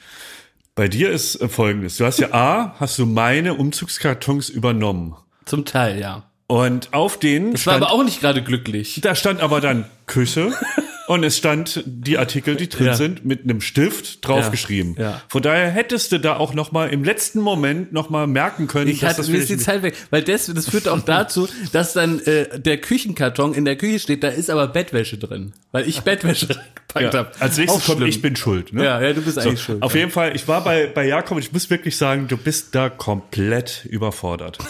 [0.75, 1.97] Bei dir ist äh, folgendes.
[1.97, 5.15] Du hast ja A, hast du meine Umzugskartons übernommen.
[5.45, 6.25] Zum Teil, ja.
[6.47, 9.01] Und auf denen Das war stand, aber auch nicht gerade glücklich.
[9.03, 10.53] da stand aber dann Küche
[11.09, 12.95] und es stand die Artikel, die drin Ja.
[12.95, 14.95] sind, mit einem Stift draufgeschrieben.
[14.99, 15.03] Ja.
[15.03, 15.23] Ja.
[15.29, 18.91] Von daher hättest du da auch noch mal im letzten Moment noch mal merken können,
[18.91, 22.21] Ich hatte, mir ist die Zeit weg, weil das, das führt auch dazu, dass dann
[22.21, 26.49] äh, der Küchenkarton in der Küche steht, da ist aber Bettwäsche drin, weil ich Bettwäsche
[26.95, 27.19] reingepackt ja.
[27.21, 27.33] habe.
[27.41, 28.73] Als nächstes kommt, ich bin schuld.
[28.73, 28.85] Ne?
[28.85, 29.83] Ja, ja, du bist So, eigentlich schuld.
[29.83, 32.75] Auf jeden Fall, ich war bei, bei Jakob und ich muss wirklich sagen, du bist
[32.75, 34.59] da komplett überfordert.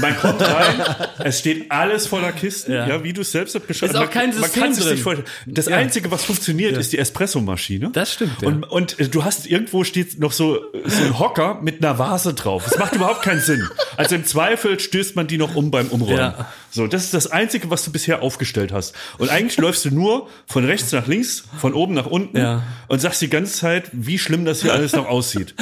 [0.00, 0.82] Man kommt rein,
[1.24, 3.04] es steht alles voller Kisten, ja, Ja.
[3.04, 3.94] wie du es selbst beschreibst.
[3.94, 4.92] Ist auch Man- kein man System kann sich drin.
[4.94, 5.28] nicht vorstellen.
[5.46, 5.76] Das Ja.
[5.76, 7.90] Einzige, was funktioniert, ist die Espressomaschine.
[7.92, 8.48] Das stimmt, ja.
[8.48, 12.34] Und, und äh, du hast irgendwo steht noch so, so ein Hocker mit einer Vase
[12.34, 12.64] drauf.
[12.68, 13.66] Das macht überhaupt keinen Sinn.
[13.96, 16.16] Also im Zweifel stößt man die noch um beim Umräumen.
[16.18, 16.52] Ja.
[16.70, 18.94] So, das ist das Einzige, was du bisher aufgestellt hast.
[19.16, 22.62] Und eigentlich läufst du nur von rechts nach links, von oben nach unten Ja.
[22.88, 25.54] und sagst die ganze Zeit, wie schlimm das hier alles noch aussieht.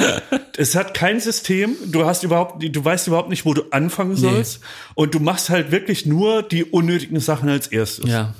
[0.57, 4.59] Es hat kein System, du hast überhaupt, du weißt überhaupt nicht, wo du anfangen sollst.
[4.95, 8.09] Und du machst halt wirklich nur die unnötigen Sachen als erstes.
[8.09, 8.33] Ja.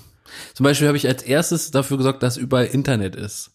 [0.54, 3.52] Zum Beispiel habe ich als erstes dafür gesorgt, dass überall Internet ist.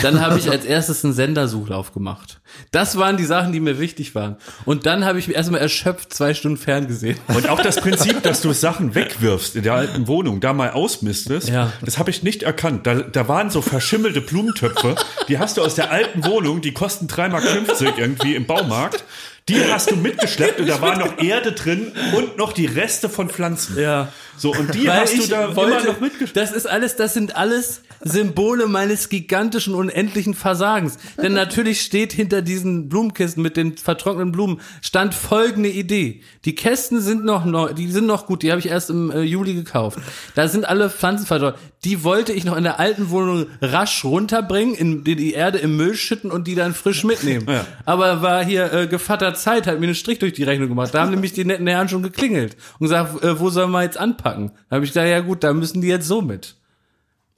[0.00, 2.40] Dann habe ich als erstes einen Sendersuchlauf gemacht.
[2.70, 4.36] Das waren die Sachen, die mir wichtig waren.
[4.64, 7.18] Und dann habe ich mir erstmal erschöpft zwei Stunden ferngesehen.
[7.28, 11.48] Und auch das Prinzip, dass du Sachen wegwirfst in der alten Wohnung, da mal ausmistest,
[11.48, 11.72] Ja.
[11.82, 12.86] das habe ich nicht erkannt.
[12.86, 14.94] Da, da waren so verschimmelte Blumentöpfe,
[15.28, 19.04] die hast du aus der alten Wohnung, die kosten 3,50 Mark irgendwie im Baumarkt.
[19.48, 23.28] Die hast du mitgeschleppt und da war noch Erde drin und noch die Reste von
[23.28, 23.78] Pflanzen.
[23.78, 24.08] Ja.
[24.36, 26.36] So, und die Weil hast du da wollte, immer noch mitgeschleppt.
[26.36, 30.98] Das ist alles, das sind alles Symbole meines gigantischen, unendlichen Versagens.
[31.20, 36.22] Denn natürlich steht hinter diesen Blumenkisten mit den vertrockneten Blumen, stand folgende Idee.
[36.44, 39.22] Die Kästen sind noch neu, die sind noch gut, die habe ich erst im äh,
[39.22, 39.98] Juli gekauft.
[40.34, 41.60] Da sind alle Pflanzen vertrocknet.
[41.84, 45.76] Die wollte ich noch in der alten Wohnung rasch runterbringen, in die, die Erde im
[45.76, 47.46] Müll schütten und die dann frisch mitnehmen.
[47.48, 47.66] Ja.
[47.84, 48.86] Aber war hier äh,
[49.32, 50.94] Gevatter Zeit, hat mir einen Strich durch die Rechnung gemacht.
[50.94, 53.98] Da haben nämlich die netten Herren schon geklingelt und gesagt, äh, wo sollen wir jetzt
[53.98, 54.52] anpacken?
[54.68, 56.56] Da habe ich gesagt, ja gut, da müssen die jetzt so mit.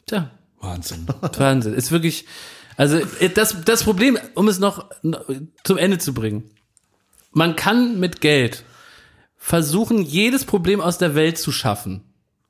[0.06, 0.30] Tja,
[0.60, 1.06] Wahnsinn.
[1.38, 1.74] Wahnsinn.
[1.74, 2.26] Ist wirklich,
[2.76, 5.24] Also äh, das, das Problem, um es noch noch
[5.62, 6.50] zum Ende zu bringen.
[7.32, 8.64] Man kann mit Geld
[9.36, 12.02] versuchen, jedes Problem aus der Welt zu schaffen.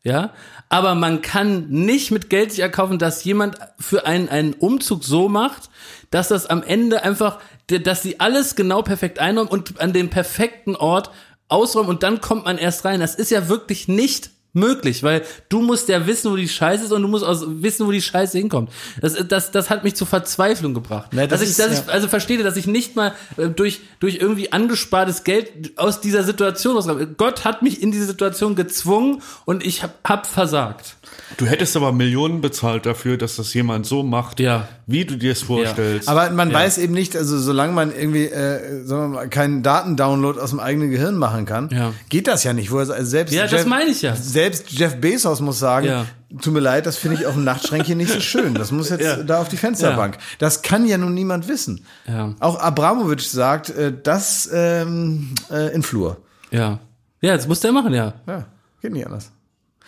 [0.07, 0.35] Ja,
[0.69, 5.31] aber man kann nicht mit Geld sich erkaufen, dass jemand für einen, einen Umzug so
[5.31, 5.71] macht,
[6.11, 10.77] dass das am Ende einfach, dass sie alles genau perfekt einräumen und an dem perfekten
[10.77, 11.11] Ort
[11.49, 13.01] ausräumen und dann kommt man erst rein.
[13.01, 16.93] Das ist ja wirklich nicht möglich, weil du musst ja wissen, wo die Scheiße ist
[16.93, 18.71] und du musst auch wissen, wo die Scheiße hinkommt.
[19.01, 21.11] Das, das, das hat mich zur Verzweiflung gebracht.
[21.13, 21.83] Na, das dass ich, ist, dass ja.
[21.85, 26.23] ich also verstehe, dass ich nicht mal äh, durch, durch irgendwie angespartes Geld aus dieser
[26.23, 27.07] Situation rauskomme.
[27.09, 30.97] Gott hat mich in diese Situation gezwungen und ich hab, hab versagt.
[31.37, 34.69] Du hättest aber Millionen bezahlt dafür, dass das jemand so macht, Ja.
[34.87, 36.09] wie du dir es vorstellst.
[36.09, 40.41] Aber man weiß eben nicht, also solange man irgendwie, äh, sagen wir mal, keinen Datendownload
[40.41, 41.93] aus dem eigenen Gehirn machen kann, Ja.
[42.09, 42.71] geht das ja nicht.
[42.71, 44.15] Wo also selbst Ja, das meine ich ja.
[44.17, 46.07] Selbst Jeff Bezos muss sagen, Ja.
[46.41, 48.55] tut mir leid, das finde ich auf dem Nachtschränkchen nicht so schön.
[48.55, 50.19] Das muss jetzt da auf die Fensterbank.
[50.39, 51.85] Das kann ja nun niemand wissen.
[52.07, 52.35] Ja.
[52.41, 56.19] Auch Abramowitsch sagt, äh, das ähm, äh, in Flur.
[56.51, 56.79] Ja.
[57.21, 58.15] Ja, das muss der machen, ja.
[58.27, 58.45] Ja,
[58.83, 59.31] geht nicht anders.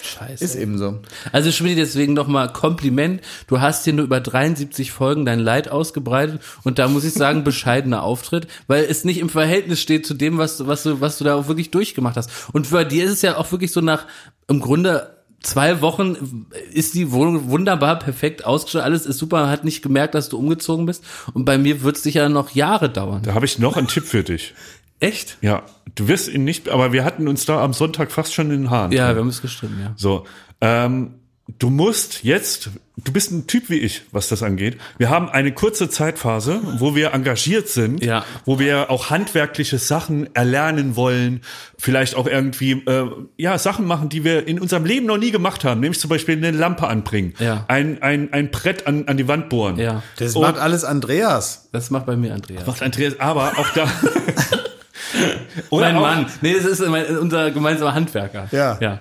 [0.02, 0.44] Scheiße.
[0.44, 1.00] Ist eben so.
[1.32, 3.22] Also Schmidt, deswegen nochmal Kompliment.
[3.46, 7.44] Du hast hier nur über 73 Folgen dein Leid ausgebreitet und da muss ich sagen,
[7.44, 11.18] bescheidener Auftritt, weil es nicht im Verhältnis steht zu dem, was, du- was, du, was
[11.18, 12.30] du da auch wirklich durchgemacht hast.
[12.52, 14.04] Und bei dir ist es ja auch wirklich so nach,
[14.48, 19.82] im Grunde, zwei Wochen ist die Wohnung wunderbar perfekt ausgestattet, alles ist super, hat nicht
[19.82, 21.04] gemerkt, dass du umgezogen bist
[21.34, 23.22] und bei mir wird es sicher noch Jahre dauern.
[23.22, 24.54] da habe ich noch einen Tipp für dich.
[25.00, 25.38] Echt?
[25.42, 25.62] Ja,
[25.94, 28.70] du wirst ihn nicht, aber wir hatten uns da am Sonntag fast schon in den
[28.70, 28.92] Haaren.
[28.92, 29.92] Ja, wir haben es gestritten, ja.
[29.96, 30.24] So,
[30.60, 31.14] ähm,
[31.58, 34.78] du musst jetzt, du bist ein Typ wie ich, was das angeht.
[34.98, 38.24] Wir haben eine kurze Zeitphase, wo wir engagiert sind, Ja.
[38.46, 41.42] wo wir auch handwerkliche Sachen erlernen wollen,
[41.78, 43.04] vielleicht auch irgendwie äh,
[43.36, 46.36] ja Sachen machen, die wir in unserem Leben noch nie gemacht haben, nämlich zum Beispiel
[46.38, 47.64] eine Lampe anbringen, Ja.
[47.68, 49.76] ein, ein, ein Brett an, an die Wand bohren.
[49.78, 51.68] Ja, Das Und- macht alles Andreas.
[51.70, 52.66] das macht bei mir Andreas.
[52.66, 53.86] Macht Andreas, aber auch da.
[55.70, 56.26] Oder Mein auch, Mann.
[56.40, 58.48] Nee, das ist unser gemeinsamer Handwerker.
[58.52, 58.78] Ja.
[58.80, 59.00] Ja.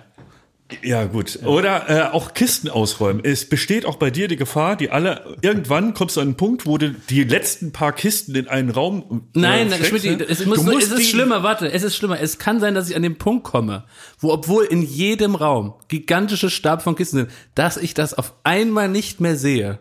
[0.81, 1.39] Ja, gut.
[1.43, 3.23] Oder äh, auch Kisten ausräumen.
[3.23, 6.65] Es besteht auch bei dir die Gefahr, die alle, irgendwann kommst du an einen Punkt,
[6.65, 9.27] wo du die letzten paar Kisten in einen Raum.
[9.35, 10.25] Äh, Nein, steckst, Schmidt, ne?
[10.27, 12.19] es, muss nur, es ist schlimmer, warte, es ist schlimmer.
[12.19, 13.83] Es kann sein, dass ich an den Punkt komme,
[14.17, 18.89] wo obwohl in jedem Raum gigantische Stab von Kisten sind, dass ich das auf einmal
[18.89, 19.77] nicht mehr sehe.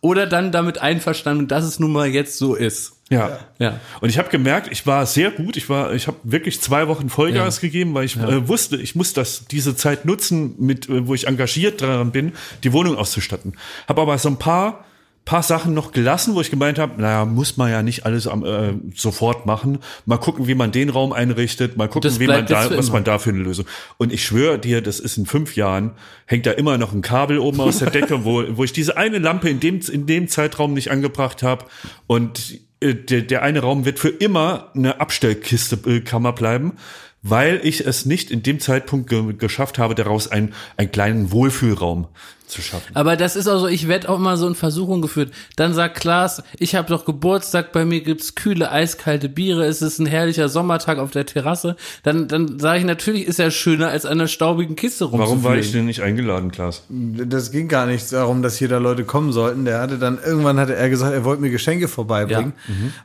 [0.00, 2.93] Oder dann damit einverstanden, dass es nun mal jetzt so ist.
[3.10, 3.38] Ja.
[3.58, 3.80] Ja.
[4.00, 5.56] Und ich habe gemerkt, ich war sehr gut.
[5.56, 7.60] Ich war, ich habe wirklich zwei Wochen Vollgas Ja.
[7.60, 11.26] gegeben, weil ich äh, wusste, ich muss das diese Zeit nutzen, mit äh, wo ich
[11.26, 12.32] engagiert daran bin,
[12.62, 13.56] die Wohnung auszustatten.
[13.88, 14.84] Habe aber so ein paar
[15.24, 18.44] paar Sachen noch gelassen, wo ich gemeint habe, naja, muss man ja nicht alles am,
[18.44, 19.78] äh, sofort machen.
[20.04, 22.96] Mal gucken, wie man den Raum einrichtet, mal gucken, wie man da, was immer.
[22.96, 23.64] man da für eine Lösung.
[23.96, 25.92] Und ich schwöre dir, das ist in fünf Jahren,
[26.26, 29.18] hängt da immer noch ein Kabel oben aus der Decke, wo, wo ich diese eine
[29.18, 31.64] Lampe in dem, in dem Zeitraum nicht angebracht habe.
[32.06, 36.74] Und äh, der, der eine Raum wird für immer eine Abstellkiste äh, Kammer bleiben,
[37.22, 42.08] weil ich es nicht in dem Zeitpunkt ge geschafft habe, daraus einen, einen kleinen Wohlfühlraum
[42.54, 42.94] zu schaffen.
[42.94, 45.32] Aber das ist auch so, ich werde auch immer so in Versuchung geführt.
[45.56, 49.98] Dann sagt Klaas, ich habe doch Geburtstag, bei mir gibt's kühle, eiskalte Biere, es ist
[49.98, 51.76] ein herrlicher Sommertag auf der Terrasse.
[52.02, 55.42] Dann, dann sage ich, natürlich ist er schöner, als an einer staubigen Kiste rumzufliegen.
[55.42, 56.82] Warum war ich denn nicht eingeladen, Klaas?
[56.88, 59.64] Das ging gar nicht darum, dass hier da Leute kommen sollten.
[59.64, 62.52] Der hatte dann, irgendwann hatte er gesagt, er wollte mir Geschenke vorbeibringen.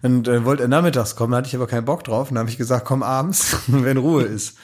[0.02, 2.30] Und äh, wollte er nachmittags kommen, da hatte ich aber keinen Bock drauf.
[2.30, 4.58] Und dann habe ich gesagt, komm abends, wenn Ruhe ist.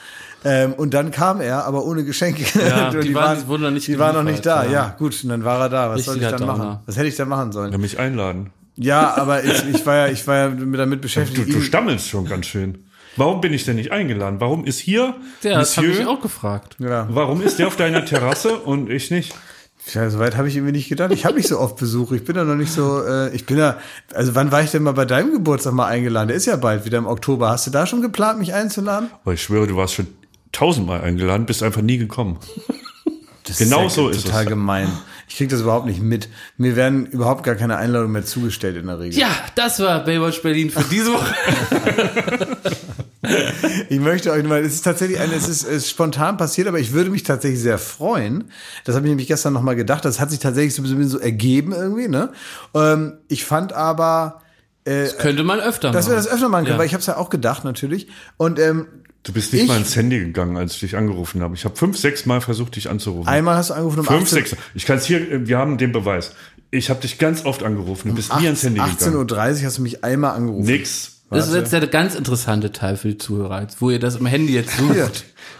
[0.48, 2.44] Ähm, und dann kam er, aber ohne Geschenke.
[2.58, 4.64] Ja, Und die waren- die wurden noch nicht Die waren noch nicht da.
[4.64, 4.70] Ja.
[4.70, 4.94] ja.
[4.98, 5.18] gut.
[5.24, 5.90] Und dann war er da.
[5.90, 6.60] Was soll ich dann machen?
[6.60, 6.82] Downer.
[6.86, 7.72] Was hätte ich dann machen sollen?
[7.72, 8.50] Ja, mich einladen.
[8.76, 11.48] Ja, aber ich, ich war ja, ich war ja damit beschäftigt.
[11.48, 12.84] Du, du stammelst schon ganz schön.
[13.16, 14.36] Warum bin ich denn nicht eingeladen?
[14.40, 16.10] Warum ist hier Ja, das habe ich Monsieur?
[16.10, 16.76] auch gefragt.
[16.78, 17.08] ja.
[17.10, 19.34] Warum ist der auf deiner Terrasse und ich nicht?
[19.94, 21.12] Ja, soweit habe ich irgendwie nicht gedacht.
[21.12, 22.12] Ich habe nicht so oft Besuch.
[22.12, 23.02] Ich bin da noch nicht so.
[23.02, 23.78] Äh, ich bin ja.
[24.12, 26.28] Also wann war ich denn mal bei deinem Geburtstag mal eingeladen?
[26.28, 27.48] Der ist ja bald wieder im Oktober.
[27.50, 29.10] Hast du da schon geplant, mich einzuladen?
[29.24, 30.08] Aber ich schwöre, du warst schon
[30.56, 32.38] tausendmal eingeladen, bist einfach nie gekommen.
[33.44, 34.48] Das Genau ja so ist total es.
[34.48, 34.88] gemein.
[35.28, 36.28] Ich krieg das überhaupt nicht mit.
[36.56, 39.18] Mir werden überhaupt gar keine Einladungen mehr zugestellt in der Regel.
[39.20, 41.34] Ja, das war Baywatch Berlin für diese Woche.
[43.88, 46.78] Ich möchte euch mal, es ist tatsächlich eine, es ist, es ist spontan passiert, aber
[46.78, 48.44] ich würde mich tatsächlich sehr freuen.
[48.84, 50.04] Das habe ich nämlich gestern noch mal gedacht.
[50.04, 52.06] Das hat sich tatsächlich so, ein bisschen so ergeben irgendwie.
[52.06, 52.30] Ne?
[52.74, 54.42] Ähm, ich fand aber,
[54.84, 56.12] äh, Könnte man öfter dass machen.
[56.12, 56.78] wir das öfter machen können, Ja.
[56.78, 58.06] weil ich habe es ja auch gedacht natürlich.
[58.36, 58.86] Und ähm,
[59.26, 61.56] Du bist nicht Ich- mal ins Handy gegangen, als ich dich angerufen habe.
[61.56, 63.26] Ich habe fünf, sechs Mal versucht, dich anzurufen.
[63.28, 64.56] einmal hast du angerufen um fünf, 18 sechs.
[64.76, 66.32] Ich kann es hier, wir haben den Beweis.
[66.70, 68.10] Ich habe dich ganz oft angerufen.
[68.10, 69.16] Du bist nie ans Handy 18.30 gegangen.
[69.16, 70.66] Uhr hast du mich einmal angerufen.
[70.70, 71.22] Nix.
[71.28, 74.26] Das ist jetzt der ganz interessante Teil für die Zuhörer, jetzt, wo ihr das im
[74.26, 74.94] Handy jetzt sucht.
[74.94, 75.10] Hier,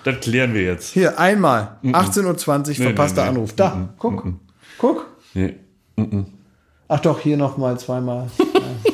[0.04, 0.92] Das klären wir jetzt.
[0.92, 1.78] hier einmal.
[1.82, 3.34] 18.20 Uhr verpasster nee, nee.
[3.36, 3.52] Anruf.
[3.56, 4.24] Da, guck.
[4.78, 5.06] Guck.
[5.34, 5.56] Nee.
[6.86, 8.30] Ach doch, hier nochmal zweimal.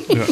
[0.09, 0.15] Ja.
[0.17, 0.23] Ja.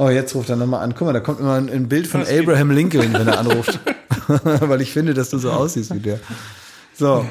[0.00, 0.94] Oh, jetzt ruft er nochmal an.
[0.94, 3.78] Guck mal, da kommt immer ein, ein Bild von Abraham Lincoln, wenn er anruft.
[4.28, 6.18] Weil ich finde, dass du so aussiehst wie der.
[6.94, 7.26] So.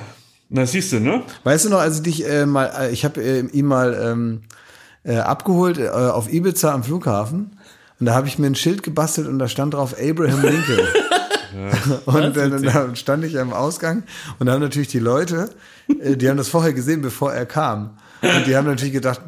[0.50, 1.24] Na, siehst du, ne?
[1.44, 4.42] Weißt du noch, als ich dich äh, mal, äh, ich habe äh, ihn mal ähm,
[5.04, 7.58] äh, abgeholt äh, auf Ibiza am Flughafen
[8.00, 10.80] und da habe ich mir ein Schild gebastelt und da stand drauf Abraham Lincoln.
[12.06, 14.04] und äh, dann stand ich am Ausgang
[14.38, 15.50] und da haben natürlich die Leute,
[15.88, 17.98] äh, die haben das vorher gesehen, bevor er kam.
[18.22, 19.22] Und die haben natürlich gedacht,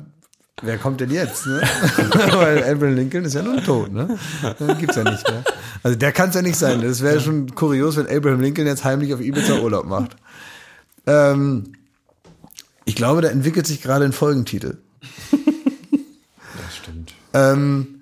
[0.62, 1.46] wer kommt denn jetzt?
[1.46, 1.62] Ne?
[2.34, 4.18] Weil Abraham Lincoln ist ja nun tot, ne?
[4.80, 5.44] Gibt's ja nicht mehr.
[5.84, 6.82] Also der kann es ja nicht sein.
[6.82, 10.16] Das wäre schon kurios, wenn Abraham Lincoln jetzt heimlich auf Ibiza Urlaub macht.
[11.08, 11.74] Ähm,
[12.86, 14.78] ich glaube, da entwickelt sich gerade ein Folgentitel.
[15.32, 17.14] Das stimmt.
[17.34, 18.02] Ähm,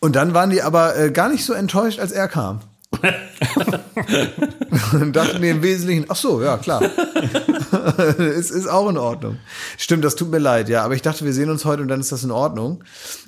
[0.00, 2.60] und dann waren die aber äh, gar nicht so enttäuscht, als er kam.
[4.92, 6.82] und dachten mir im Wesentlichen, ach so, ja, klar.
[8.18, 9.38] es ist auch in Ordnung.
[9.76, 10.84] Stimmt, das tut mir leid, ja.
[10.84, 12.84] Aber ich dachte, wir sehen uns heute und dann ist das in Ordnung.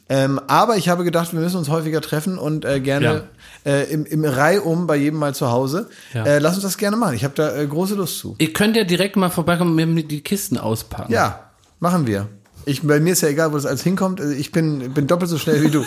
[0.09, 3.25] Ähm, aber ich habe gedacht, wir müssen uns häufiger treffen und äh, gerne
[3.65, 5.89] äh, im, im Reihum bei jedem mal zu Hause.
[6.13, 6.25] Ja.
[6.25, 7.15] Äh, lass uns das gerne machen.
[7.15, 8.35] Ich habe da äh, große Lust zu.
[8.39, 11.13] Ihr könnt ja direkt mal vorbeikommen und mir die Kisten auspacken.
[11.13, 11.51] Ja,
[11.81, 12.29] machen wir.
[12.65, 14.21] Ich, bei mir ist ja egal, wo das alles hinkommt.
[14.21, 15.85] Also Ich bin, bin doppelt so schnell wie du.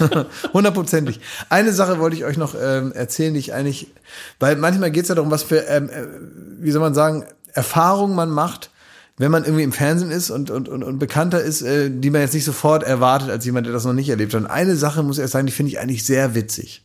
[0.52, 1.20] Hundertprozentig.
[1.48, 3.92] Eine Sache wollte ich euch noch ähm, erzählen, die ich eigentlich,
[4.40, 6.06] weil manchmal geht es ja darum, was für, ähm, äh,
[6.60, 8.70] wie soll man sagen, Erfahrungen man macht,
[9.18, 12.20] wenn man irgendwie im Fernsehen ist und, und, und, und bekannter ist, äh, die man
[12.20, 14.42] jetzt nicht sofort erwartet als jemand, der das noch nicht erlebt hat.
[14.42, 16.84] Und eine Sache muss ich erst sagen, die finde ich eigentlich sehr witzig,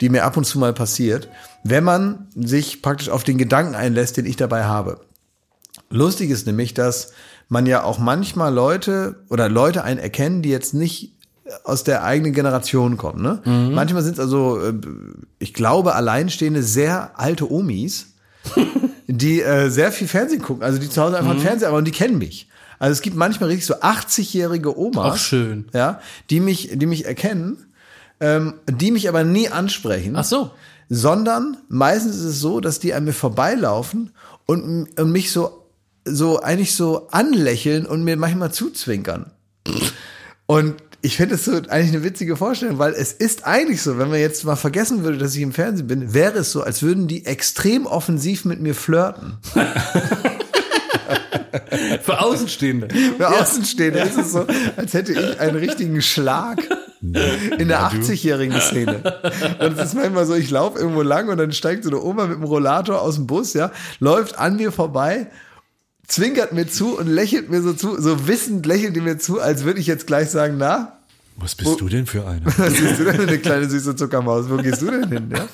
[0.00, 1.28] die mir ab und zu mal passiert,
[1.64, 5.00] wenn man sich praktisch auf den Gedanken einlässt, den ich dabei habe.
[5.90, 7.12] Lustig ist nämlich, dass
[7.50, 11.12] man ja auch manchmal Leute oder Leute einen erkennen, die jetzt nicht
[11.64, 13.22] aus der eigenen Generation kommen.
[13.22, 13.42] Ne?
[13.74, 14.72] Manchmal sind es also, äh,
[15.40, 18.14] ich glaube, alleinstehende, sehr alte Omis,
[19.08, 20.62] die äh, sehr viel Fernsehen gucken.
[20.62, 22.48] Also die zu Hause einfach einen Fernseher haben und die kennen mich.
[22.78, 25.66] Also es gibt manchmal richtig so 80-jährige Omas, Auch schön.
[25.74, 26.00] ja,
[26.30, 27.58] die mich, die mich erkennen,
[28.20, 30.52] ähm, die mich aber nie ansprechen Ach so.
[30.88, 34.12] sondern meistens ist es so, dass die an mir vorbeilaufen
[34.46, 35.59] und, und mich so,
[36.04, 39.32] so eigentlich so anlächeln und mir manchmal zuzwinkern.
[40.46, 44.10] Und ich finde es so eigentlich eine witzige Vorstellung, weil es ist eigentlich so, wenn
[44.10, 47.08] man jetzt mal vergessen würde, dass ich im Fernsehen bin, wäre es so, als würden
[47.08, 49.38] die extrem offensiv mit mir flirten.
[52.02, 52.88] Für Außenstehende.
[53.16, 54.46] Für Außenstehende ist es so,
[54.76, 56.58] als hätte ich einen richtigen Schlag
[57.00, 59.02] in der 80-jährigen Szene.
[59.60, 62.26] Und es ist manchmal so, ich laufe irgendwo lang und dann steigt so eine Oma
[62.26, 65.28] mit dem Rollator aus dem Bus, ja, läuft an mir vorbei,
[66.10, 69.64] zwinkert mir zu und lächelt mir so zu, so wissend lächelt die mir zu, als
[69.64, 70.98] würde ich jetzt gleich sagen, na,
[71.36, 72.44] Was bist du denn für eine?
[72.44, 74.50] was siehst du denn für eine kleine süße Zuckermaus?
[74.50, 75.30] Wo gehst du denn hin?
[75.34, 75.48] Ja?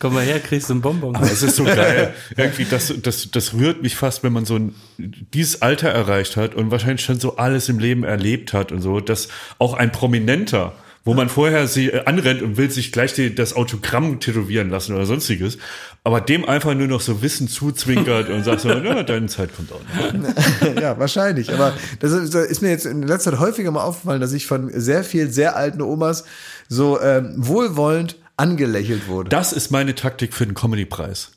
[0.00, 1.16] Komm mal her, kriegst du einen Bonbon.
[1.22, 2.14] Es ist so geil.
[2.36, 6.56] Irgendwie, das, das, das rührt mich fast, wenn man so ein, dieses Alter erreicht hat
[6.56, 10.72] und wahrscheinlich schon so alles im Leben erlebt hat und so, dass auch ein Prominenter,
[11.04, 14.94] wo man vorher sie äh, anrennt und will sich gleich die, das Autogramm tätowieren lassen
[14.94, 15.58] oder sonstiges,
[16.04, 19.72] aber dem einfach nur noch so Wissen zuzwinkert und sagt so, ja, deine Zeit kommt
[19.72, 20.80] auch noch.
[20.80, 21.52] ja, wahrscheinlich.
[21.52, 24.46] Aber das ist, das ist mir jetzt in letzter Zeit häufiger mal aufgefallen, dass ich
[24.46, 26.24] von sehr vielen sehr alten Omas
[26.68, 29.28] so ähm, wohlwollend angelächelt wurde.
[29.30, 31.32] Das ist meine Taktik für den Comedy-Preis.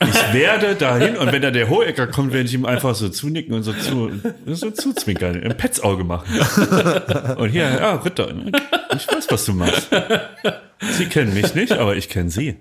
[0.00, 3.54] Ich werde dahin und wenn da der Hohecker kommt, werde ich ihm einfach so zunicken
[3.54, 4.10] und so zu,
[4.46, 6.26] so zuzwinkern, ein Petzauge machen.
[7.38, 8.34] Und hier, ja, Ritter,
[8.94, 9.88] ich weiß, was du machst.
[10.80, 12.56] Sie kennen mich nicht, aber ich kenne Sie.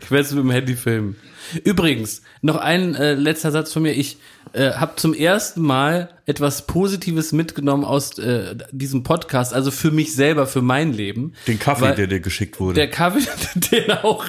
[0.00, 1.16] Ich werde es mit dem Handy filmen.
[1.64, 3.92] Übrigens, noch ein äh, letzter Satz von mir.
[3.92, 4.18] Ich
[4.52, 10.14] äh, habe zum ersten Mal etwas Positives mitgenommen aus äh, diesem Podcast, also für mich
[10.14, 11.32] selber, für mein Leben.
[11.46, 12.74] Den Kaffee, der dir geschickt wurde.
[12.74, 13.26] Der Kaffee,
[13.72, 14.24] den auch.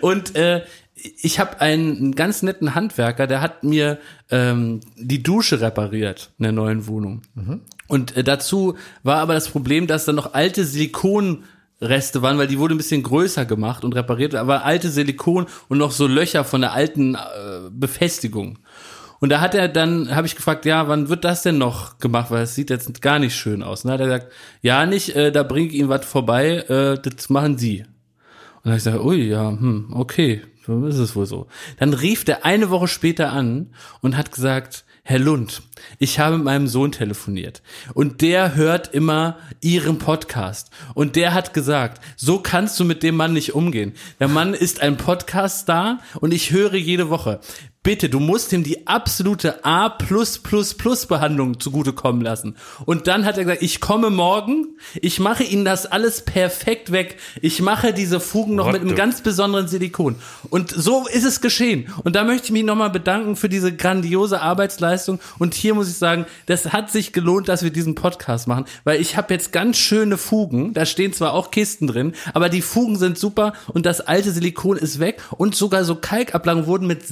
[0.00, 0.62] Und äh,
[0.94, 3.98] ich habe einen, ganz netten Handwerker, der hat mir
[4.30, 7.22] ähm, die Dusche repariert in der neuen Wohnung.
[7.88, 12.58] Und äh, dazu war aber das Problem, dass da noch alte Silikonreste waren, weil die
[12.58, 16.60] wurde ein bisschen größer gemacht und repariert, aber alte Silikon und noch so Löcher von
[16.60, 17.18] der alten äh,
[17.70, 18.58] Befestigung.
[19.18, 22.30] Und da hat er dann, habe ich gefragt, ja, wann wird das denn noch gemacht,
[22.32, 23.84] weil es sieht jetzt gar nicht schön aus.
[23.84, 24.32] Und dann hat er gesagt,
[24.62, 27.82] ja, nicht, äh, da bringe ich Ihnen was vorbei, äh, das machen Sie.
[27.82, 31.46] Und dann hab ich gesagt, ui, ja, hm, okay, ist es wohl so.
[31.78, 35.62] Dann rief der eine Woche später an und hat gesagt, Herr Lund,
[35.98, 37.60] ich habe mit meinem Sohn telefoniert
[37.92, 43.16] und der hört immer Ihren Podcast und der hat gesagt, so kannst du mit dem
[43.16, 43.94] Mann nicht umgehen.
[44.20, 47.40] Der Mann ist ein Podcast-Star und ich höre jede Woche.
[47.82, 49.88] Bitte, du musst ihm die absolute A
[51.08, 52.56] Behandlung zugutekommen lassen.
[52.84, 57.16] Und dann hat er gesagt, ich komme morgen, ich mache Ihnen das alles perfekt weg.
[57.40, 60.16] Ich mache diese Fugen noch What mit einem ganz besonderen Silikon.
[60.50, 61.92] Und so ist es geschehen.
[62.04, 65.18] Und da möchte ich mich nochmal bedanken für diese grandiose Arbeitsleistung.
[65.38, 69.00] Und hier muss ich sagen, das hat sich gelohnt, dass wir diesen Podcast machen, weil
[69.00, 70.74] ich habe jetzt ganz schöne Fugen.
[70.74, 74.76] Da stehen zwar auch Kisten drin, aber die Fugen sind super und das alte Silikon
[74.76, 77.06] ist weg und sogar so Kalkablagen wurden mit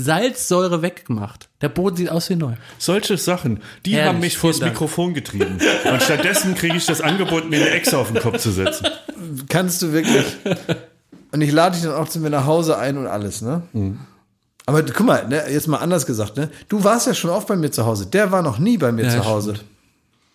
[0.61, 1.49] Salzsäure weggemacht.
[1.61, 2.55] Der Boden sieht aus wie neu.
[2.78, 4.61] Solche Sachen, die Ehrlich, haben mich vors.
[4.61, 5.59] Mikrofon getrieben.
[5.91, 8.87] Und stattdessen kriege ich das Angebot, mir eine Echse auf den Kopf zu setzen.
[9.49, 10.24] Kannst du wirklich.
[11.32, 13.62] Und ich lade dich dann auch zu mir nach Hause ein und alles, ne?
[14.66, 16.51] Aber guck mal, ne, jetzt mal anders gesagt, ne?
[16.69, 18.07] Du warst ja schon oft bei mir zu Hause.
[18.07, 19.55] Der war noch nie bei mir Ja, zu Hause.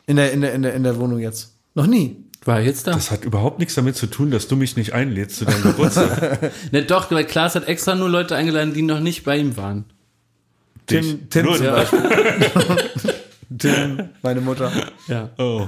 [0.07, 1.53] In der, in der, in der, in der Wohnung jetzt.
[1.73, 2.17] Noch nie.
[2.45, 2.91] War jetzt da?
[2.91, 6.51] Das hat überhaupt nichts damit zu tun, dass du mich nicht einlädst zu deinem Geburtstag.
[6.71, 9.85] Ne, doch, weil Klaas hat extra nur Leute eingeladen, die noch nicht bei ihm waren.
[10.87, 12.01] Tim, Tim Beispiel.
[13.57, 14.71] Tim, meine Mutter.
[15.07, 15.29] Ja.
[15.37, 15.67] Oh.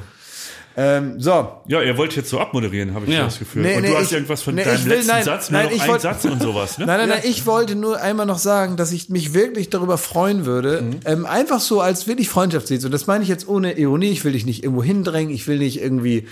[0.79, 3.23] Ähm, so, Ja, ihr wollt jetzt so abmoderieren, habe ich Ja.
[3.25, 3.63] das Gefühl.
[3.63, 5.61] Nee, und nee, du hast ich- irgendwas von nee, deinem will- letzten nein, Satz, nein,
[5.63, 6.85] nur noch ich ein wollt- Satz und sowas, ne?
[6.85, 10.45] Nein, nein, nein, ich wollte nur einmal noch sagen, dass ich mich wirklich darüber freuen
[10.45, 12.85] würde, ähm, einfach so als wirklich Freundschaftslied.
[12.85, 14.09] Und das meine ich jetzt ohne Ironie.
[14.11, 15.33] Ich will dich nicht irgendwo hindrängen.
[15.33, 16.27] Ich will nicht irgendwie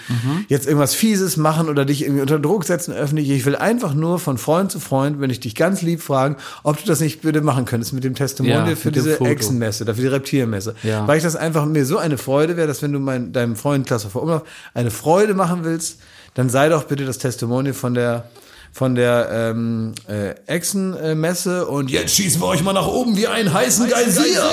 [0.48, 3.32] jetzt irgendwas Fieses machen oder dich irgendwie unter Druck setzen öffentlich.
[3.32, 6.78] Ich will einfach nur von Freund zu Freund, wenn ich dich ganz lieb fragen, ob
[6.78, 9.20] du das nicht bitte machen könntest mit dem Testimonial Ja, für diese.
[9.20, 10.76] Echsenmesse, dafür die Reptilmesse.
[10.84, 11.08] Ja.
[11.08, 13.88] Weil ich das einfach mir so eine Freude wäre, dass wenn du mein, deinem Freund
[13.88, 16.00] Klasse vor Umlauf eine Freude machen willst,
[16.34, 18.30] dann sei doch bitte das Testimonial von der
[18.72, 23.54] von der ähm, äh, Echsenmesse und jetzt schießen wir euch mal nach oben wie einen
[23.54, 24.44] heißen Geysir.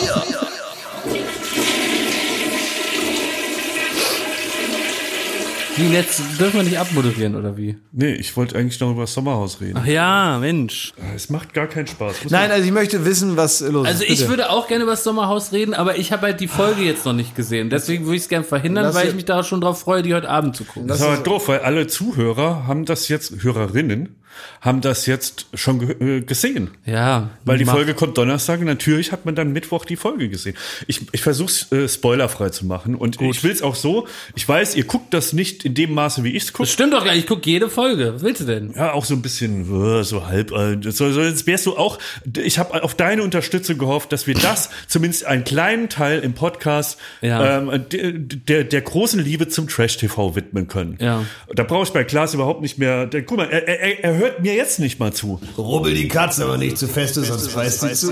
[5.77, 7.77] Wie jetzt dürfen wir nicht abmoderieren oder wie?
[7.93, 9.79] Nee, ich wollte eigentlich noch über das Sommerhaus reden.
[9.81, 10.93] Ach ja, Mensch.
[11.17, 12.25] Es macht gar keinen Spaß.
[12.25, 14.11] Muss Nein, also ich möchte wissen, was los Also ist.
[14.11, 14.29] ich bitte.
[14.31, 17.15] würde auch gerne über das Sommerhaus reden, aber ich habe halt die Folge jetzt noch
[17.15, 17.71] nicht gesehen.
[17.71, 20.13] Deswegen würde ich es gerne verhindern, Lass weil ich mich da schon drauf freue, die
[20.15, 20.89] heute Abend zu gucken.
[20.89, 24.17] Das ist aber doof, weil alle Zuhörer haben das jetzt, Hörerinnen,
[24.61, 26.71] haben das jetzt schon äh, gesehen.
[26.87, 30.57] Ja, Weil die Folge kommt Donnerstag und natürlich hat man dann Mittwoch die Folge gesehen.
[30.87, 34.07] Ich, ich versuche es äh, spoilerfrei zu machen und ich will es auch so.
[34.35, 36.65] Ich weiß, ihr guckt das nicht in dem Maße, wie ich es gucke.
[36.65, 37.23] Das stimmt doch gar nicht.
[37.23, 38.15] Ich gucke jede Folge.
[38.15, 38.73] Was willst du denn?
[38.77, 39.63] Ja, auch so ein bisschen
[40.01, 40.51] äh, so halb.
[40.51, 41.99] So, so jetzt wärst du auch.
[42.43, 46.99] Ich habe auf deine Unterstützung gehofft, dass wir das zumindest einen kleinen Teil im Podcast
[47.21, 47.59] Ja.
[47.59, 50.97] ähm, der, der großen Liebe zum Trash TV widmen können.
[51.01, 51.25] Ja.
[51.55, 53.07] Da brauche ich bei Klaas überhaupt nicht mehr.
[53.07, 55.41] Der, guck mal, er, er, er hört mir jetzt nicht mal zu.
[55.59, 58.11] Rubbel die Katze aber nicht zu fest, sonst beißt sie zu.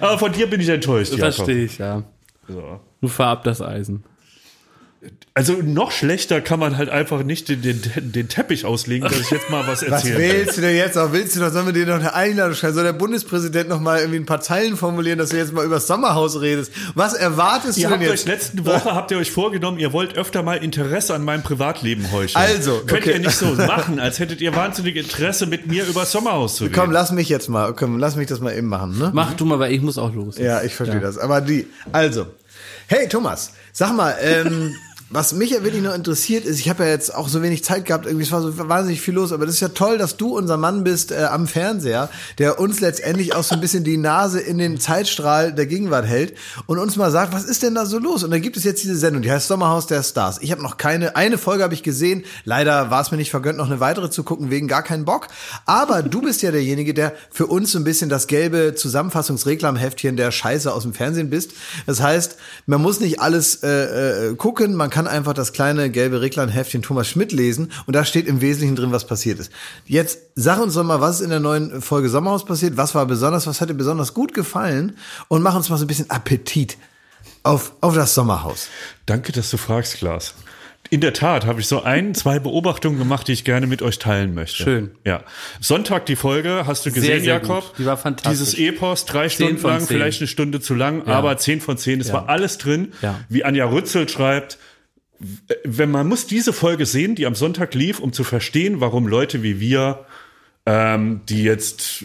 [0.00, 1.12] Aber von dir bin ich enttäuscht.
[1.12, 1.34] Jakob.
[1.34, 2.02] Verstehe ich, ja.
[2.48, 2.80] So.
[3.00, 4.04] Du fahr ab das Eisen.
[5.34, 7.80] Also noch schlechter kann man halt einfach nicht den, den,
[8.12, 10.18] den Teppich auslegen, dass ich jetzt mal was Was erzähle.
[10.18, 11.10] willst du denn jetzt auch?
[11.12, 12.74] Willst du noch, sollen wir dir noch eine Einladung schreiben?
[12.74, 15.76] Soll der Bundespräsident noch mal irgendwie ein paar Zeilen formulieren, dass du jetzt mal über
[15.76, 16.70] das Sommerhaus redest?
[16.94, 18.20] Was erwartest Ihr du denn habt jetzt?
[18.20, 22.12] euch letzte Woche habt ihr euch vorgenommen, ihr wollt öfter mal Interesse an meinem Privatleben
[22.12, 22.44] heucheln.
[22.44, 23.12] Also, könnt okay.
[23.14, 26.64] ihr nicht so machen, als hättet ihr wahnsinnig Interesse mit mir über das Sommerhaus zu
[26.64, 26.74] reden.
[26.76, 29.10] Komm, lass mich jetzt mal, komm, lass mich das mal eben machen, ne?
[29.14, 30.36] Mach du mal, weil ich muss auch los.
[30.38, 31.16] Ja, ich verstehe das.
[31.16, 32.26] Aber die, also,
[32.86, 34.74] hey Thomas, sag mal, ähm,
[35.12, 37.84] was mich ja wirklich noch interessiert ist, ich habe ja jetzt auch so wenig Zeit
[37.84, 40.36] gehabt, irgendwie es war so wahnsinnig viel los, aber das ist ja toll, dass du
[40.36, 42.08] unser Mann bist äh, am Fernseher,
[42.38, 46.34] der uns letztendlich auch so ein bisschen die Nase in den Zeitstrahl der Gegenwart hält
[46.66, 48.24] und uns mal sagt, was ist denn da so los?
[48.24, 50.38] Und da gibt es jetzt diese Sendung, die heißt Sommerhaus der Stars.
[50.40, 53.58] Ich habe noch keine, eine Folge habe ich gesehen, leider war es mir nicht vergönnt,
[53.58, 55.28] noch eine weitere zu gucken, wegen gar keinen Bock.
[55.66, 60.30] Aber du bist ja derjenige, der für uns so ein bisschen das gelbe Zusammenfassungsreklamheftchen der
[60.30, 61.52] Scheiße aus dem Fernsehen bist.
[61.86, 62.36] Das heißt,
[62.66, 67.08] man muss nicht alles äh, äh, gucken, man kann einfach das kleine gelbe Reklamheftchen Thomas
[67.08, 69.52] Schmidt lesen und da steht im Wesentlichen drin, was passiert ist.
[69.86, 73.06] Jetzt sag uns doch mal, was ist in der neuen Folge Sommerhaus passiert, was war
[73.06, 74.96] besonders, was hat dir besonders gut gefallen
[75.28, 76.76] und mach uns mal so ein bisschen Appetit
[77.42, 78.68] auf, auf das Sommerhaus.
[79.06, 80.34] Danke, dass du fragst, Klaas.
[80.90, 83.98] In der Tat habe ich so ein, zwei Beobachtungen gemacht, die ich gerne mit euch
[83.98, 84.62] teilen möchte.
[84.62, 84.90] Schön.
[85.06, 85.22] Ja.
[85.58, 87.68] Sonntag die Folge, hast du gesehen, Sehr, sehr Jakob?
[87.68, 87.78] gut.
[87.78, 88.38] Die war fantastisch.
[88.38, 89.86] Dieses Epos, drei Stunden lang, zehn.
[89.86, 92.92] vielleicht eine Stunde zu lang, aber zehn von zehn, es war alles drin.
[93.00, 93.18] Ja.
[93.30, 94.58] Wie Anja Rützel schreibt,
[95.64, 99.42] wenn man muss diese Folge sehen, die am Sonntag lief, um zu verstehen, warum Leute
[99.42, 100.06] wie wir,
[100.66, 102.04] ähm, die jetzt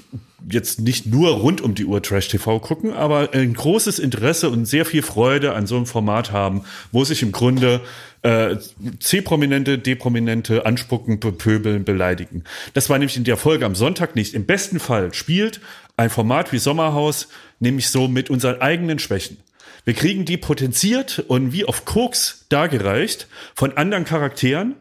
[0.50, 4.66] jetzt nicht nur rund um die Uhr Trash TV gucken, aber ein großes Interesse und
[4.66, 7.82] sehr viel Freude an so einem Format haben, wo sich im Grunde
[8.22, 8.56] äh,
[9.00, 12.44] C-Prominente, D-Prominente anspucken, bepöbeln, beleidigen.
[12.74, 14.34] Das war nämlich in der Folge am Sonntag nicht.
[14.34, 15.60] Im besten Fall spielt
[15.98, 17.28] ein Format wie Sommerhaus
[17.60, 19.38] nämlich so mit unseren eigenen Schwächen.
[19.86, 24.76] Wir kriegen die potenziert und wie auf Koks dargereicht von anderen Charakteren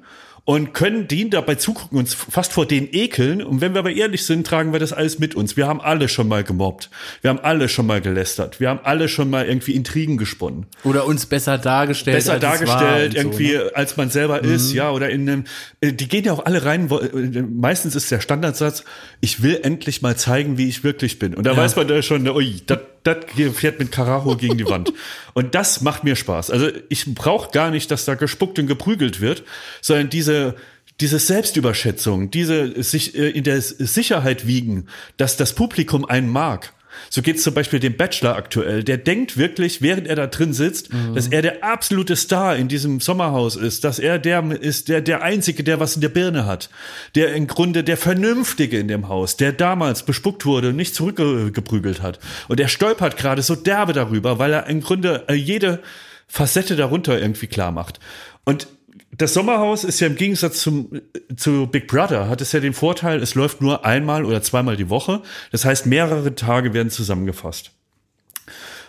[0.44, 3.42] und können denen dabei zugucken, uns fast vor denen ekeln.
[3.42, 5.56] Und wenn wir aber ehrlich sind, tragen wir das alles mit uns.
[5.56, 6.88] Wir haben alle schon mal gemobbt.
[7.20, 8.60] Wir haben alle schon mal gelästert.
[8.60, 10.66] Wir haben alle schon mal irgendwie Intrigen gesponnen.
[10.84, 12.16] Oder uns besser dargestellt.
[12.16, 13.70] Besser dargestellt, irgendwie, So, ne?
[13.74, 15.44] als man selber ist, ja, oder in einem,
[15.80, 18.84] äh, die gehen ja auch alle rein, wo- äh, meistens ist der Standardsatz,
[19.20, 21.34] ich will endlich mal zeigen, wie ich wirklich bin.
[21.34, 23.24] Und da weiß man da schon, ui, das das
[23.54, 24.92] fährt mit Karacho gegen die Wand.
[25.34, 26.50] Und das macht mir Spaß.
[26.50, 29.44] Also ich brauche gar nicht, dass da gespuckt und geprügelt wird,
[29.80, 30.56] sondern diese
[31.00, 34.86] diese Selbstüberschätzung, diese sich äh, in der Sicherheit wiegen,
[35.18, 36.72] dass das Publikum einen mag.
[37.10, 38.84] So geht's zum Beispiel dem Bachelor aktuell.
[38.84, 43.00] Der denkt wirklich, während er da drin sitzt, dass er der absolute Star in diesem
[43.00, 46.70] Sommerhaus ist, dass er der ist, der, der Einzige, der was in der Birne hat,
[47.14, 52.02] der im Grunde der Vernünftige in dem Haus, der damals bespuckt wurde und nicht zurückgeprügelt
[52.02, 52.18] hat.
[52.48, 55.80] Und er stolpert gerade so derbe darüber, weil er im Grunde äh, jede
[56.28, 58.00] Facette darunter irgendwie klar macht.
[58.44, 58.68] Und
[59.16, 61.00] das Sommerhaus ist ja im Gegensatz zum,
[61.36, 64.90] zu Big Brother, hat es ja den Vorteil, es läuft nur einmal oder zweimal die
[64.90, 65.22] Woche.
[65.52, 67.70] Das heißt, mehrere Tage werden zusammengefasst.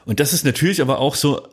[0.05, 1.47] Und das ist natürlich aber auch so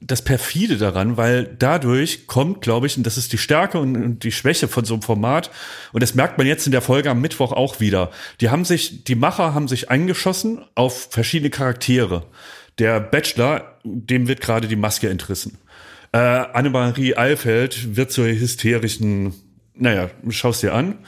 [0.00, 4.24] das perfide daran, weil dadurch kommt, glaube ich, und das ist die Stärke und, und
[4.24, 5.50] die Schwäche von so einem Format,
[5.92, 8.10] und das merkt man jetzt in der Folge am Mittwoch auch wieder.
[8.40, 12.26] Die haben sich, die Macher haben sich eingeschossen auf verschiedene Charaktere.
[12.78, 15.58] Der Bachelor, dem wird gerade die Maske entrissen.
[16.14, 19.34] Äh, Annemarie Eilfeld wird zur hysterischen,
[19.74, 20.98] naja, schaust dir an.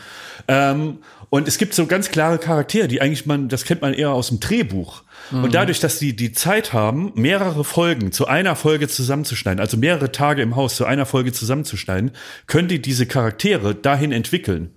[0.49, 0.99] Ähm,
[1.31, 4.28] und es gibt so ganz klare Charaktere, die eigentlich man, das kennt man eher aus
[4.28, 5.05] dem Drehbuch.
[5.31, 10.11] Und dadurch, dass die die Zeit haben, mehrere Folgen zu einer Folge zusammenzuschneiden, also mehrere
[10.11, 12.11] Tage im Haus zu einer Folge zusammenzuschneiden,
[12.49, 14.70] können die diese Charaktere dahin entwickeln.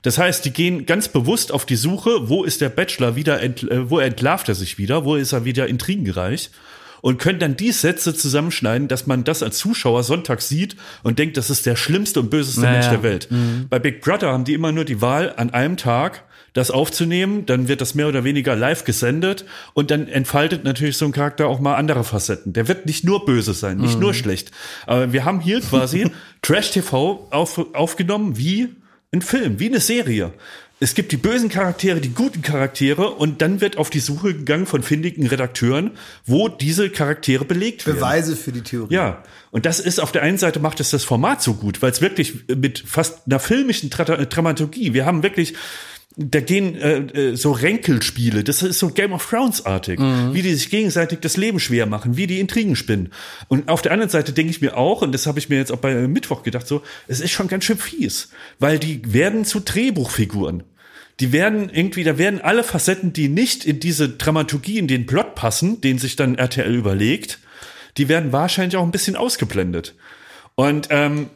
[0.00, 3.62] Das heißt, die gehen ganz bewusst auf die Suche, wo ist der Bachelor wieder, ent,
[3.70, 6.50] äh, wo entlarvt er sich wieder, wo ist er wieder intrigenreich
[7.04, 11.36] und können dann die Sätze zusammenschneiden, dass man das als Zuschauer sonntags sieht und denkt,
[11.36, 12.72] das ist der schlimmste und böseste Naja.
[12.72, 13.28] Mensch der Welt.
[13.68, 16.24] Bei Big Brother haben die immer nur die Wahl, an einem Tag
[16.54, 19.44] das aufzunehmen, dann wird das mehr oder weniger live gesendet
[19.74, 22.54] und dann entfaltet natürlich so ein Charakter auch mal andere Facetten.
[22.54, 24.50] Der wird nicht nur böse sein, nicht nur schlecht.
[24.86, 26.10] Aber wir haben hier quasi
[26.40, 28.70] Trash-TV auf, aufgenommen wie
[29.12, 30.32] ein Film, wie eine Serie.
[30.84, 34.66] Es gibt die bösen Charaktere, die guten Charaktere und dann wird auf die Suche gegangen
[34.66, 35.92] von findigen Redakteuren,
[36.26, 38.00] wo diese Charaktere belegt werden.
[38.00, 38.92] Beweise für die Theorie.
[38.92, 41.90] Ja, und das ist auf der einen Seite macht es das Format so gut, weil
[41.90, 45.54] es wirklich mit fast einer filmischen Tra Dramaturgie, wir haben wirklich
[46.16, 50.54] da gehen äh, äh, so Ränkelspiele, das ist so Game of Thrones artig, wie die
[50.54, 53.10] sich gegenseitig das Leben schwer machen, wie die Intrigen spinnen.
[53.48, 55.72] Und auf der anderen Seite denke ich mir auch, und das habe ich mir jetzt
[55.72, 58.28] auch bei Mittwoch gedacht, so, es ist schon ganz schön fies,
[58.58, 60.62] weil die werden zu Drehbuchfiguren.
[61.20, 65.34] Die werden irgendwie, da werden alle Facetten, die nicht in diese Dramaturgie, in den Plot
[65.34, 67.38] passen, den sich dann RTL überlegt,
[67.96, 69.94] die werden wahrscheinlich auch ein bisschen ausgeblendet.
[70.56, 71.30] Und ähm,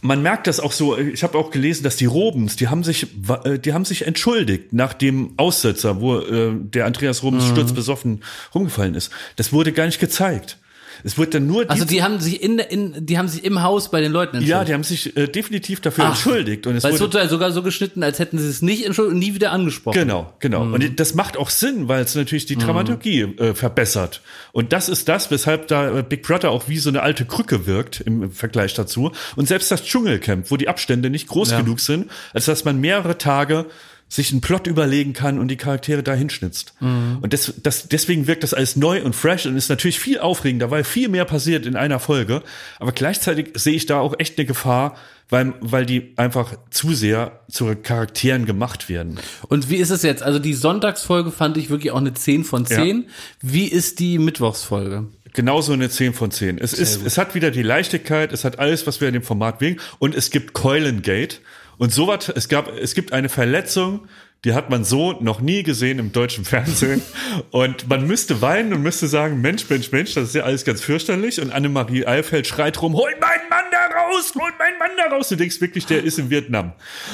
[0.00, 3.06] man merkt das auch so, ich habe auch gelesen, dass die Robens, die haben sich,
[3.44, 8.22] äh, die haben sich entschuldigt nach dem Aussetzer, wo äh, der Andreas Robens sturzbesoffen
[8.54, 9.10] rumgefallen ist.
[9.36, 10.58] Das wurde gar nicht gezeigt.
[11.04, 13.62] Es wurde dann nur die, Also die haben sich in, in die haben sich im
[13.62, 14.68] Haus bei den Leuten ja, entschuldigt.
[14.68, 17.52] die haben sich äh, definitiv dafür Ach, entschuldigt und es Weil es wurde wurde sogar
[17.52, 19.98] so geschnitten, als hätten sie es nicht entschuldigt und nie wieder angesprochen.
[19.98, 20.62] Genau, genau.
[20.62, 24.22] Und das macht auch Sinn, weil es natürlich die Dramaturgie äh, verbessert.
[24.52, 27.66] Und das ist das, weshalb da äh, Big Brother auch wie so eine alte Krücke
[27.66, 29.12] wirkt im Vergleich dazu.
[29.36, 31.60] Und selbst das Dschungelcamp, wo die Abstände nicht groß Ja.
[31.60, 33.66] genug sind, als dass man mehrere Tage
[34.12, 36.74] sich einen Plot überlegen kann und die Charaktere dahin schnitzt.
[37.22, 40.70] Und das, das, deswegen wirkt das alles neu und fresh und ist natürlich viel aufregender,
[40.70, 42.42] weil viel mehr passiert in einer Folge.
[42.78, 44.96] Aber gleichzeitig sehe ich da auch echt eine Gefahr,
[45.30, 49.18] weil, weil die einfach zu sehr zu Charakteren gemacht werden.
[49.48, 50.22] Und wie ist es jetzt?
[50.22, 53.06] Also die Sonntagsfolge fand ich wirklich auch eine 10 von 10.
[53.40, 55.06] Wie ist die Mittwochsfolge?
[55.32, 56.58] Genauso eine 10 von 10.
[56.58, 59.62] Es ist, es hat wieder die Leichtigkeit, es hat alles, was wir in dem Format
[59.62, 59.80] wegen.
[59.98, 61.36] Und es gibt Keulengate.
[61.78, 64.08] Und sowas, es gab, es gibt eine Verletzung,
[64.44, 67.00] die hat man so noch nie gesehen im deutschen Fernsehen.
[67.52, 70.80] Und man müsste weinen und müsste sagen, Mensch, Mensch, Mensch, das ist ja alles ganz
[70.80, 71.40] fürchterlich.
[71.40, 75.28] Und Annemarie Eilfeld schreit rum, hol meinen Mann da raus, hol meinen Mann da raus.
[75.28, 76.72] Du denkst wirklich, der ist in Vietnam.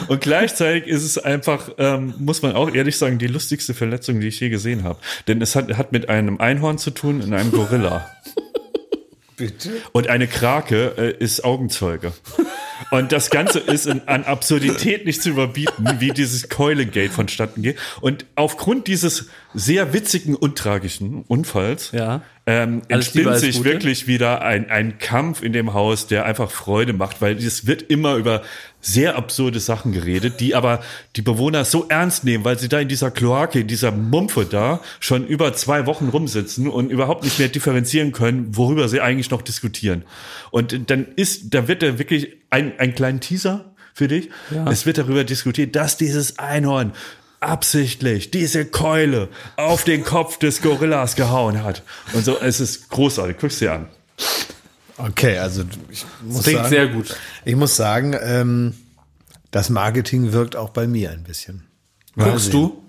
[0.09, 4.29] Und gleichzeitig ist es einfach, ähm, muss man auch ehrlich sagen, die lustigste Verletzung, die
[4.29, 4.99] ich je gesehen habe.
[5.27, 8.11] Denn es hat, hat mit einem Einhorn zu tun und einem Gorilla.
[9.37, 9.71] Bitte?
[9.93, 12.13] Und eine Krake äh, ist Augenzeuge.
[12.91, 17.77] Und das Ganze ist in, an Absurdität nicht zu überbieten, wie dieses Keulengate vonstatten geht.
[18.01, 22.23] Und aufgrund dieses sehr witzigen und tragischen Unfalls Ja.
[22.47, 23.71] ähm, entspinnt sich Gute.
[23.71, 27.83] wirklich wieder ein, ein Kampf in dem Haus, der einfach Freude macht, weil es wird
[27.83, 28.43] immer über
[28.81, 30.81] sehr absurde Sachen geredet, die aber
[31.17, 34.81] die Bewohner so ernst nehmen, weil sie da in dieser Kloake, in dieser Mumpfe da
[35.01, 39.43] schon über zwei Wochen rumsitzen und überhaupt nicht mehr differenzieren können, worüber sie eigentlich noch
[39.43, 40.05] diskutieren.
[40.51, 43.65] Und dann ist, da wird da wirklich ein, ein kleinen Teaser
[43.95, 44.31] für dich.
[44.67, 46.93] Es wird darüber diskutiert, dass dieses Einhorn
[47.41, 51.83] absichtlich diese Keule auf den Kopf des Gorillas gehauen hat.
[52.13, 53.37] Und so, es ist großartig.
[53.41, 53.89] Guck's dir an.
[54.97, 57.17] Okay, also ich muss Klingt sagen, sehr gut.
[57.45, 58.75] ich muss sagen, ähm,
[59.53, 61.65] das Marketing wirkt auch bei mir ein bisschen.
[62.17, 62.53] Mal Guckst sehen.
[62.53, 62.83] du?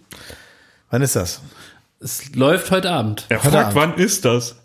[0.90, 1.42] Wann ist das?
[2.00, 3.26] Es läuft heute Abend.
[3.30, 3.98] Er Heute fragt, Abend.
[3.98, 4.56] wann ist das?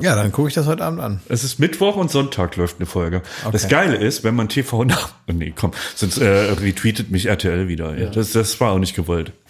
[0.00, 1.20] Ja, dann gucke ich das heute Abend an.
[1.28, 3.22] Es ist Mittwoch und Sonntag läuft eine Folge.
[3.50, 7.66] Das Geile ist, wenn man TV nach, oh nee, komm, sonst äh, retweetet mich RTL
[7.66, 7.98] wieder.
[7.98, 8.08] Ja.
[8.10, 9.32] Das, das war auch nicht gewollt.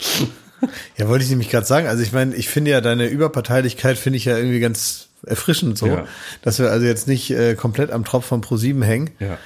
[0.98, 1.86] Ja, wollte ich nämlich gerade sagen.
[1.86, 5.86] Also ich meine, ich finde ja deine Überparteilichkeit finde ich ja irgendwie ganz erfrischend so,
[5.86, 6.04] Ja.
[6.42, 9.08] dass wir also jetzt nicht äh, komplett am Tropf von Pro7 hängen.
[9.20, 9.38] Ja.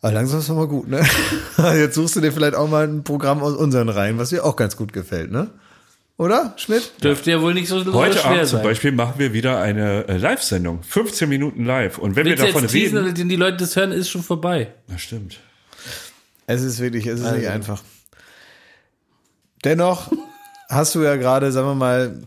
[0.00, 1.04] Aber langsam ist doch mal gut, ne?
[1.76, 4.56] Jetzt suchst du dir vielleicht auch mal ein Programm aus unseren Reihen, was dir auch
[4.56, 5.50] ganz gut gefällt, ne?
[6.20, 6.92] Oder, Schmidt?
[7.02, 8.62] Dürfte ja wohl nicht so, so Heute schwer Abend zum sein.
[8.62, 10.82] Beispiel machen wir wieder eine äh, Live-Sendung.
[10.82, 11.96] 15 Minuten live.
[11.96, 13.14] Und wenn Willst wir davon jetzt teasen, reden.
[13.14, 14.70] oder die Leute das hören, ist schon vorbei.
[14.86, 15.38] Das stimmt.
[16.46, 17.38] Es ist wirklich, es ist Also.
[17.38, 17.82] nicht einfach.
[19.64, 20.12] Dennoch
[20.68, 22.20] hast du ja gerade, sagen wir mal,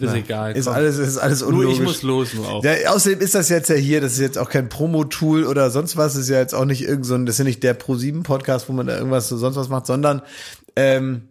[0.00, 0.56] Ist egal.
[0.56, 0.74] ist komm.
[0.76, 1.76] alles, ist alles nur unlogisch.
[1.78, 2.64] ich muss los, nur auch.
[2.64, 5.98] Ja, außerdem ist das jetzt ja hier, das ist jetzt auch kein Promo-Tool oder sonst
[5.98, 7.78] was, das ist ja jetzt auch nicht irgend so ein, das ist ja nicht der
[7.78, 10.22] Pro7-Podcast, wo man da irgendwas so sonst was macht, sondern
[10.74, 11.28] ähm,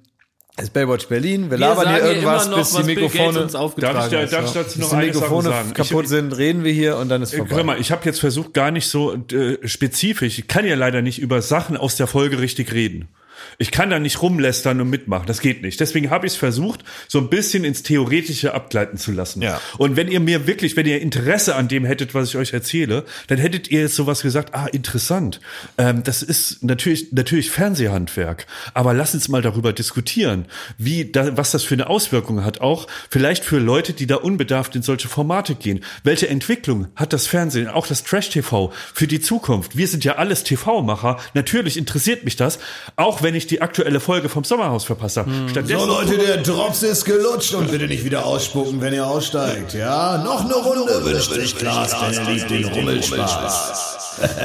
[0.58, 3.42] es ist Baywatch Berlin, wir, Wir labern hier sagen irgendwas, immer noch, bis die Mikrofone,
[3.42, 5.74] uns aufgetragen Darf ich, da, darf ich dazu bis noch die eine Sache Mikrofone sagen?
[5.74, 7.56] kaputt ich, sind, reden wir hier und dann ist vorbei.
[7.56, 10.40] Hör mal, ich habe jetzt versucht, gar nicht so äh, spezifisch.
[10.40, 13.10] Ich kann ja leider nicht über Sachen aus der Folge richtig reden.
[13.58, 15.28] Ich kann da nicht rumlästern und mitmachen.
[15.28, 15.80] Das geht nicht.
[15.80, 19.42] Deswegen habe ich es versucht, so ein bisschen ins Theoretische abgleiten zu lassen.
[19.42, 19.62] Ja.
[19.78, 23.06] Und wenn ihr mir wirklich, wenn ihr Interesse an dem hättet, was ich euch erzähle,
[23.28, 25.40] dann hättet ihr jetzt sowas gesagt, ah, interessant.
[25.78, 28.48] Ähm, das ist natürlich, natürlich Fernsehhandwerk.
[28.74, 30.46] Aber lass uns mal darüber diskutieren,
[30.78, 32.62] wie da, was das für eine Auswirkung hat.
[32.62, 35.84] Auch vielleicht für Leute, die da unbedarft in solche Formate gehen.
[36.04, 39.78] Welche Entwicklung hat das Fernsehen, auch das Trash-TV für die Zukunft?
[39.78, 41.20] Wir sind ja alles TV-Macher.
[41.34, 42.60] Natürlich interessiert mich das,
[42.96, 45.26] auch wenn ich die aktuelle Folge vom Sommerhaus verpasse.
[45.50, 49.74] Stattdessen So Leute, der Drops ist gelutscht und bitte nicht wieder ausspucken, wenn ihr aussteigt.
[49.74, 53.98] Ja, noch eine Runde wünscht sich Klaas, denn er liebt den Rummelspaß.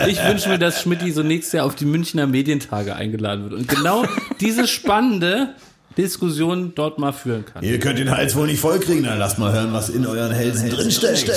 [0.09, 3.69] Ich wünsche mir, dass Schmidti so nächstes Jahr auf die Münchner Medientage eingeladen wird und
[3.69, 4.05] genau
[4.41, 5.55] diese spannende
[5.97, 7.63] Diskussion dort mal führen kann.
[7.63, 10.71] Ihr könnt den Hals wohl nicht vollkriegen, dann lasst mal hören, was in euren Hälsen
[10.71, 11.31] drinsteckt.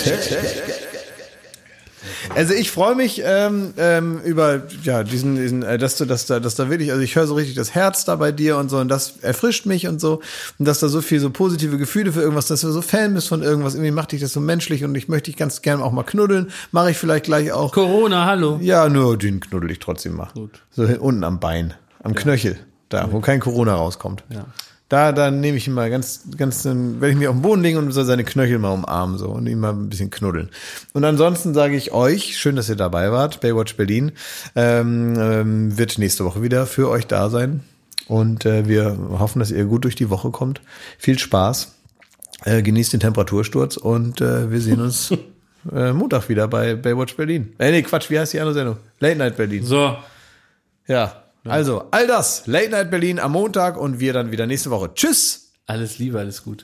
[2.35, 6.39] Also ich freue mich ähm, ähm, über ja diesen, diesen äh, dass du dass da
[6.39, 8.77] dass da wirklich also ich höre so richtig das Herz da bei dir und so
[8.77, 10.21] und das erfrischt mich und so.
[10.59, 13.27] Und dass da so viel so positive Gefühle für irgendwas dass du so Fan bist
[13.27, 15.91] von irgendwas irgendwie macht dich das so menschlich und ich möchte dich ganz gerne auch
[15.91, 16.51] mal knuddeln.
[16.71, 17.71] Mache ich vielleicht gleich auch.
[17.71, 18.59] Corona, hallo.
[18.61, 20.29] ja nur den knuddel ich trotzdem mal.
[20.33, 20.61] Gut.
[20.71, 22.57] so hin, unten am Bein am Knöchel
[22.93, 24.23] da wo kein Corona rauskommt.
[24.29, 24.45] Ja.
[24.93, 27.63] Da dann nehme ich ihn mal ganz ganz ähm, werde ich mir auf den Boden
[27.63, 30.51] legen und soll seine Knöchel mal umarmen so und ihn mal ein bisschen knuddeln.
[30.93, 34.11] Und ansonsten sage ich euch schön dass ihr dabei wart Baywatch Berlin
[34.55, 37.61] ähm, ähm, wird nächste Woche wieder für euch da sein.
[38.07, 40.61] Und äh, wir hoffen dass ihr gut durch die Woche kommt.
[40.99, 41.73] Viel Spaß.
[42.45, 45.11] Äh, genießt den Temperatursturz und äh, wir sehen uns
[45.73, 47.53] äh, Montag wieder bei Baywatch Berlin.
[47.57, 48.77] Äh, nee Quatsch wie heißt die andere Sendung?
[48.99, 49.63] Late Night Berlin.
[49.63, 49.97] So,
[50.85, 54.93] ja also all das Late Night Berlin am Montag und wir dann wieder nächste Woche.
[54.93, 55.51] Tschüss!
[55.65, 56.63] Alles Liebe, alles gut.